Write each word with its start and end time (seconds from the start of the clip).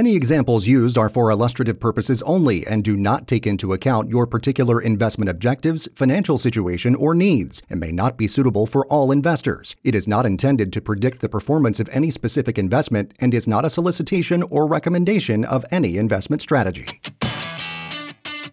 Any 0.00 0.16
examples 0.16 0.66
used 0.66 0.96
are 0.96 1.10
for 1.10 1.30
illustrative 1.30 1.78
purposes 1.78 2.22
only 2.22 2.66
and 2.66 2.82
do 2.82 2.96
not 2.96 3.26
take 3.26 3.46
into 3.46 3.74
account 3.74 4.08
your 4.08 4.26
particular 4.26 4.80
investment 4.80 5.28
objectives, 5.28 5.88
financial 5.94 6.38
situation, 6.38 6.94
or 6.94 7.14
needs, 7.14 7.60
and 7.68 7.78
may 7.78 7.92
not 7.92 8.16
be 8.16 8.26
suitable 8.26 8.64
for 8.64 8.86
all 8.86 9.12
investors. 9.12 9.76
It 9.84 9.94
is 9.94 10.08
not 10.08 10.24
intended 10.24 10.72
to 10.72 10.80
predict 10.80 11.20
the 11.20 11.28
performance 11.28 11.80
of 11.80 11.88
any 11.92 12.10
specific 12.10 12.56
investment 12.56 13.12
and 13.20 13.34
is 13.34 13.46
not 13.46 13.66
a 13.66 13.68
solicitation 13.68 14.42
or 14.44 14.66
recommendation 14.66 15.44
of 15.44 15.66
any 15.70 15.98
investment 15.98 16.40
strategy. 16.40 17.02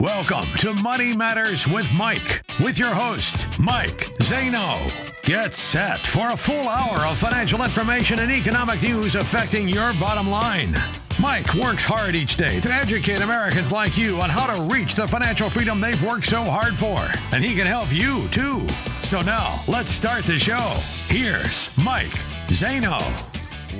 Welcome 0.02 0.52
to 0.58 0.74
Money 0.74 1.16
Matters 1.16 1.66
with 1.66 1.90
Mike, 1.94 2.44
with 2.62 2.78
your 2.78 2.94
host, 2.94 3.48
Mike 3.58 4.14
Zano. 4.20 4.92
Get 5.24 5.54
set 5.54 6.06
for 6.06 6.32
a 6.32 6.36
full 6.36 6.68
hour 6.68 7.06
of 7.06 7.18
financial 7.18 7.64
information 7.64 8.20
and 8.20 8.34
economic 8.34 8.82
news 8.82 9.16
affecting 9.16 9.70
your 9.70 9.94
bottom 9.94 10.30
line. 10.30 10.76
Mike 11.20 11.52
works 11.56 11.84
hard 11.84 12.16
each 12.16 12.36
day 12.36 12.60
to 12.60 12.72
educate 12.72 13.22
Americans 13.22 13.72
like 13.72 13.98
you 13.98 14.22
on 14.22 14.30
how 14.30 14.46
to 14.54 14.62
reach 14.62 14.94
the 14.94 15.08
financial 15.08 15.50
freedom 15.50 15.82
they've 15.82 16.04
worked 16.04 16.28
so 16.28 16.44
hard 16.44 16.78
for. 16.78 17.00
And 17.34 17.44
he 17.44 17.56
can 17.56 17.66
help 17.66 17.92
you 17.92 18.28
too. 18.30 18.68
So 19.02 19.22
now, 19.22 19.60
let's 19.68 19.90
start 19.90 20.26
the 20.26 20.38
show. 20.38 20.76
Here's 21.08 21.72
Mike 21.76 22.14
Zano. 22.50 23.02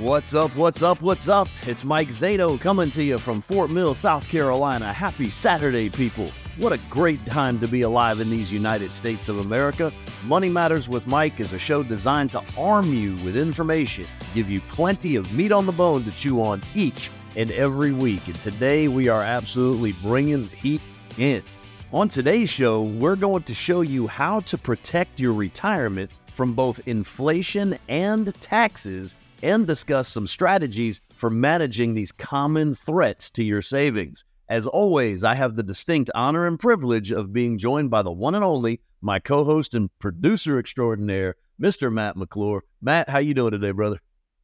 What's 0.00 0.34
up? 0.34 0.56
What's 0.56 0.82
up? 0.82 1.00
What's 1.00 1.28
up? 1.28 1.48
It's 1.62 1.84
Mike 1.84 2.08
Zano 2.08 2.60
coming 2.60 2.90
to 2.90 3.04
you 3.04 3.18
from 3.18 3.40
Fort 3.40 3.70
Mill, 3.70 3.94
South 3.94 4.28
Carolina. 4.28 4.92
Happy 4.92 5.30
Saturday, 5.30 5.88
people. 5.88 6.32
What 6.56 6.72
a 6.72 6.80
great 6.90 7.24
time 7.24 7.60
to 7.60 7.68
be 7.68 7.82
alive 7.82 8.18
in 8.18 8.30
these 8.30 8.52
United 8.52 8.90
States 8.90 9.28
of 9.28 9.38
America. 9.38 9.92
Money 10.24 10.48
Matters 10.48 10.88
with 10.88 11.06
Mike 11.06 11.38
is 11.38 11.52
a 11.52 11.58
show 11.58 11.84
designed 11.84 12.32
to 12.32 12.42
arm 12.56 12.92
you 12.92 13.14
with 13.24 13.36
information, 13.36 14.06
give 14.34 14.50
you 14.50 14.60
plenty 14.62 15.14
of 15.14 15.32
meat 15.32 15.52
on 15.52 15.66
the 15.66 15.72
bone 15.72 16.02
to 16.02 16.10
chew 16.10 16.42
on 16.42 16.60
each 16.74 17.10
and 17.36 17.50
every 17.52 17.92
week. 17.92 18.26
And 18.26 18.40
today 18.40 18.88
we 18.88 19.08
are 19.08 19.22
absolutely 19.22 19.92
bringing 20.02 20.48
the 20.48 20.56
heat 20.56 20.80
in. 21.16 21.42
On 21.92 22.08
today's 22.08 22.50
show, 22.50 22.82
we're 22.82 23.16
going 23.16 23.44
to 23.44 23.54
show 23.54 23.80
you 23.80 24.06
how 24.06 24.40
to 24.40 24.58
protect 24.58 25.20
your 25.20 25.32
retirement 25.32 26.10
from 26.32 26.54
both 26.54 26.86
inflation 26.86 27.78
and 27.88 28.34
taxes 28.40 29.16
and 29.42 29.66
discuss 29.66 30.08
some 30.08 30.26
strategies 30.26 31.00
for 31.14 31.30
managing 31.30 31.94
these 31.94 32.12
common 32.12 32.74
threats 32.74 33.30
to 33.30 33.42
your 33.42 33.62
savings. 33.62 34.24
As 34.48 34.66
always, 34.66 35.24
I 35.24 35.34
have 35.34 35.54
the 35.54 35.62
distinct 35.62 36.10
honor 36.14 36.46
and 36.46 36.58
privilege 36.58 37.10
of 37.10 37.32
being 37.32 37.58
joined 37.58 37.90
by 37.90 38.02
the 38.02 38.12
one 38.12 38.34
and 38.34 38.44
only 38.44 38.80
my 39.00 39.18
co-host 39.18 39.74
and 39.74 39.90
producer 39.98 40.58
extraordinaire, 40.58 41.36
Mr. 41.60 41.92
Matt 41.92 42.16
McClure. 42.16 42.62
Matt, 42.80 43.08
how 43.10 43.18
you 43.18 43.34
doing 43.34 43.52
today, 43.52 43.72
brother? 43.72 44.00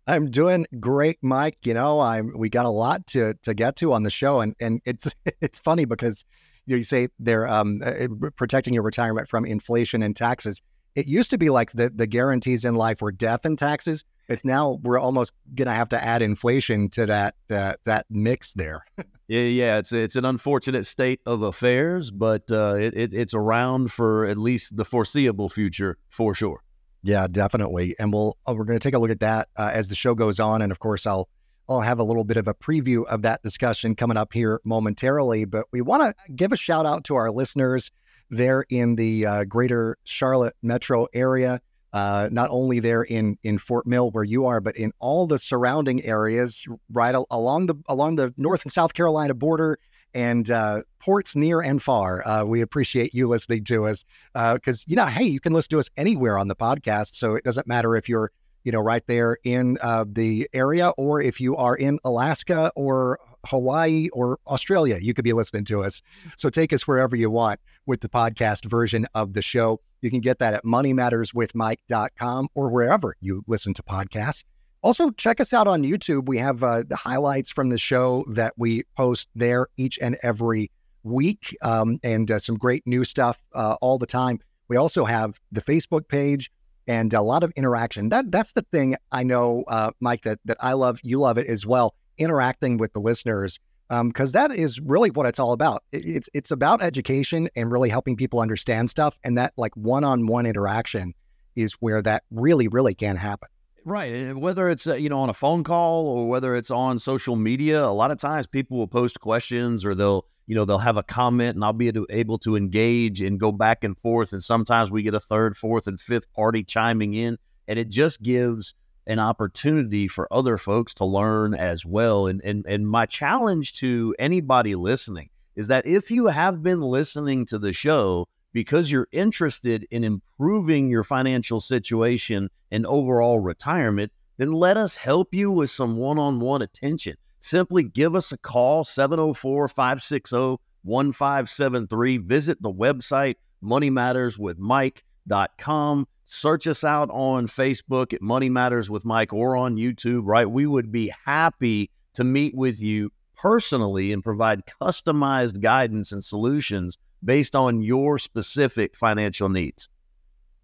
I'm 0.07 0.31
doing 0.31 0.67
great, 0.81 1.19
Mike. 1.23 1.59
You 1.65 1.75
know, 1.75 2.01
I'm 2.01 2.33
we 2.37 2.49
got 2.49 2.67
a 2.67 2.71
lot 2.71 3.07
to 3.09 3.35
to 3.43 3.55
get 3.55 3.77
to 3.77 3.93
on 3.93 4.03
the 4.03 4.11
show, 4.11 4.41
and 4.41 4.55
and 4.61 4.81
it's 4.85 5.09
it's 5.41 5.59
funny 5.59 5.85
because 5.85 6.25
you 6.67 6.75
know 6.75 6.79
you 6.79 6.85
say 6.85 7.09
they're 7.19 7.49
um, 7.49 7.81
uh, 7.85 8.31
protecting 8.37 8.75
your 8.75 8.83
retirement 8.83 9.29
from 9.29 9.45
inflation 9.45 10.03
and 10.03 10.15
taxes. 10.15 10.61
It 10.95 11.07
used 11.07 11.31
to 11.31 11.39
be 11.39 11.51
like 11.51 11.73
the 11.73 11.91
the 11.91 12.07
guarantees 12.07 12.65
in 12.65 12.75
life 12.75 13.01
were 13.01 13.13
death 13.13 13.45
and 13.45 13.59
taxes. 13.59 14.05
It's 14.29 14.45
now 14.45 14.79
we're 14.83 14.99
almost 14.99 15.33
gonna 15.55 15.75
have 15.75 15.89
to 15.91 16.03
add 16.03 16.23
inflation 16.23 16.89
to 16.91 17.07
that 17.07 17.35
uh, 17.51 17.75
that 17.85 18.07
mix 18.11 18.53
there. 18.53 18.85
yeah, 19.29 19.41
yeah, 19.41 19.79
it's 19.79 19.93
it's 19.93 20.17
an 20.17 20.25
unfortunate 20.25 20.87
state 20.87 21.21
of 21.25 21.43
affairs, 21.43 22.11
but 22.11 22.51
uh, 22.51 22.75
it, 22.79 22.95
it 22.95 23.15
it's 23.15 23.35
around 23.35 23.91
for 23.91 24.27
at 24.27 24.37
least 24.37 24.77
the 24.77 24.85
foreseeable 24.85 25.49
future 25.49 25.97
for 26.11 26.35
sure. 26.35 26.63
Yeah, 27.05 27.27
definitely. 27.31 27.95
And 27.99 28.13
we'll 28.15 28.39
uh, 28.49 28.55
we're 28.55 28.65
going 28.65 28.79
to 28.79 28.83
take 28.83 28.95
a 28.95 28.99
look 28.99 29.11
at 29.11 29.21
that 29.21 29.49
uh, 29.59 29.71
as 29.73 29.89
the 29.89 29.95
show 29.95 30.15
goes 30.15 30.41
on, 30.41 30.63
and 30.63 30.73
of 30.73 30.79
course, 30.79 31.07
I'll 31.07 31.29
I'll 31.69 31.83
have 31.83 31.99
a 31.99 32.03
little 32.03 32.25
bit 32.25 32.39
of 32.39 32.49
a 32.49 32.55
preview 32.55 33.05
of 33.07 33.21
that 33.23 33.43
discussion 33.43 33.95
coming 33.95 34.17
up 34.17 34.33
here 34.33 34.59
momentarily. 34.65 35.45
But 35.45 35.67
we 35.71 35.83
want 35.83 36.17
to 36.17 36.33
give 36.33 36.51
a 36.51 36.57
shout 36.57 36.87
out 36.87 37.05
to 37.05 37.15
our 37.17 37.31
listeners 37.31 37.91
there 38.31 38.65
in 38.71 38.97
the 38.97 39.27
uh, 39.27 39.45
greater 39.45 39.99
Charlotte 40.05 40.55
metro 40.63 41.07
area. 41.13 41.61
Uh, 41.93 42.31
not 42.33 42.49
only 42.51 42.81
there 42.81 43.03
in 43.03 43.37
in 43.43 43.59
Fort 43.59 43.87
Mill 43.87 44.11
where 44.11 44.25
you 44.25 44.47
are, 44.47 44.63
but 44.63 44.75
in 44.75 44.91
all 44.99 45.27
the 45.27 45.39
surrounding 45.39 46.03
areas, 46.05 46.67
right 46.91 47.15
along 47.31 47.67
the 47.67 47.75
along 47.87 48.17
the 48.17 48.33
North 48.39 48.63
and 48.65 48.73
South 48.73 48.95
Carolina 48.95 49.35
border, 49.35 49.79
and 50.15 50.51
uh, 50.51 50.83
ports 51.01 51.37
near 51.37 51.61
and 51.61 51.83
far. 51.83 52.27
Uh, 52.27 52.45
we 52.45 52.61
appreciate 52.61 53.15
you 53.15 53.29
listening 53.29 53.65
to 53.65 53.87
us 53.87 54.05
because, 54.33 54.81
uh, 54.81 54.85
you 54.87 54.97
know, 54.97 55.07
hey, 55.07 55.25
you 55.25 55.41
can 55.41 55.53
listen 55.53 55.71
to 55.71 55.79
us 55.79 55.91
anywhere 55.97 56.39
on 56.39 56.49
the 56.49 56.57
podcast. 56.57 57.15
So 57.15 57.35
it 57.35 57.45
doesn't 57.45 57.67
matter 57.67 57.97
if 57.97 58.09
you're, 58.09 58.31
you 58.63 58.73
know, 58.73 58.81
right 58.81 59.07
there 59.07 59.39
in 59.45 59.77
uh, 59.83 60.05
the 60.09 60.49
area 60.53 60.91
or 60.91 61.21
if 61.21 61.41
you 61.41 61.57
are 61.57 61.75
in 61.75 61.99
Alaska 62.05 62.73
or 62.77 63.19
Hawaii 63.47 64.09
or 64.13 64.39
Australia, 64.47 64.99
you 65.01 65.13
could 65.13 65.25
be 65.25 65.33
listening 65.33 65.65
to 65.67 65.83
us. 65.83 66.01
So 66.37 66.49
take 66.49 66.73
us 66.73 66.87
wherever 66.87 67.15
you 67.15 67.31
want 67.31 67.61
with 67.87 68.01
the 68.01 68.09
podcast 68.09 68.65
version 68.65 69.07
of 69.15 69.35
the 69.35 69.43
show. 69.43 69.81
You 70.01 70.11
can 70.11 70.21
get 70.21 70.39
that 70.39 70.55
at 70.55 70.65
moneymatterswithmike.com 70.65 72.49
or 72.55 72.71
wherever 72.71 73.17
you 73.21 73.43
listen 73.47 73.75
to 73.75 73.83
podcasts. 73.83 74.45
Also, 74.85 75.11
check 75.13 75.41
us 75.41 75.55
out 75.55 75.67
on 75.67 75.83
YouTube. 75.83 76.29
We 76.29 76.37
have 76.37 76.63
uh, 76.63 76.83
highlights 76.93 77.51
from 77.51 77.71
the 77.71 77.79
show 77.79 78.23
that 78.29 78.53
we 78.59 78.83
post 78.99 79.31
there 79.35 79.67
each 79.79 79.99
and 79.99 80.19
every 80.23 80.71
week, 81.05 81.57
um, 81.63 81.99
and 82.05 82.31
uh, 82.31 82.39
some 82.39 82.57
great 82.57 82.87
new 82.87 83.03
stuff 83.03 83.41
uh, 83.55 83.77
all 83.81 83.97
the 83.99 84.07
time. 84.07 84.41
We 84.69 84.77
also 84.77 85.07
have 85.07 85.41
the 85.51 85.63
Facebook 85.63 86.07
page 86.09 86.51
and 86.87 87.15
a 87.15 87.23
lot 87.23 87.43
of 87.43 87.51
interaction. 87.57 88.11
That 88.11 88.31
that's 88.31 88.53
the 88.53 88.61
thing 88.73 88.97
I 89.11 89.23
know, 89.23 89.65
uh, 89.69 89.93
Mike, 90.01 90.21
that 90.25 90.39
that 90.45 90.59
I 90.61 90.75
love. 90.75 91.01
You 91.03 91.19
love 91.19 91.39
it 91.39 91.47
as 91.47 91.65
well. 91.65 91.95
Interacting 92.19 92.77
with 92.77 92.93
the 92.93 93.01
listeners 93.01 93.59
because 93.89 94.35
um, 94.35 94.49
that 94.49 94.55
is 94.55 94.81
really 94.81 95.11
what 95.11 95.25
it's 95.25 95.39
all 95.39 95.55
about. 95.55 95.83
It's 95.93 96.29
it's 96.35 96.51
about 96.51 96.83
education 96.83 97.49
and 97.57 97.73
really 97.73 97.89
helping 97.89 98.17
people 98.17 98.39
understand 98.39 98.91
stuff, 98.91 99.19
and 99.25 99.39
that 99.39 99.55
like 99.57 99.75
one 99.79 100.05
on 100.05 100.27
one 100.27 100.45
interaction 100.45 101.15
is 101.57 101.73
where 101.81 102.03
that 102.03 102.25
really 102.31 102.69
really 102.69 102.95
can 102.95 103.17
happen. 103.17 103.49
Right. 103.85 104.15
And 104.15 104.41
whether 104.41 104.71
it's, 104.71 104.87
uh, 104.87 104.95
you 104.95 105.11
know, 105.11 105.21
on 105.21 105.29
a 105.29 105.35
phone 105.35 105.63
call 105.63 106.07
or 106.07 106.27
whether 106.27 106.57
it's 106.57 106.71
on 106.71 106.99
social 106.99 107.37
media, 107.37 107.85
a 107.85 107.93
lot 107.93 108.11
of 108.11 108.19
times 108.19 108.47
people 108.47 108.79
will 108.79 108.89
post 108.89 109.21
questions 109.21 109.85
or 109.85 109.95
they'll, 109.95 110.27
you 110.47 110.55
know, 110.55 110.65
they'll 110.65 110.79
have 110.79 110.97
a 110.97 111.03
comment 111.03 111.55
and 111.55 111.65
I'll 111.65 111.75
be 111.75 111.93
able 112.09 112.39
to 112.39 112.57
engage 112.57 113.21
and 113.21 113.39
go 113.39 113.53
back 113.53 113.85
and 113.85 113.97
forth. 113.99 114.33
And 114.33 114.43
sometimes 114.43 114.91
we 114.91 115.03
get 115.03 115.15
a 115.15 115.21
third, 115.21 115.55
fourth, 115.55 115.87
and 115.87 116.01
fifth 116.01 116.33
party 116.33 116.65
chiming 116.65 117.13
in. 117.13 117.37
And 117.69 117.79
it 117.79 117.91
just 117.91 118.23
gives 118.23 118.75
an 119.07 119.19
opportunity 119.19 120.09
for 120.09 120.33
other 120.33 120.57
folks 120.57 120.95
to 120.95 121.05
learn 121.05 121.53
as 121.53 121.85
well. 121.85 122.27
And, 122.27 122.41
and, 122.43 122.65
and 122.67 122.89
my 122.89 123.05
challenge 123.05 123.75
to 123.81 124.15
anybody 124.19 124.75
listening 124.75 125.29
is 125.57 125.69
that 125.69 125.87
if 125.87 126.11
you 126.11 126.27
have 126.27 126.63
been 126.63 126.81
listening 126.81 127.45
to 127.47 127.59
the 127.59 127.73
show, 127.75 128.29
because 128.55 128.91
you're 128.91 129.09
interested 129.13 129.87
in 129.91 130.03
improving 130.05 130.89
your 130.89 131.03
financial 131.03 131.61
situation 131.61 132.49
and 132.71 132.87
overall 132.87 133.41
retirement, 133.41 134.11
then 134.39 134.53
let 134.53 134.79
us 134.79 134.97
help 134.97 135.35
you 135.35 135.51
with 135.51 135.69
some 135.69 135.99
one 135.99 136.19
on 136.19 136.41
one 136.41 136.63
attention. 136.63 137.17
Simply 137.41 137.83
give 137.83 138.15
us 138.15 138.33
a 138.33 138.39
call, 138.39 138.85
704 138.85 139.69
560 139.69 140.57
1573. 140.83 142.17
Visit 142.19 142.63
the 142.63 142.73
website, 142.73 143.35
moneymatterswithmike.com. 143.63 146.07
Search 146.27 146.67
us 146.67 146.83
out 146.85 147.11
on 147.11 147.47
Facebook 147.47 148.15
at 148.15 148.23
Money 148.23 148.49
Matters 148.49 148.89
with 148.89 149.05
Mike 149.05 149.31
or 149.33 149.57
on 149.57 149.77
YouTube, 149.77 150.23
right? 150.25 150.51
We 150.51 150.67
would 150.67 150.91
be 150.91 151.13
happy 151.27 151.91
to 152.15 152.25
meet 152.25 152.55
with 152.55 152.81
you 152.81 153.13
personally 153.37 154.11
and 154.13 154.25
provide 154.25 154.63
customized 154.81 155.61
guidance 155.61 156.13
and 156.13 156.25
solutions 156.25 156.97
based 157.25 157.57
on 157.57 157.83
your 157.83 158.19
specific 158.19 158.97
financial 158.97 159.49
needs. 159.49 159.89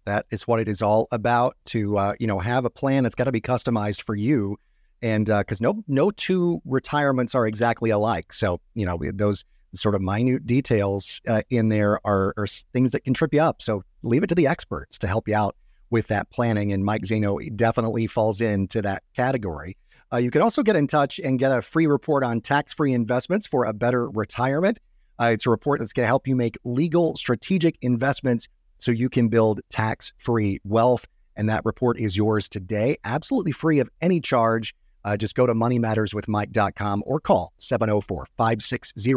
That 0.05 0.25
is 0.31 0.47
what 0.47 0.59
it 0.59 0.67
is 0.67 0.81
all 0.81 1.07
about. 1.11 1.57
To 1.65 1.97
uh, 1.97 2.13
you 2.19 2.27
know, 2.27 2.39
have 2.39 2.65
a 2.65 2.69
plan 2.69 3.03
that's 3.03 3.15
got 3.15 3.25
to 3.25 3.31
be 3.31 3.41
customized 3.41 4.01
for 4.01 4.15
you, 4.15 4.57
and 5.01 5.25
because 5.25 5.61
uh, 5.61 5.65
no 5.65 5.83
no 5.87 6.11
two 6.11 6.61
retirements 6.65 7.35
are 7.35 7.45
exactly 7.45 7.91
alike. 7.91 8.33
So 8.33 8.59
you 8.73 8.85
know 8.85 8.99
those 9.13 9.45
sort 9.73 9.95
of 9.95 10.01
minute 10.01 10.45
details 10.45 11.21
uh, 11.27 11.41
in 11.49 11.69
there 11.69 11.99
are, 12.05 12.33
are 12.37 12.47
things 12.73 12.91
that 12.91 13.03
can 13.03 13.13
trip 13.13 13.33
you 13.33 13.41
up. 13.41 13.61
So 13.61 13.83
leave 14.03 14.23
it 14.23 14.27
to 14.27 14.35
the 14.35 14.47
experts 14.47 14.97
to 14.99 15.07
help 15.07 15.27
you 15.27 15.35
out 15.35 15.55
with 15.89 16.07
that 16.07 16.29
planning. 16.29 16.73
And 16.73 16.83
Mike 16.83 17.03
Zano 17.03 17.55
definitely 17.55 18.07
falls 18.07 18.41
into 18.41 18.81
that 18.81 19.03
category. 19.15 19.77
Uh, 20.11 20.17
you 20.17 20.31
can 20.31 20.41
also 20.41 20.61
get 20.61 20.75
in 20.75 20.87
touch 20.87 21.19
and 21.19 21.39
get 21.39 21.51
a 21.51 21.61
free 21.61 21.87
report 21.87 22.23
on 22.23 22.41
tax 22.41 22.73
free 22.73 22.93
investments 22.93 23.45
for 23.45 23.65
a 23.65 23.73
better 23.73 24.09
retirement. 24.09 24.79
Uh, 25.21 25.27
it's 25.27 25.45
a 25.45 25.49
report 25.49 25.79
that's 25.79 25.93
going 25.93 26.03
to 26.03 26.07
help 26.07 26.27
you 26.27 26.35
make 26.35 26.57
legal, 26.63 27.15
strategic 27.15 27.77
investments 27.81 28.47
so 28.79 28.91
you 28.91 29.07
can 29.07 29.27
build 29.27 29.61
tax 29.69 30.13
free 30.17 30.59
wealth. 30.63 31.07
And 31.35 31.47
that 31.47 31.63
report 31.63 31.99
is 31.99 32.17
yours 32.17 32.49
today, 32.49 32.97
absolutely 33.03 33.51
free 33.51 33.79
of 33.79 33.89
any 34.01 34.19
charge. 34.19 34.73
Uh, 35.05 35.17
just 35.17 35.35
go 35.35 35.45
to 35.45 35.53
moneymatterswithmike.com 35.53 37.03
or 37.05 37.19
call 37.19 37.53
704 37.57 38.25
560 38.35 39.13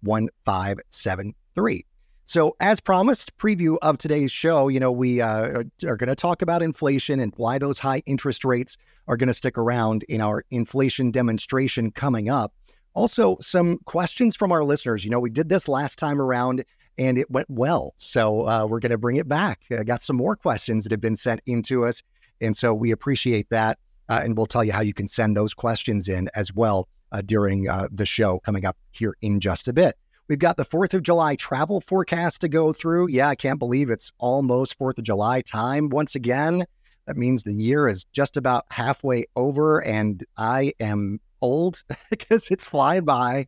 1573. 0.00 1.86
So, 2.24 2.54
as 2.60 2.80
promised, 2.80 3.36
preview 3.36 3.76
of 3.82 3.98
today's 3.98 4.32
show, 4.32 4.68
you 4.68 4.80
know, 4.80 4.92
we 4.92 5.20
uh, 5.20 5.64
are 5.84 5.96
going 5.96 6.08
to 6.08 6.14
talk 6.14 6.40
about 6.40 6.62
inflation 6.62 7.20
and 7.20 7.32
why 7.36 7.58
those 7.58 7.78
high 7.78 8.02
interest 8.06 8.44
rates 8.44 8.76
are 9.06 9.16
going 9.16 9.26
to 9.28 9.34
stick 9.34 9.58
around 9.58 10.04
in 10.04 10.20
our 10.20 10.44
inflation 10.50 11.10
demonstration 11.10 11.90
coming 11.90 12.30
up. 12.30 12.54
Also, 12.94 13.36
some 13.40 13.78
questions 13.84 14.36
from 14.36 14.52
our 14.52 14.64
listeners. 14.64 15.04
You 15.04 15.10
know, 15.10 15.20
we 15.20 15.30
did 15.30 15.48
this 15.48 15.68
last 15.68 15.98
time 15.98 16.20
around 16.20 16.64
and 16.98 17.16
it 17.16 17.30
went 17.30 17.48
well. 17.48 17.94
So 17.96 18.46
uh, 18.46 18.66
we're 18.66 18.80
going 18.80 18.90
to 18.90 18.98
bring 18.98 19.16
it 19.16 19.28
back. 19.28 19.60
I 19.70 19.82
got 19.82 20.02
some 20.02 20.16
more 20.16 20.36
questions 20.36 20.84
that 20.84 20.92
have 20.92 21.00
been 21.00 21.16
sent 21.16 21.40
into 21.46 21.84
us. 21.84 22.02
And 22.40 22.56
so 22.56 22.74
we 22.74 22.90
appreciate 22.90 23.48
that. 23.50 23.78
Uh, 24.08 24.20
and 24.22 24.36
we'll 24.36 24.46
tell 24.46 24.64
you 24.64 24.72
how 24.72 24.82
you 24.82 24.92
can 24.92 25.06
send 25.06 25.36
those 25.36 25.54
questions 25.54 26.08
in 26.08 26.28
as 26.34 26.52
well 26.52 26.88
uh, 27.12 27.22
during 27.24 27.68
uh, 27.68 27.88
the 27.90 28.04
show 28.04 28.40
coming 28.40 28.66
up 28.66 28.76
here 28.90 29.16
in 29.22 29.40
just 29.40 29.68
a 29.68 29.72
bit. 29.72 29.94
We've 30.28 30.38
got 30.38 30.56
the 30.56 30.64
4th 30.64 30.94
of 30.94 31.02
July 31.02 31.36
travel 31.36 31.80
forecast 31.80 32.40
to 32.42 32.48
go 32.48 32.72
through. 32.72 33.08
Yeah, 33.10 33.28
I 33.28 33.34
can't 33.34 33.58
believe 33.58 33.90
it's 33.90 34.12
almost 34.18 34.78
4th 34.78 34.98
of 34.98 35.04
July 35.04 35.40
time 35.42 35.88
once 35.88 36.14
again. 36.14 36.64
That 37.06 37.16
means 37.16 37.42
the 37.42 37.52
year 37.52 37.88
is 37.88 38.04
just 38.12 38.36
about 38.36 38.64
halfway 38.70 39.24
over, 39.34 39.82
and 39.82 40.24
I 40.36 40.72
am 40.78 41.20
old 41.42 41.82
because 42.10 42.48
it's 42.50 42.64
flying 42.64 43.04
by. 43.04 43.46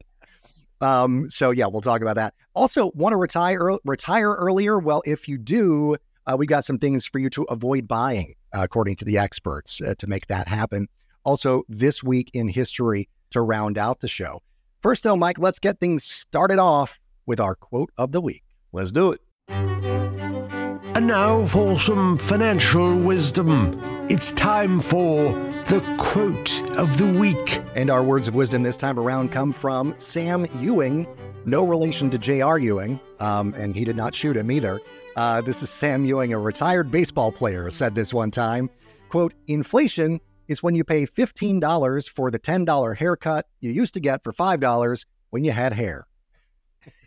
Um, 0.81 1.31
so 1.31 1.51
yeah, 1.51 1.67
we'll 1.67 1.81
talk 1.81 2.03
about 2.03 2.17
that. 2.17 2.35
Also, 2.55 2.91
want 2.95 3.13
to 3.13 3.17
retire 3.17 3.79
retire 3.85 4.33
earlier? 4.33 4.79
Well, 4.79 5.03
if 5.07 5.29
you 5.29 5.39
do, 5.39 5.97
uh, 6.27 6.37
we 6.39 6.47
got 6.47 6.65
some 6.65 6.79
things 6.79 7.07
for 7.07 7.19
you 7.19 7.31
to 7.31 7.45
avoid 7.45 7.89
buying, 7.89 8.35
uh, 8.53 8.61
according 8.63 8.97
to 8.97 9.05
the 9.05 9.17
experts, 9.17 9.81
uh, 9.81 9.95
to 9.99 10.07
make 10.07 10.27
that 10.27 10.49
happen. 10.49 10.89
Also, 11.25 11.63
this 11.69 12.03
week 12.03 12.31
in 12.35 12.49
history 12.49 13.09
to 13.31 13.41
round 13.41 13.79
out 13.79 14.01
the 14.01 14.09
show. 14.09 14.41
First, 14.83 15.05
though, 15.05 15.17
Mike, 15.17 15.39
let's 15.39 15.59
get 15.59 15.81
things 15.81 16.05
started 16.05 16.59
off 16.59 17.01
with 17.25 17.41
our 17.41 17.55
quote 17.55 17.91
of 17.97 18.13
the 18.13 18.21
week. 18.21 18.43
Let's 18.73 18.93
do 18.93 19.13
it. 19.13 19.21
And 19.49 21.07
now 21.07 21.45
for 21.47 21.79
some 21.79 22.19
financial 22.19 22.97
wisdom. 22.99 23.81
It's 24.11 24.33
time 24.33 24.81
for 24.81 25.54
the 25.67 25.81
quote 25.99 26.61
of 26.77 26.99
the 26.99 27.19
week. 27.19 27.63
And 27.75 27.91
our 27.91 28.03
words 28.03 28.29
of 28.29 28.35
wisdom 28.35 28.63
this 28.63 28.77
time 28.77 28.99
around 28.99 29.33
come 29.33 29.53
from 29.53 29.95
Sam 29.99 30.47
Ewing, 30.61 31.07
no 31.47 31.65
relation 31.65 32.11
to 32.11 32.19
J.R. 32.19 32.59
Ewing, 32.59 33.01
um, 33.21 33.55
and 33.55 33.75
he 33.75 33.85
did 33.85 33.97
not 33.97 34.15
shoot 34.15 34.37
him 34.37 34.51
either. 34.51 34.81
Uh, 35.17 35.41
this 35.41 35.63
is 35.63 35.71
Sam 35.71 36.05
Ewing, 36.05 36.33
a 36.33 36.39
retired 36.39 36.91
baseball 36.91 37.33
player, 37.33 37.71
said 37.71 37.95
this 37.95 38.13
one 38.13 38.31
time. 38.31 38.69
Quote, 39.09 39.33
inflation 39.47 40.21
is 40.49 40.63
when 40.63 40.75
you 40.75 40.85
pay 40.85 41.07
$15 41.07 42.09
for 42.11 42.31
the 42.31 42.39
$10 42.39 42.97
haircut 42.97 43.47
you 43.61 43.71
used 43.71 43.95
to 43.95 44.01
get 44.01 44.23
for 44.23 44.33
$5 44.33 45.05
when 45.31 45.45
you 45.45 45.53
had 45.53 45.73
hair. 45.73 46.07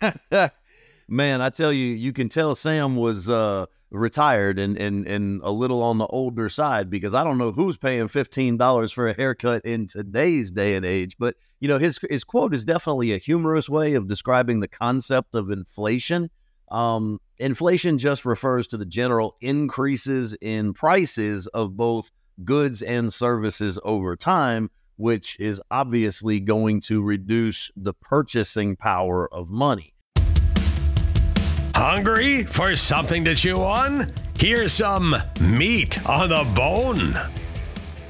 Man, 1.07 1.41
I 1.41 1.49
tell 1.49 1.71
you, 1.71 1.85
you 1.87 2.11
can 2.11 2.27
tell 2.27 2.55
Sam 2.55 2.95
was 2.95 3.29
uh, 3.29 3.67
retired 3.91 4.59
and, 4.59 4.77
and, 4.77 5.07
and 5.07 5.41
a 5.43 5.51
little 5.51 5.81
on 5.81 5.97
the 5.97 6.07
older 6.07 6.49
side 6.49 6.89
because 6.89 7.13
I 7.13 7.23
don't 7.23 7.37
know 7.37 7.51
who's 7.51 7.77
paying 7.77 8.07
$15 8.07 8.93
for 8.93 9.07
a 9.07 9.13
haircut 9.13 9.65
in 9.65 9.87
today's 9.87 10.51
day 10.51 10.75
and 10.75 10.85
age. 10.85 11.15
But, 11.17 11.35
you 11.59 11.67
know, 11.67 11.77
his, 11.77 11.99
his 12.09 12.23
quote 12.23 12.53
is 12.53 12.65
definitely 12.65 13.13
a 13.13 13.17
humorous 13.17 13.69
way 13.69 13.93
of 13.93 14.07
describing 14.07 14.59
the 14.59 14.67
concept 14.67 15.35
of 15.35 15.49
inflation. 15.49 16.29
Um, 16.69 17.19
inflation 17.37 17.97
just 17.97 18.25
refers 18.25 18.67
to 18.67 18.77
the 18.77 18.85
general 18.85 19.37
increases 19.39 20.35
in 20.41 20.73
prices 20.73 21.47
of 21.47 21.77
both 21.77 22.11
goods 22.43 22.81
and 22.81 23.11
services 23.11 23.79
over 23.83 24.15
time, 24.15 24.69
which 24.97 25.39
is 25.39 25.61
obviously 25.71 26.39
going 26.39 26.81
to 26.81 27.01
reduce 27.01 27.71
the 27.77 27.93
purchasing 27.93 28.75
power 28.75 29.31
of 29.33 29.49
money. 29.49 29.93
Hungry 31.79 32.43
for 32.43 32.75
something 32.75 33.23
to 33.25 33.35
chew 33.35 33.57
on? 33.57 34.11
Here's 34.39 34.73
some 34.73 35.15
meat 35.39 36.03
on 36.09 36.29
the 36.29 36.43
bone. 36.55 37.15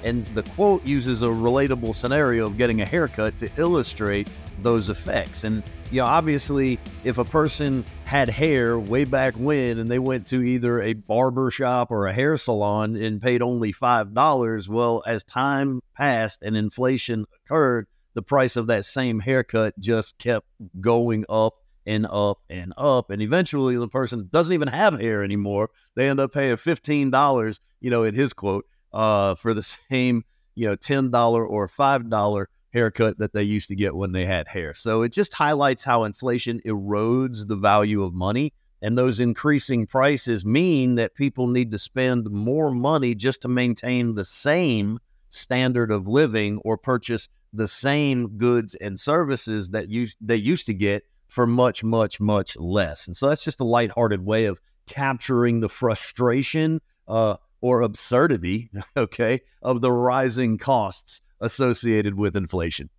And 0.06 0.25
the 0.28 0.44
quote 0.44 0.86
uses 0.86 1.22
a 1.22 1.28
relatable 1.28 1.94
scenario 1.94 2.46
of 2.46 2.58
getting 2.58 2.80
a 2.80 2.86
haircut 2.86 3.38
to 3.40 3.50
illustrate 3.58 4.30
those 4.62 4.88
effects. 4.88 5.44
And, 5.44 5.64
you 5.92 6.00
know, 6.00 6.08
obviously, 6.08 6.80
if 7.04 7.18
a 7.18 7.25
person 7.25 7.84
had 8.06 8.30
hair 8.30 8.80
way 8.80 9.04
back 9.04 9.34
when 9.34 9.80
and 9.80 9.92
they 9.92 10.00
went 10.00 10.28
to 10.28 10.42
either 10.42 10.81
a 10.81 10.94
barber 10.94 11.52
shop 11.52 11.92
or 11.92 12.08
a 12.08 12.14
hair 12.14 12.38
salon 12.38 12.96
and 12.96 13.22
paid 13.22 13.42
only 13.42 13.74
$5, 13.74 14.69
well, 14.69 15.04
as 15.06 15.25
time 15.25 15.81
passed 15.94 16.42
and 16.42 16.56
inflation 16.56 17.25
occurred, 17.44 17.88
the 18.14 18.22
price 18.22 18.56
of 18.56 18.68
that 18.68 18.86
same 18.86 19.19
haircut 19.19 19.78
just 19.78 20.18
kept 20.19 20.48
going 20.80 21.25
up 21.28 21.56
and 21.88 22.06
up 22.12 22.42
and 22.50 22.74
up. 22.78 23.10
And 23.10 23.22
eventually 23.22 23.78
the 23.78 23.88
person 23.88 24.30
doesn't 24.31 24.54
even 24.54 24.68
have 24.68 25.00
hair 25.00 25.24
anymore. 25.24 25.69
They 25.95 26.10
end 26.10 26.19
up 26.19 26.34
paying 26.34 26.57
$15, 26.57 27.60
you 27.80 27.89
know, 27.89 28.04
in 28.04 28.13
his 28.13 28.34
quote, 28.34 28.66
uh, 28.94 29.34
for 29.36 29.54
the 29.54 29.63
same, 29.89 30.25
you 30.54 30.68
know, 30.68 30.75
$10 30.75 31.50
or 31.50 31.68
$5 31.68 32.45
haircut 32.74 33.18
that 33.19 33.34
they 33.34 33.44
used 33.44 33.69
to 33.69 33.75
get 33.75 33.95
when 33.95 34.12
they 34.12 34.25
had 34.25 34.50
hair. 34.50 34.74
So 34.74 35.01
it 35.01 35.13
just 35.13 35.34
highlights 35.34 35.86
how 35.86 36.04
inflation 36.04 36.60
erodes 36.66 37.48
the 37.48 37.56
value 37.56 38.04
of 38.04 38.13
money. 38.13 38.54
And 38.81 38.95
those 38.95 39.19
increasing 39.19 39.88
prices 39.88 40.45
mean 40.45 40.95
that 40.95 41.16
people 41.16 41.48
need 41.48 41.72
to 41.72 41.80
spend 41.80 42.30
more 42.30 42.69
money 42.69 43.16
just 43.16 43.42
to 43.42 43.48
maintain 43.48 44.13
the 44.13 44.25
same 44.25 45.00
standard 45.30 45.90
of 45.90 46.07
living 46.07 46.60
or 46.63 46.78
purchase 46.78 47.30
the 47.54 47.68
same 47.68 48.38
goods 48.38 48.75
and 48.75 49.00
services 49.00 49.69
that 49.69 49.90
you, 49.90 50.07
they 50.22 50.36
used 50.36 50.66
to 50.68 50.74
get 50.74 51.04
for 51.28 51.46
much, 51.48 51.84
much, 51.84 52.20
much 52.20 52.58
less. 52.58 53.08
And 53.08 53.16
so 53.16 53.30
that's 53.30 53.44
just 53.44 53.60
a 53.60 53.66
lighthearted 53.66 54.26
way 54.26 54.46
of 54.46 54.60
capturing 54.88 55.60
the 55.60 55.70
frustration 55.70 56.82
uh, 57.08 57.38
or 57.62 57.82
absurdity, 57.82 58.70
okay, 58.98 59.42
of 59.62 59.82
the 59.82 59.92
rising 59.92 60.58
costs 60.58 61.22
associated 61.40 62.16
with 62.16 62.36
inflation. 62.36 62.90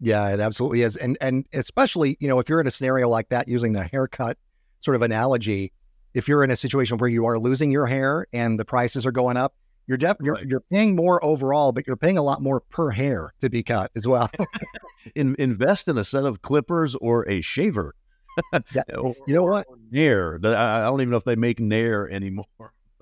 Yeah, 0.00 0.30
it 0.30 0.40
absolutely 0.40 0.82
is. 0.82 0.96
And 0.96 1.16
and 1.20 1.46
especially, 1.52 2.16
you 2.18 2.26
know, 2.26 2.40
if 2.40 2.48
you're 2.48 2.60
in 2.60 2.66
a 2.66 2.72
scenario 2.72 3.08
like 3.08 3.28
that 3.28 3.46
using 3.46 3.72
the 3.72 3.84
haircut 3.84 4.36
sort 4.80 4.96
of 4.96 5.02
analogy, 5.02 5.72
if 6.12 6.26
you're 6.26 6.42
in 6.42 6.50
a 6.50 6.56
situation 6.56 6.98
where 6.98 7.08
you 7.08 7.24
are 7.26 7.38
losing 7.38 7.70
your 7.70 7.86
hair 7.86 8.26
and 8.32 8.58
the 8.58 8.64
prices 8.64 9.06
are 9.06 9.12
going 9.12 9.36
up, 9.36 9.54
you're 9.86 9.98
def- 9.98 10.16
you're, 10.20 10.34
right. 10.34 10.46
you're 10.46 10.60
paying 10.60 10.96
more 10.96 11.24
overall, 11.24 11.72
but 11.72 11.86
you're 11.86 11.96
paying 11.96 12.18
a 12.18 12.22
lot 12.22 12.42
more 12.42 12.60
per 12.70 12.90
hair 12.90 13.32
to 13.40 13.50
be 13.50 13.62
cut 13.62 13.90
as 13.96 14.06
well. 14.06 14.30
in, 15.14 15.36
invest 15.38 15.88
in 15.88 15.98
a 15.98 16.04
set 16.04 16.24
of 16.24 16.42
clippers 16.42 16.94
or 16.96 17.28
a 17.28 17.40
shaver. 17.40 17.94
yeah. 18.74 18.82
or, 18.96 19.14
you 19.26 19.34
know 19.34 19.44
what? 19.44 19.66
Nair. 19.90 20.40
I 20.42 20.80
don't 20.82 21.00
even 21.00 21.10
know 21.10 21.16
if 21.16 21.24
they 21.24 21.36
make 21.36 21.60
Nair 21.60 22.08
anymore. 22.08 22.46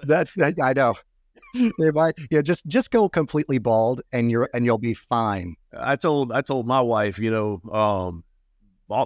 That's 0.02 0.34
I 0.40 0.72
know. 0.72 0.94
they 1.78 1.90
might 1.90 2.14
yeah 2.30 2.40
just 2.40 2.64
just 2.66 2.92
go 2.92 3.08
completely 3.08 3.58
bald 3.58 4.00
and 4.12 4.30
you're 4.30 4.48
and 4.54 4.64
you'll 4.64 4.78
be 4.78 4.94
fine 4.94 5.56
i 5.76 5.96
told 5.96 6.30
i 6.30 6.40
told 6.40 6.64
my 6.64 6.80
wife 6.80 7.18
you 7.18 7.28
know 7.28 7.60
um 7.72 8.22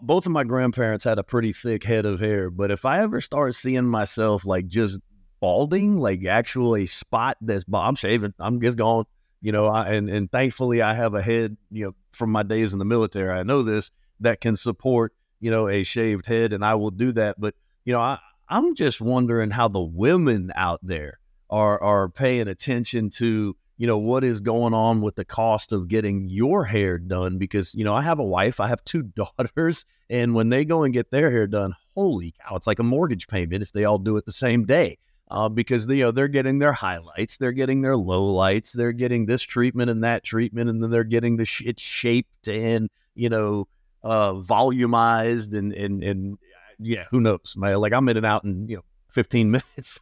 both 0.02 0.26
of 0.26 0.32
my 0.32 0.44
grandparents 0.44 1.04
had 1.04 1.18
a 1.18 1.22
pretty 1.22 1.54
thick 1.54 1.84
head 1.84 2.04
of 2.04 2.20
hair 2.20 2.50
but 2.50 2.70
if 2.70 2.84
i 2.84 2.98
ever 2.98 3.18
start 3.22 3.54
seeing 3.54 3.86
myself 3.86 4.44
like 4.44 4.66
just 4.66 4.98
balding 5.44 5.98
like 5.98 6.24
actually 6.24 6.86
spot 6.86 7.36
that's 7.42 7.66
i'm 7.74 7.94
shaving. 7.94 8.32
I'm 8.40 8.62
just 8.62 8.78
gone 8.78 9.04
you 9.42 9.52
know 9.52 9.66
I, 9.66 9.90
and 9.90 10.08
and 10.08 10.32
thankfully 10.32 10.80
i 10.80 10.94
have 10.94 11.12
a 11.12 11.20
head 11.20 11.58
you 11.70 11.84
know 11.84 11.94
from 12.12 12.30
my 12.30 12.42
days 12.42 12.72
in 12.72 12.78
the 12.78 12.86
military. 12.86 13.28
I 13.38 13.42
know 13.42 13.62
this 13.62 13.90
that 14.20 14.40
can 14.40 14.56
support 14.56 15.12
you 15.40 15.50
know 15.50 15.68
a 15.68 15.82
shaved 15.82 16.24
head 16.24 16.54
and 16.54 16.64
i 16.64 16.76
will 16.76 16.90
do 16.90 17.12
that. 17.12 17.38
But 17.38 17.54
you 17.84 17.92
know 17.92 18.00
i 18.00 18.18
i'm 18.48 18.74
just 18.74 19.02
wondering 19.02 19.50
how 19.50 19.68
the 19.68 19.82
women 19.82 20.50
out 20.56 20.80
there 20.82 21.18
are 21.50 21.78
are 21.82 22.08
paying 22.08 22.48
attention 22.48 23.10
to 23.10 23.54
you 23.76 23.86
know 23.86 23.98
what 23.98 24.24
is 24.24 24.40
going 24.40 24.72
on 24.72 25.02
with 25.02 25.16
the 25.16 25.26
cost 25.26 25.74
of 25.74 25.88
getting 25.88 26.26
your 26.26 26.64
hair 26.64 26.96
done. 26.96 27.36
Because 27.36 27.74
you 27.74 27.84
know 27.84 27.92
I 27.92 28.00
have 28.00 28.18
a 28.18 28.24
wife, 28.24 28.60
I 28.60 28.68
have 28.68 28.82
two 28.84 29.02
daughters, 29.38 29.84
and 30.08 30.34
when 30.34 30.48
they 30.48 30.64
go 30.64 30.84
and 30.84 30.94
get 30.94 31.10
their 31.10 31.30
hair 31.30 31.46
done, 31.46 31.74
holy 31.94 32.32
cow, 32.32 32.56
it's 32.56 32.66
like 32.66 32.78
a 32.78 32.82
mortgage 32.82 33.28
payment 33.28 33.62
if 33.62 33.72
they 33.72 33.84
all 33.84 33.98
do 33.98 34.16
it 34.16 34.24
the 34.24 34.32
same 34.32 34.64
day. 34.64 34.96
Uh, 35.34 35.48
because 35.48 35.86
you 35.88 36.04
know 36.04 36.12
they're 36.12 36.28
getting 36.28 36.60
their 36.60 36.72
highlights, 36.72 37.38
they're 37.38 37.52
getting 37.52 37.82
their 37.82 37.96
lowlights, 37.96 38.72
they're 38.72 38.92
getting 38.92 39.26
this 39.26 39.42
treatment 39.42 39.90
and 39.90 40.04
that 40.04 40.22
treatment, 40.22 40.70
and 40.70 40.82
then 40.82 40.90
they're 40.90 41.02
getting 41.02 41.36
the 41.36 41.44
shit 41.44 41.80
shaped 41.80 42.46
and 42.46 42.88
you 43.16 43.28
know 43.28 43.66
uh, 44.04 44.32
volumized 44.34 45.52
and 45.52 45.72
and 45.72 46.04
and 46.04 46.38
yeah, 46.78 47.04
who 47.10 47.20
knows? 47.20 47.54
My, 47.56 47.74
like 47.74 47.92
I'm 47.92 48.08
in 48.08 48.16
and 48.16 48.26
out 48.26 48.44
in 48.44 48.68
you 48.68 48.76
know 48.76 48.84
15 49.08 49.50
minutes. 49.76 49.98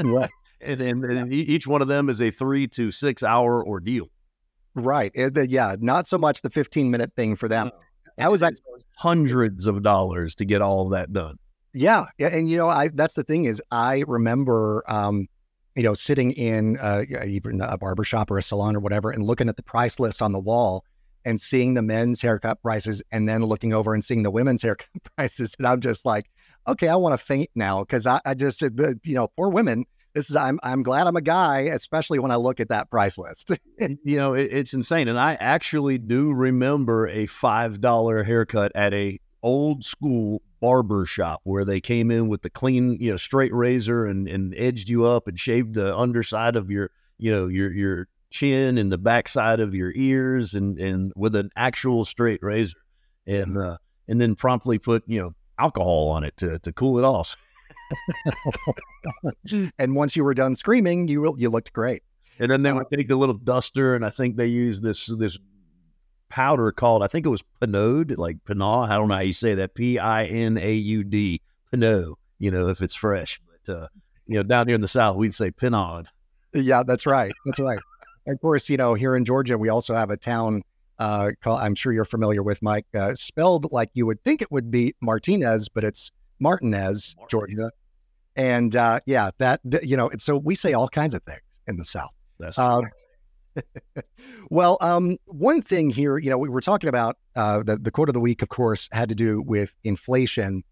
right 0.00 0.30
and, 0.60 0.80
and, 0.80 1.04
and 1.04 1.32
each 1.32 1.66
one 1.66 1.82
of 1.82 1.88
them 1.88 2.08
is 2.08 2.20
a 2.20 2.30
three 2.30 2.66
to 2.68 2.90
six 2.90 3.22
hour 3.22 3.66
ordeal. 3.66 4.08
Right. 4.74 5.12
Yeah. 5.14 5.76
Not 5.80 6.06
so 6.06 6.18
much 6.18 6.42
the 6.42 6.50
15 6.50 6.90
minute 6.90 7.12
thing 7.16 7.36
for 7.36 7.48
them. 7.48 7.66
No. 7.66 7.72
That 8.18 8.30
was 8.30 8.42
actually 8.42 8.84
hundreds 8.96 9.66
of 9.66 9.82
dollars 9.82 10.34
to 10.36 10.44
get 10.44 10.60
all 10.60 10.86
of 10.86 10.92
that 10.92 11.12
done. 11.12 11.38
Yeah. 11.78 12.06
Yeah. 12.18 12.28
And, 12.28 12.50
you 12.50 12.56
know, 12.56 12.68
I, 12.68 12.88
that's 12.92 13.14
the 13.14 13.22
thing 13.22 13.44
is 13.44 13.62
I 13.70 14.02
remember, 14.06 14.82
um, 14.88 15.28
you 15.76 15.84
know, 15.84 15.94
sitting 15.94 16.32
in 16.32 16.76
uh, 16.78 17.02
even 17.24 17.60
a 17.60 17.78
barbershop 17.78 18.30
or 18.30 18.38
a 18.38 18.42
salon 18.42 18.74
or 18.74 18.80
whatever 18.80 19.10
and 19.10 19.24
looking 19.24 19.48
at 19.48 19.56
the 19.56 19.62
price 19.62 20.00
list 20.00 20.20
on 20.20 20.32
the 20.32 20.40
wall 20.40 20.84
and 21.24 21.40
seeing 21.40 21.74
the 21.74 21.82
men's 21.82 22.20
haircut 22.20 22.60
prices 22.62 23.00
and 23.12 23.28
then 23.28 23.44
looking 23.44 23.72
over 23.72 23.94
and 23.94 24.02
seeing 24.02 24.24
the 24.24 24.30
women's 24.30 24.60
haircut 24.68 24.88
prices. 25.16 25.54
And 25.56 25.68
I'm 25.68 25.80
just 25.80 26.04
like, 26.04 26.28
okay, 26.66 26.88
I 26.88 26.96
want 26.96 27.18
to 27.18 27.24
faint 27.24 27.50
now 27.54 27.80
because 27.80 28.06
I, 28.06 28.20
I 28.26 28.34
just, 28.34 28.60
you 28.60 28.98
know, 29.04 29.28
poor 29.36 29.48
women 29.48 29.84
this 30.14 30.30
is 30.30 30.36
I'm 30.36 30.58
I'm 30.64 30.82
glad 30.82 31.06
I'm 31.06 31.16
a 31.16 31.20
guy, 31.20 31.60
especially 31.60 32.18
when 32.18 32.30
I 32.30 32.36
look 32.36 32.60
at 32.60 32.70
that 32.70 32.90
price 32.90 33.18
list. 33.18 33.52
you 33.78 34.16
know, 34.16 34.32
it, 34.32 34.48
it's 34.50 34.72
insane. 34.72 35.06
And 35.06 35.20
I 35.20 35.34
actually 35.34 35.98
do 35.98 36.32
remember 36.32 37.06
a 37.06 37.26
five 37.26 37.80
dollar 37.80 38.24
haircut 38.24 38.72
at 38.74 38.92
a 38.94 39.20
old 39.42 39.84
school 39.84 40.42
barber 40.60 41.06
shop 41.06 41.40
where 41.44 41.64
they 41.64 41.80
came 41.80 42.10
in 42.10 42.28
with 42.28 42.42
the 42.42 42.50
clean, 42.50 42.96
you 43.00 43.10
know, 43.10 43.16
straight 43.16 43.52
razor 43.52 44.06
and, 44.06 44.28
and 44.28 44.54
edged 44.56 44.88
you 44.88 45.04
up 45.04 45.28
and 45.28 45.38
shaved 45.38 45.74
the 45.74 45.96
underside 45.96 46.56
of 46.56 46.70
your, 46.70 46.90
you 47.18 47.30
know, 47.30 47.46
your 47.46 47.72
your 47.72 48.08
chin 48.30 48.76
and 48.76 48.92
the 48.92 48.98
backside 48.98 49.60
of 49.60 49.74
your 49.74 49.92
ears 49.94 50.54
and 50.54 50.78
and 50.78 51.12
with 51.16 51.34
an 51.34 51.50
actual 51.56 52.04
straight 52.04 52.40
razor. 52.42 52.78
And 53.26 53.56
uh 53.56 53.78
and 54.06 54.20
then 54.20 54.34
promptly 54.34 54.78
put, 54.78 55.04
you 55.06 55.20
know, 55.20 55.34
alcohol 55.58 56.08
on 56.08 56.24
it 56.24 56.36
to 56.38 56.58
to 56.60 56.72
cool 56.72 56.98
it 56.98 57.04
off. 57.04 57.36
and 59.78 59.94
once 59.94 60.16
you 60.16 60.24
were 60.24 60.34
done 60.34 60.54
screaming, 60.54 61.08
you 61.08 61.34
you 61.38 61.50
looked 61.50 61.72
great. 61.72 62.02
And 62.40 62.50
then 62.50 62.62
they 62.62 62.72
would 62.72 62.86
take 62.92 63.08
the 63.08 63.16
little 63.16 63.34
duster, 63.34 63.96
and 63.96 64.04
I 64.04 64.10
think 64.10 64.36
they 64.36 64.46
used 64.46 64.82
this 64.82 65.06
this 65.06 65.38
powder 66.28 66.72
called 66.72 67.02
I 67.02 67.06
think 67.06 67.26
it 67.26 67.30
was 67.30 67.42
Pinaud, 67.60 68.16
like 68.16 68.44
Pinaud. 68.44 68.82
I 68.82 68.94
don't 68.96 69.08
know 69.08 69.14
how 69.14 69.20
you 69.20 69.32
say 69.32 69.54
that. 69.54 69.74
P 69.74 69.98
I 69.98 70.24
N 70.24 70.58
A 70.58 70.72
U 70.74 71.04
D, 71.04 71.40
Pinaud. 71.70 72.14
You 72.38 72.50
know, 72.50 72.68
if 72.68 72.80
it's 72.80 72.94
fresh, 72.94 73.40
but 73.66 73.74
uh, 73.74 73.88
you 74.26 74.36
know, 74.36 74.42
down 74.42 74.68
here 74.68 74.74
in 74.74 74.80
the 74.80 74.88
south, 74.88 75.16
we'd 75.16 75.34
say 75.34 75.50
Pinaud. 75.50 76.06
Yeah, 76.54 76.82
that's 76.86 77.06
right. 77.06 77.32
That's 77.44 77.58
right. 77.58 77.78
of 78.26 78.40
course, 78.40 78.68
you 78.68 78.76
know, 78.76 78.94
here 78.94 79.16
in 79.16 79.24
Georgia, 79.24 79.58
we 79.58 79.68
also 79.68 79.94
have 79.94 80.10
a 80.10 80.16
town 80.16 80.62
uh, 80.98 81.30
called, 81.40 81.60
I'm 81.60 81.74
sure 81.74 81.92
you're 81.92 82.04
familiar 82.04 82.42
with, 82.42 82.60
Mike, 82.62 82.86
uh, 82.94 83.14
spelled 83.14 83.70
like 83.72 83.90
you 83.94 84.06
would 84.06 84.22
think 84.24 84.42
it 84.42 84.50
would 84.50 84.70
be 84.70 84.94
Martinez, 85.00 85.68
but 85.68 85.84
it's 85.84 86.10
Martinez, 86.38 87.14
Georgia. 87.30 87.70
And 88.36 88.76
uh, 88.76 89.00
yeah, 89.06 89.30
that, 89.38 89.60
you 89.82 89.96
know, 89.96 90.10
so 90.18 90.36
we 90.36 90.54
say 90.54 90.72
all 90.72 90.88
kinds 90.88 91.14
of 91.14 91.22
things 91.24 91.60
in 91.66 91.76
the 91.76 91.84
South. 91.84 92.12
That's 92.38 92.58
uh, 92.58 92.82
well, 94.50 94.78
um, 94.80 95.16
one 95.26 95.62
thing 95.62 95.90
here, 95.90 96.18
you 96.18 96.30
know, 96.30 96.38
we 96.38 96.48
were 96.48 96.60
talking 96.60 96.88
about 96.88 97.16
uh, 97.36 97.62
the, 97.62 97.76
the 97.76 97.90
quote 97.90 98.08
of 98.08 98.14
the 98.14 98.20
week, 98.20 98.42
of 98.42 98.48
course, 98.48 98.88
had 98.92 99.08
to 99.08 99.14
do 99.14 99.42
with 99.42 99.74
inflation. 99.84 100.64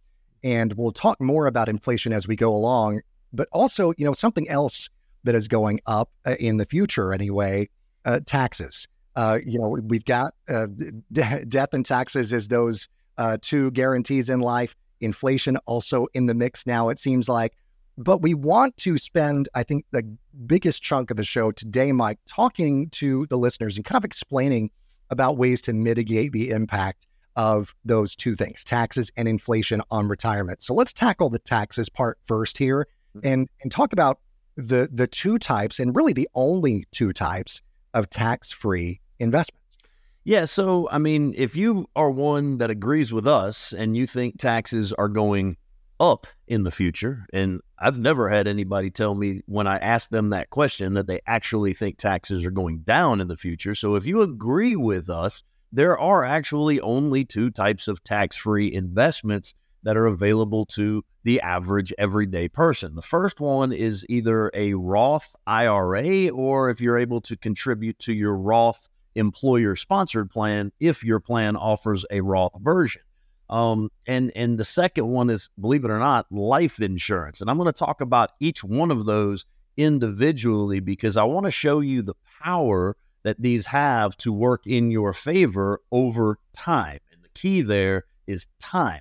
And 0.44 0.72
we'll 0.74 0.92
talk 0.92 1.20
more 1.20 1.46
about 1.46 1.68
inflation 1.68 2.12
as 2.12 2.28
we 2.28 2.36
go 2.36 2.54
along. 2.54 3.00
But 3.32 3.48
also, 3.52 3.92
you 3.98 4.04
know, 4.04 4.12
something 4.12 4.48
else 4.48 4.88
that 5.24 5.34
is 5.34 5.48
going 5.48 5.80
up 5.86 6.10
uh, 6.24 6.36
in 6.38 6.56
the 6.56 6.64
future 6.64 7.12
anyway 7.12 7.68
uh, 8.04 8.20
taxes. 8.24 8.86
Uh, 9.16 9.38
you 9.44 9.58
know, 9.58 9.78
we've 9.82 10.04
got 10.04 10.34
uh, 10.48 10.66
de- 11.12 11.44
death 11.46 11.72
and 11.72 11.84
taxes 11.84 12.32
as 12.32 12.48
those 12.48 12.88
uh, 13.18 13.36
two 13.42 13.70
guarantees 13.72 14.28
in 14.28 14.40
life. 14.40 14.76
Inflation 15.00 15.56
also 15.66 16.06
in 16.14 16.26
the 16.26 16.34
mix 16.34 16.66
now, 16.66 16.88
it 16.88 16.98
seems 16.98 17.28
like. 17.28 17.54
But 17.98 18.20
we 18.20 18.34
want 18.34 18.76
to 18.78 18.98
spend, 18.98 19.48
I 19.54 19.62
think, 19.62 19.86
the 19.90 20.02
biggest 20.46 20.82
chunk 20.82 21.10
of 21.10 21.16
the 21.16 21.24
show 21.24 21.50
today, 21.50 21.92
Mike, 21.92 22.18
talking 22.26 22.90
to 22.90 23.26
the 23.26 23.38
listeners 23.38 23.76
and 23.76 23.84
kind 23.84 23.96
of 23.96 24.04
explaining 24.04 24.70
about 25.10 25.38
ways 25.38 25.60
to 25.62 25.72
mitigate 25.72 26.32
the 26.32 26.50
impact 26.50 27.06
of 27.36 27.74
those 27.84 28.16
two 28.16 28.34
things, 28.34 28.64
taxes 28.64 29.10
and 29.16 29.28
inflation 29.28 29.82
on 29.90 30.08
retirement. 30.08 30.62
So 30.62 30.74
let's 30.74 30.92
tackle 30.92 31.30
the 31.30 31.38
taxes 31.38 31.88
part 31.88 32.18
first 32.24 32.58
here 32.58 32.86
mm-hmm. 33.16 33.26
and, 33.26 33.48
and 33.62 33.70
talk 33.70 33.92
about 33.92 34.20
the 34.56 34.88
the 34.90 35.06
two 35.06 35.38
types 35.38 35.78
and 35.78 35.94
really 35.94 36.14
the 36.14 36.28
only 36.34 36.86
two 36.90 37.12
types 37.12 37.60
of 37.92 38.08
tax-free 38.08 39.00
investments. 39.18 39.76
Yeah, 40.24 40.46
so 40.46 40.88
I 40.90 40.98
mean, 40.98 41.34
if 41.36 41.56
you 41.56 41.86
are 41.94 42.10
one 42.10 42.58
that 42.58 42.70
agrees 42.70 43.12
with 43.12 43.26
us 43.26 43.72
and 43.72 43.96
you 43.96 44.06
think 44.06 44.38
taxes 44.38 44.92
are 44.94 45.08
going 45.08 45.56
up 45.98 46.26
in 46.46 46.62
the 46.62 46.70
future, 46.70 47.26
and 47.32 47.60
I've 47.78 47.98
never 47.98 48.28
had 48.28 48.46
anybody 48.46 48.90
tell 48.90 49.14
me 49.14 49.42
when 49.46 49.66
I 49.66 49.78
ask 49.78 50.10
them 50.10 50.30
that 50.30 50.50
question 50.50 50.94
that 50.94 51.06
they 51.06 51.20
actually 51.26 51.72
think 51.74 51.98
taxes 51.98 52.44
are 52.44 52.50
going 52.50 52.80
down 52.80 53.20
in 53.20 53.28
the 53.28 53.36
future. 53.36 53.74
So 53.74 53.94
if 53.94 54.06
you 54.06 54.22
agree 54.22 54.76
with 54.76 55.08
us, 55.08 55.42
there 55.72 55.98
are 55.98 56.24
actually 56.24 56.80
only 56.80 57.24
two 57.24 57.50
types 57.50 57.88
of 57.88 58.02
tax-free 58.02 58.72
investments 58.72 59.54
that 59.82 59.96
are 59.96 60.06
available 60.06 60.66
to 60.66 61.04
the 61.22 61.40
average 61.40 61.92
everyday 61.98 62.48
person. 62.48 62.94
The 62.94 63.02
first 63.02 63.40
one 63.40 63.72
is 63.72 64.06
either 64.08 64.50
a 64.54 64.74
Roth 64.74 65.34
IRA 65.46 66.28
or 66.28 66.70
if 66.70 66.80
you're 66.80 66.98
able 66.98 67.20
to 67.22 67.36
contribute 67.36 67.98
to 68.00 68.12
your 68.12 68.36
Roth 68.36 68.88
employer 69.14 69.76
sponsored 69.76 70.30
plan 70.30 70.72
if 70.78 71.04
your 71.04 71.20
plan 71.20 71.56
offers 71.56 72.04
a 72.10 72.20
Roth 72.20 72.52
version. 72.60 73.02
Um, 73.48 73.90
and 74.06 74.32
and 74.34 74.58
the 74.58 74.64
second 74.64 75.06
one 75.06 75.30
is, 75.30 75.50
believe 75.60 75.84
it 75.84 75.90
or 75.90 75.98
not, 75.98 76.26
life 76.30 76.80
insurance. 76.80 77.40
And 77.40 77.48
I'm 77.48 77.56
going 77.56 77.72
to 77.72 77.72
talk 77.72 78.00
about 78.00 78.30
each 78.40 78.64
one 78.64 78.90
of 78.90 79.06
those 79.06 79.44
individually 79.76 80.80
because 80.80 81.16
I 81.16 81.24
want 81.24 81.44
to 81.44 81.50
show 81.50 81.80
you 81.80 82.02
the 82.02 82.14
power 82.42 82.96
that 83.22 83.40
these 83.40 83.66
have 83.66 84.16
to 84.18 84.32
work 84.32 84.66
in 84.66 84.90
your 84.90 85.12
favor 85.12 85.80
over 85.92 86.38
time. 86.52 86.98
And 87.12 87.22
the 87.22 87.28
key 87.34 87.62
there 87.62 88.04
is 88.26 88.46
time 88.60 89.00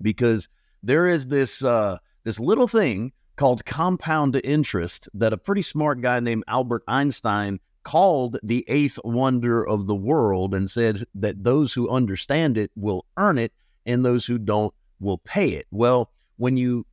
because 0.00 0.48
there 0.82 1.06
is 1.06 1.28
this 1.28 1.62
uh, 1.62 1.98
this 2.24 2.40
little 2.40 2.68
thing 2.68 3.12
called 3.36 3.64
compound 3.64 4.40
interest 4.44 5.08
that 5.14 5.32
a 5.32 5.36
pretty 5.36 5.62
smart 5.62 6.00
guy 6.00 6.20
named 6.20 6.44
Albert 6.46 6.82
Einstein 6.86 7.58
called 7.84 8.38
the 8.42 8.64
eighth 8.68 8.98
wonder 9.04 9.66
of 9.66 9.86
the 9.86 9.94
world 9.94 10.54
and 10.54 10.68
said 10.68 11.04
that 11.14 11.44
those 11.44 11.72
who 11.72 11.88
understand 11.88 12.58
it 12.58 12.70
will 12.74 13.04
earn 13.16 13.38
it 13.38 13.52
and 13.86 14.04
those 14.04 14.26
who 14.26 14.38
don't 14.38 14.74
will 15.00 15.18
pay 15.18 15.50
it. 15.50 15.66
Well, 15.70 16.10
when 16.36 16.56
you 16.56 16.86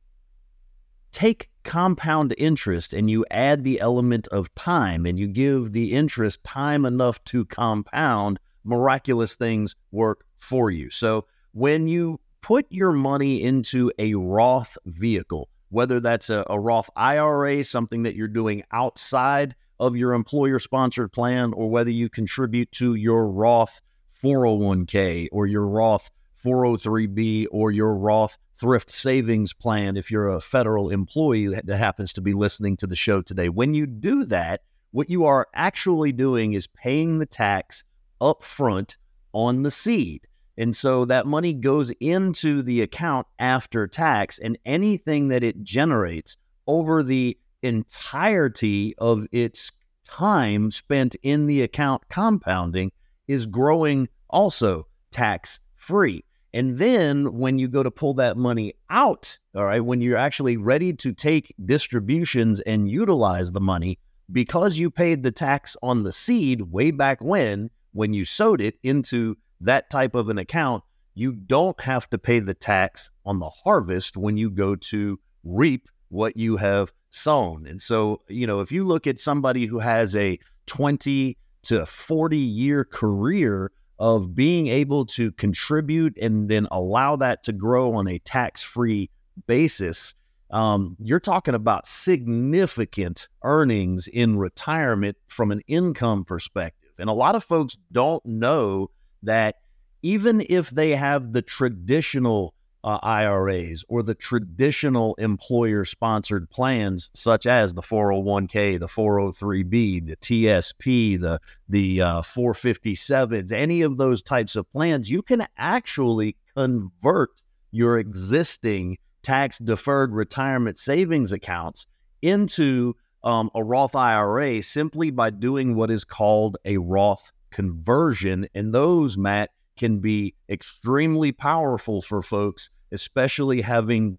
take 1.12 1.50
compound 1.64 2.34
interest 2.38 2.92
and 2.92 3.10
you 3.10 3.24
add 3.30 3.64
the 3.64 3.80
element 3.80 4.28
of 4.28 4.54
time 4.54 5.06
and 5.06 5.18
you 5.18 5.26
give 5.26 5.72
the 5.72 5.92
interest 5.92 6.42
time 6.44 6.84
enough 6.84 7.22
to 7.24 7.44
compound, 7.44 8.38
miraculous 8.64 9.36
things 9.36 9.74
work 9.90 10.24
for 10.36 10.70
you. 10.70 10.90
So 10.90 11.26
when 11.52 11.88
you 11.88 12.20
put 12.40 12.66
your 12.70 12.92
money 12.92 13.42
into 13.42 13.92
a 13.98 14.14
Roth 14.14 14.76
vehicle, 14.86 15.48
whether 15.70 16.00
that's 16.00 16.28
a, 16.28 16.44
a 16.50 16.58
Roth 16.58 16.90
IRA, 16.96 17.64
something 17.64 18.02
that 18.02 18.14
you're 18.14 18.28
doing 18.28 18.62
outside 18.72 19.54
of 19.80 19.96
your 19.96 20.12
employer 20.12 20.58
sponsored 20.58 21.12
plan, 21.12 21.52
or 21.52 21.70
whether 21.70 21.90
you 21.90 22.08
contribute 22.08 22.70
to 22.72 22.94
your 22.94 23.30
Roth 23.30 23.80
401k 24.22 25.28
or 25.32 25.46
your 25.46 25.66
Roth 25.66 26.10
403b 26.44 27.46
or 27.50 27.70
your 27.70 27.94
Roth 27.94 28.38
thrift 28.54 28.90
savings 28.90 29.52
plan 29.52 29.96
if 29.96 30.10
you're 30.10 30.28
a 30.28 30.40
federal 30.40 30.90
employee 30.90 31.48
that 31.48 31.78
happens 31.78 32.12
to 32.12 32.20
be 32.20 32.32
listening 32.32 32.76
to 32.76 32.86
the 32.86 32.96
show 32.96 33.22
today. 33.22 33.48
When 33.48 33.74
you 33.74 33.86
do 33.86 34.24
that, 34.26 34.62
what 34.90 35.08
you 35.08 35.24
are 35.24 35.48
actually 35.54 36.12
doing 36.12 36.52
is 36.52 36.66
paying 36.66 37.18
the 37.18 37.26
tax 37.26 37.84
up 38.20 38.42
front 38.42 38.96
on 39.32 39.62
the 39.62 39.70
seed. 39.70 40.26
And 40.56 40.76
so 40.76 41.06
that 41.06 41.26
money 41.26 41.54
goes 41.54 41.90
into 41.98 42.62
the 42.62 42.82
account 42.82 43.26
after 43.38 43.86
tax, 43.86 44.38
and 44.38 44.58
anything 44.66 45.28
that 45.28 45.42
it 45.42 45.62
generates 45.62 46.36
over 46.66 47.02
the 47.02 47.38
entirety 47.62 48.94
of 48.98 49.26
its 49.32 49.70
time 50.04 50.70
spent 50.70 51.16
in 51.22 51.46
the 51.46 51.62
account 51.62 52.02
compounding 52.08 52.92
is 53.26 53.46
growing 53.46 54.08
also 54.28 54.86
tax 55.10 55.60
free. 55.76 56.24
And 56.54 56.78
then 56.78 57.38
when 57.38 57.58
you 57.58 57.68
go 57.68 57.82
to 57.82 57.90
pull 57.90 58.14
that 58.14 58.36
money 58.36 58.74
out, 58.90 59.38
all 59.54 59.64
right, 59.64 59.80
when 59.80 60.00
you're 60.00 60.18
actually 60.18 60.56
ready 60.56 60.92
to 60.94 61.12
take 61.12 61.54
distributions 61.64 62.60
and 62.60 62.90
utilize 62.90 63.52
the 63.52 63.60
money, 63.60 63.98
because 64.30 64.76
you 64.76 64.90
paid 64.90 65.22
the 65.22 65.32
tax 65.32 65.76
on 65.82 66.02
the 66.02 66.12
seed 66.12 66.62
way 66.62 66.90
back 66.90 67.22
when, 67.22 67.70
when 67.92 68.12
you 68.12 68.24
sowed 68.24 68.60
it 68.60 68.78
into 68.82 69.36
that 69.60 69.88
type 69.90 70.14
of 70.14 70.28
an 70.28 70.38
account, 70.38 70.82
you 71.14 71.32
don't 71.32 71.80
have 71.80 72.08
to 72.10 72.18
pay 72.18 72.38
the 72.38 72.54
tax 72.54 73.10
on 73.24 73.38
the 73.38 73.50
harvest 73.50 74.16
when 74.16 74.36
you 74.36 74.50
go 74.50 74.74
to 74.74 75.18
reap 75.44 75.88
what 76.08 76.36
you 76.36 76.56
have 76.56 76.92
sown. 77.12 77.66
And 77.66 77.80
so, 77.80 78.22
you 78.28 78.46
know, 78.46 78.60
if 78.60 78.72
you 78.72 78.84
look 78.84 79.06
at 79.06 79.20
somebody 79.20 79.66
who 79.66 79.78
has 79.78 80.16
a 80.16 80.38
20 80.66 81.36
to 81.64 81.86
40 81.86 82.36
year 82.36 82.84
career 82.84 83.70
of 83.98 84.34
being 84.34 84.66
able 84.66 85.04
to 85.06 85.30
contribute 85.32 86.18
and 86.18 86.48
then 86.48 86.66
allow 86.72 87.14
that 87.16 87.44
to 87.44 87.52
grow 87.52 87.94
on 87.94 88.08
a 88.08 88.18
tax 88.18 88.62
free 88.62 89.10
basis, 89.46 90.14
um, 90.50 90.96
you're 90.98 91.20
talking 91.20 91.54
about 91.54 91.86
significant 91.86 93.28
earnings 93.42 94.08
in 94.08 94.36
retirement 94.36 95.16
from 95.28 95.50
an 95.50 95.60
income 95.66 96.24
perspective. 96.24 96.92
And 96.98 97.08
a 97.08 97.14
lot 97.14 97.34
of 97.34 97.44
folks 97.44 97.76
don't 97.90 98.24
know 98.26 98.90
that 99.22 99.56
even 100.02 100.44
if 100.48 100.70
they 100.70 100.96
have 100.96 101.32
the 101.32 101.42
traditional 101.42 102.54
uh, 102.84 102.98
IRAs 103.02 103.84
or 103.88 104.02
the 104.02 104.14
traditional 104.14 105.14
employer 105.16 105.84
sponsored 105.84 106.50
plans, 106.50 107.10
such 107.14 107.46
as 107.46 107.74
the 107.74 107.82
401k, 107.82 108.78
the 108.78 108.86
403b, 108.86 110.06
the 110.06 110.16
TSP, 110.16 111.20
the, 111.20 111.40
the 111.68 112.02
uh, 112.02 112.20
457s, 112.22 113.52
any 113.52 113.82
of 113.82 113.96
those 113.96 114.22
types 114.22 114.56
of 114.56 114.70
plans, 114.72 115.10
you 115.10 115.22
can 115.22 115.46
actually 115.56 116.36
convert 116.54 117.30
your 117.70 117.98
existing 117.98 118.98
tax 119.22 119.58
deferred 119.58 120.12
retirement 120.12 120.78
savings 120.78 121.32
accounts 121.32 121.86
into 122.20 122.94
um, 123.24 123.50
a 123.54 123.62
Roth 123.62 123.94
IRA 123.94 124.62
simply 124.62 125.10
by 125.10 125.30
doing 125.30 125.76
what 125.76 125.90
is 125.90 126.04
called 126.04 126.56
a 126.64 126.78
Roth 126.78 127.30
conversion. 127.50 128.48
And 128.54 128.74
those, 128.74 129.16
Matt, 129.16 129.50
can 129.76 129.98
be 129.98 130.34
extremely 130.48 131.32
powerful 131.32 132.02
for 132.02 132.22
folks, 132.22 132.70
especially 132.90 133.62
having 133.62 134.18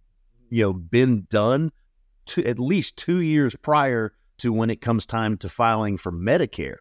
you 0.49 0.63
know 0.63 0.73
been 0.73 1.25
done 1.29 1.71
to 2.25 2.45
at 2.45 2.59
least 2.59 2.97
two 2.97 3.21
years 3.21 3.55
prior 3.55 4.13
to 4.37 4.51
when 4.53 4.69
it 4.69 4.81
comes 4.81 5.05
time 5.05 5.37
to 5.37 5.49
filing 5.49 5.97
for 5.97 6.11
Medicare. 6.11 6.77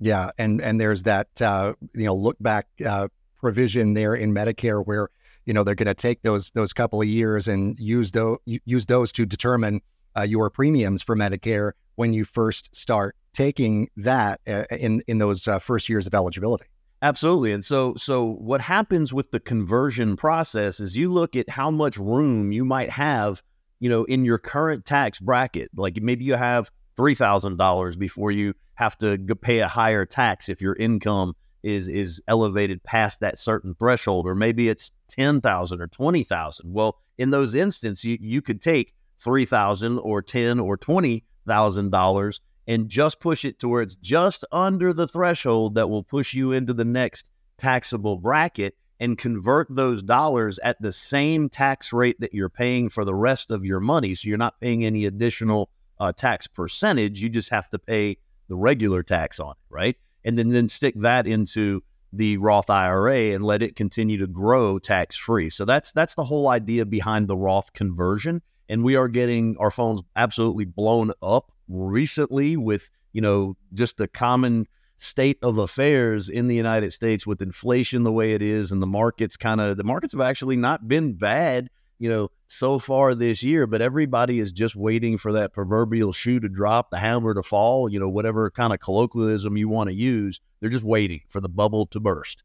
Yeah, 0.00 0.30
and 0.38 0.60
and 0.60 0.80
there's 0.80 1.04
that 1.04 1.28
uh, 1.40 1.74
you 1.94 2.04
know 2.04 2.14
look 2.14 2.36
back 2.40 2.68
uh, 2.84 3.08
provision 3.40 3.94
there 3.94 4.14
in 4.14 4.32
Medicare 4.32 4.84
where 4.84 5.08
you 5.44 5.54
know 5.54 5.64
they're 5.64 5.74
going 5.74 5.86
to 5.86 5.94
take 5.94 6.22
those 6.22 6.50
those 6.52 6.72
couple 6.72 7.00
of 7.00 7.08
years 7.08 7.48
and 7.48 7.78
use 7.80 8.12
those 8.12 8.38
use 8.44 8.86
those 8.86 9.12
to 9.12 9.26
determine 9.26 9.80
uh, 10.16 10.22
your 10.22 10.50
premiums 10.50 11.02
for 11.02 11.16
Medicare 11.16 11.72
when 11.96 12.12
you 12.12 12.24
first 12.24 12.74
start 12.74 13.16
taking 13.32 13.88
that 13.96 14.40
uh, 14.46 14.64
in 14.70 15.02
in 15.06 15.18
those 15.18 15.48
uh, 15.48 15.58
first 15.58 15.88
years 15.88 16.06
of 16.06 16.14
eligibility. 16.14 16.66
Absolutely. 17.00 17.52
And 17.52 17.64
so 17.64 17.94
so 17.96 18.32
what 18.34 18.60
happens 18.60 19.12
with 19.12 19.30
the 19.30 19.38
conversion 19.40 20.16
process 20.16 20.80
is 20.80 20.96
you 20.96 21.12
look 21.12 21.36
at 21.36 21.48
how 21.48 21.70
much 21.70 21.96
room 21.96 22.50
you 22.50 22.64
might 22.64 22.90
have, 22.90 23.42
you 23.78 23.88
know, 23.88 24.04
in 24.04 24.24
your 24.24 24.38
current 24.38 24.84
tax 24.84 25.20
bracket. 25.20 25.70
Like 25.76 26.00
maybe 26.02 26.24
you 26.24 26.34
have 26.34 26.70
$3,000 26.98 27.98
before 27.98 28.32
you 28.32 28.54
have 28.74 28.98
to 28.98 29.16
pay 29.40 29.60
a 29.60 29.68
higher 29.68 30.04
tax 30.04 30.48
if 30.48 30.60
your 30.60 30.74
income 30.74 31.34
is 31.62 31.86
is 31.88 32.20
elevated 32.26 32.82
past 32.82 33.20
that 33.20 33.38
certain 33.38 33.74
threshold 33.74 34.26
or 34.26 34.34
maybe 34.34 34.68
it's 34.68 34.90
10,000 35.08 35.80
or 35.80 35.86
20,000. 35.86 36.72
Well, 36.72 36.98
in 37.16 37.30
those 37.30 37.54
instances 37.54 38.04
you, 38.04 38.18
you 38.20 38.42
could 38.42 38.60
take 38.60 38.92
3,000 39.18 39.98
or 39.98 40.20
10 40.20 40.58
or 40.58 40.76
$20,000 40.76 42.40
and 42.68 42.88
just 42.90 43.18
push 43.18 43.46
it 43.46 43.58
to 43.58 43.66
where 43.66 43.82
it's 43.82 43.96
just 43.96 44.44
under 44.52 44.92
the 44.92 45.08
threshold 45.08 45.74
that 45.74 45.88
will 45.88 46.04
push 46.04 46.34
you 46.34 46.52
into 46.52 46.74
the 46.74 46.84
next 46.84 47.30
taxable 47.56 48.18
bracket 48.18 48.76
and 49.00 49.16
convert 49.16 49.66
those 49.70 50.02
dollars 50.02 50.58
at 50.62 50.80
the 50.82 50.92
same 50.92 51.48
tax 51.48 51.92
rate 51.92 52.20
that 52.20 52.34
you're 52.34 52.50
paying 52.50 52.90
for 52.90 53.04
the 53.04 53.14
rest 53.14 53.50
of 53.50 53.64
your 53.64 53.80
money. 53.80 54.14
So 54.14 54.28
you're 54.28 54.36
not 54.36 54.60
paying 54.60 54.84
any 54.84 55.06
additional 55.06 55.70
uh, 55.98 56.12
tax 56.12 56.46
percentage. 56.46 57.22
You 57.22 57.30
just 57.30 57.50
have 57.50 57.70
to 57.70 57.78
pay 57.78 58.18
the 58.48 58.56
regular 58.56 59.02
tax 59.02 59.40
on 59.40 59.52
it, 59.52 59.56
right? 59.70 59.96
And 60.24 60.38
then, 60.38 60.50
then 60.50 60.68
stick 60.68 60.94
that 60.98 61.26
into 61.26 61.82
the 62.12 62.36
Roth 62.36 62.68
IRA 62.68 63.34
and 63.34 63.44
let 63.44 63.62
it 63.62 63.76
continue 63.76 64.18
to 64.18 64.26
grow 64.26 64.78
tax 64.78 65.16
free. 65.16 65.48
So 65.48 65.64
that's 65.64 65.92
that's 65.92 66.14
the 66.14 66.24
whole 66.24 66.48
idea 66.48 66.84
behind 66.84 67.28
the 67.28 67.36
Roth 67.36 67.72
conversion. 67.72 68.42
And 68.68 68.84
we 68.84 68.96
are 68.96 69.08
getting 69.08 69.56
our 69.58 69.70
phones 69.70 70.02
absolutely 70.16 70.64
blown 70.64 71.12
up 71.22 71.52
recently 71.68 72.56
with, 72.56 72.90
you 73.12 73.20
know, 73.20 73.56
just 73.72 73.96
the 73.96 74.08
common 74.08 74.66
state 74.98 75.38
of 75.42 75.58
affairs 75.58 76.28
in 76.28 76.48
the 76.48 76.56
United 76.56 76.92
States 76.92 77.26
with 77.26 77.40
inflation 77.40 78.02
the 78.02 78.12
way 78.12 78.32
it 78.32 78.42
is 78.42 78.72
and 78.72 78.82
the 78.82 78.86
markets 78.86 79.36
kind 79.36 79.60
of 79.60 79.76
the 79.76 79.84
markets 79.84 80.12
have 80.12 80.20
actually 80.20 80.56
not 80.56 80.88
been 80.88 81.12
bad, 81.12 81.70
you 81.98 82.08
know, 82.08 82.28
so 82.48 82.78
far 82.78 83.14
this 83.14 83.42
year, 83.42 83.66
but 83.66 83.80
everybody 83.80 84.40
is 84.40 84.50
just 84.50 84.74
waiting 84.74 85.16
for 85.16 85.32
that 85.32 85.52
proverbial 85.52 86.12
shoe 86.12 86.40
to 86.40 86.48
drop, 86.48 86.90
the 86.90 86.98
hammer 86.98 87.32
to 87.34 87.42
fall, 87.42 87.88
you 87.88 88.00
know, 88.00 88.08
whatever 88.08 88.50
kind 88.50 88.72
of 88.72 88.80
colloquialism 88.80 89.56
you 89.56 89.68
want 89.68 89.88
to 89.88 89.94
use. 89.94 90.40
They're 90.60 90.70
just 90.70 90.84
waiting 90.84 91.20
for 91.28 91.40
the 91.40 91.48
bubble 91.48 91.86
to 91.86 92.00
burst. 92.00 92.42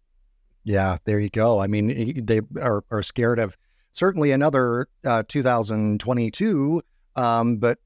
Yeah, 0.63 0.97
there 1.05 1.19
you 1.19 1.29
go. 1.29 1.59
I 1.59 1.67
mean, 1.67 2.25
they 2.25 2.41
are, 2.61 2.83
are 2.91 3.03
scared 3.03 3.39
of 3.39 3.57
certainly 3.93 4.31
another 4.31 4.87
uh, 5.05 5.23
2022 5.27 6.81
um, 7.15 7.57
but 7.57 7.77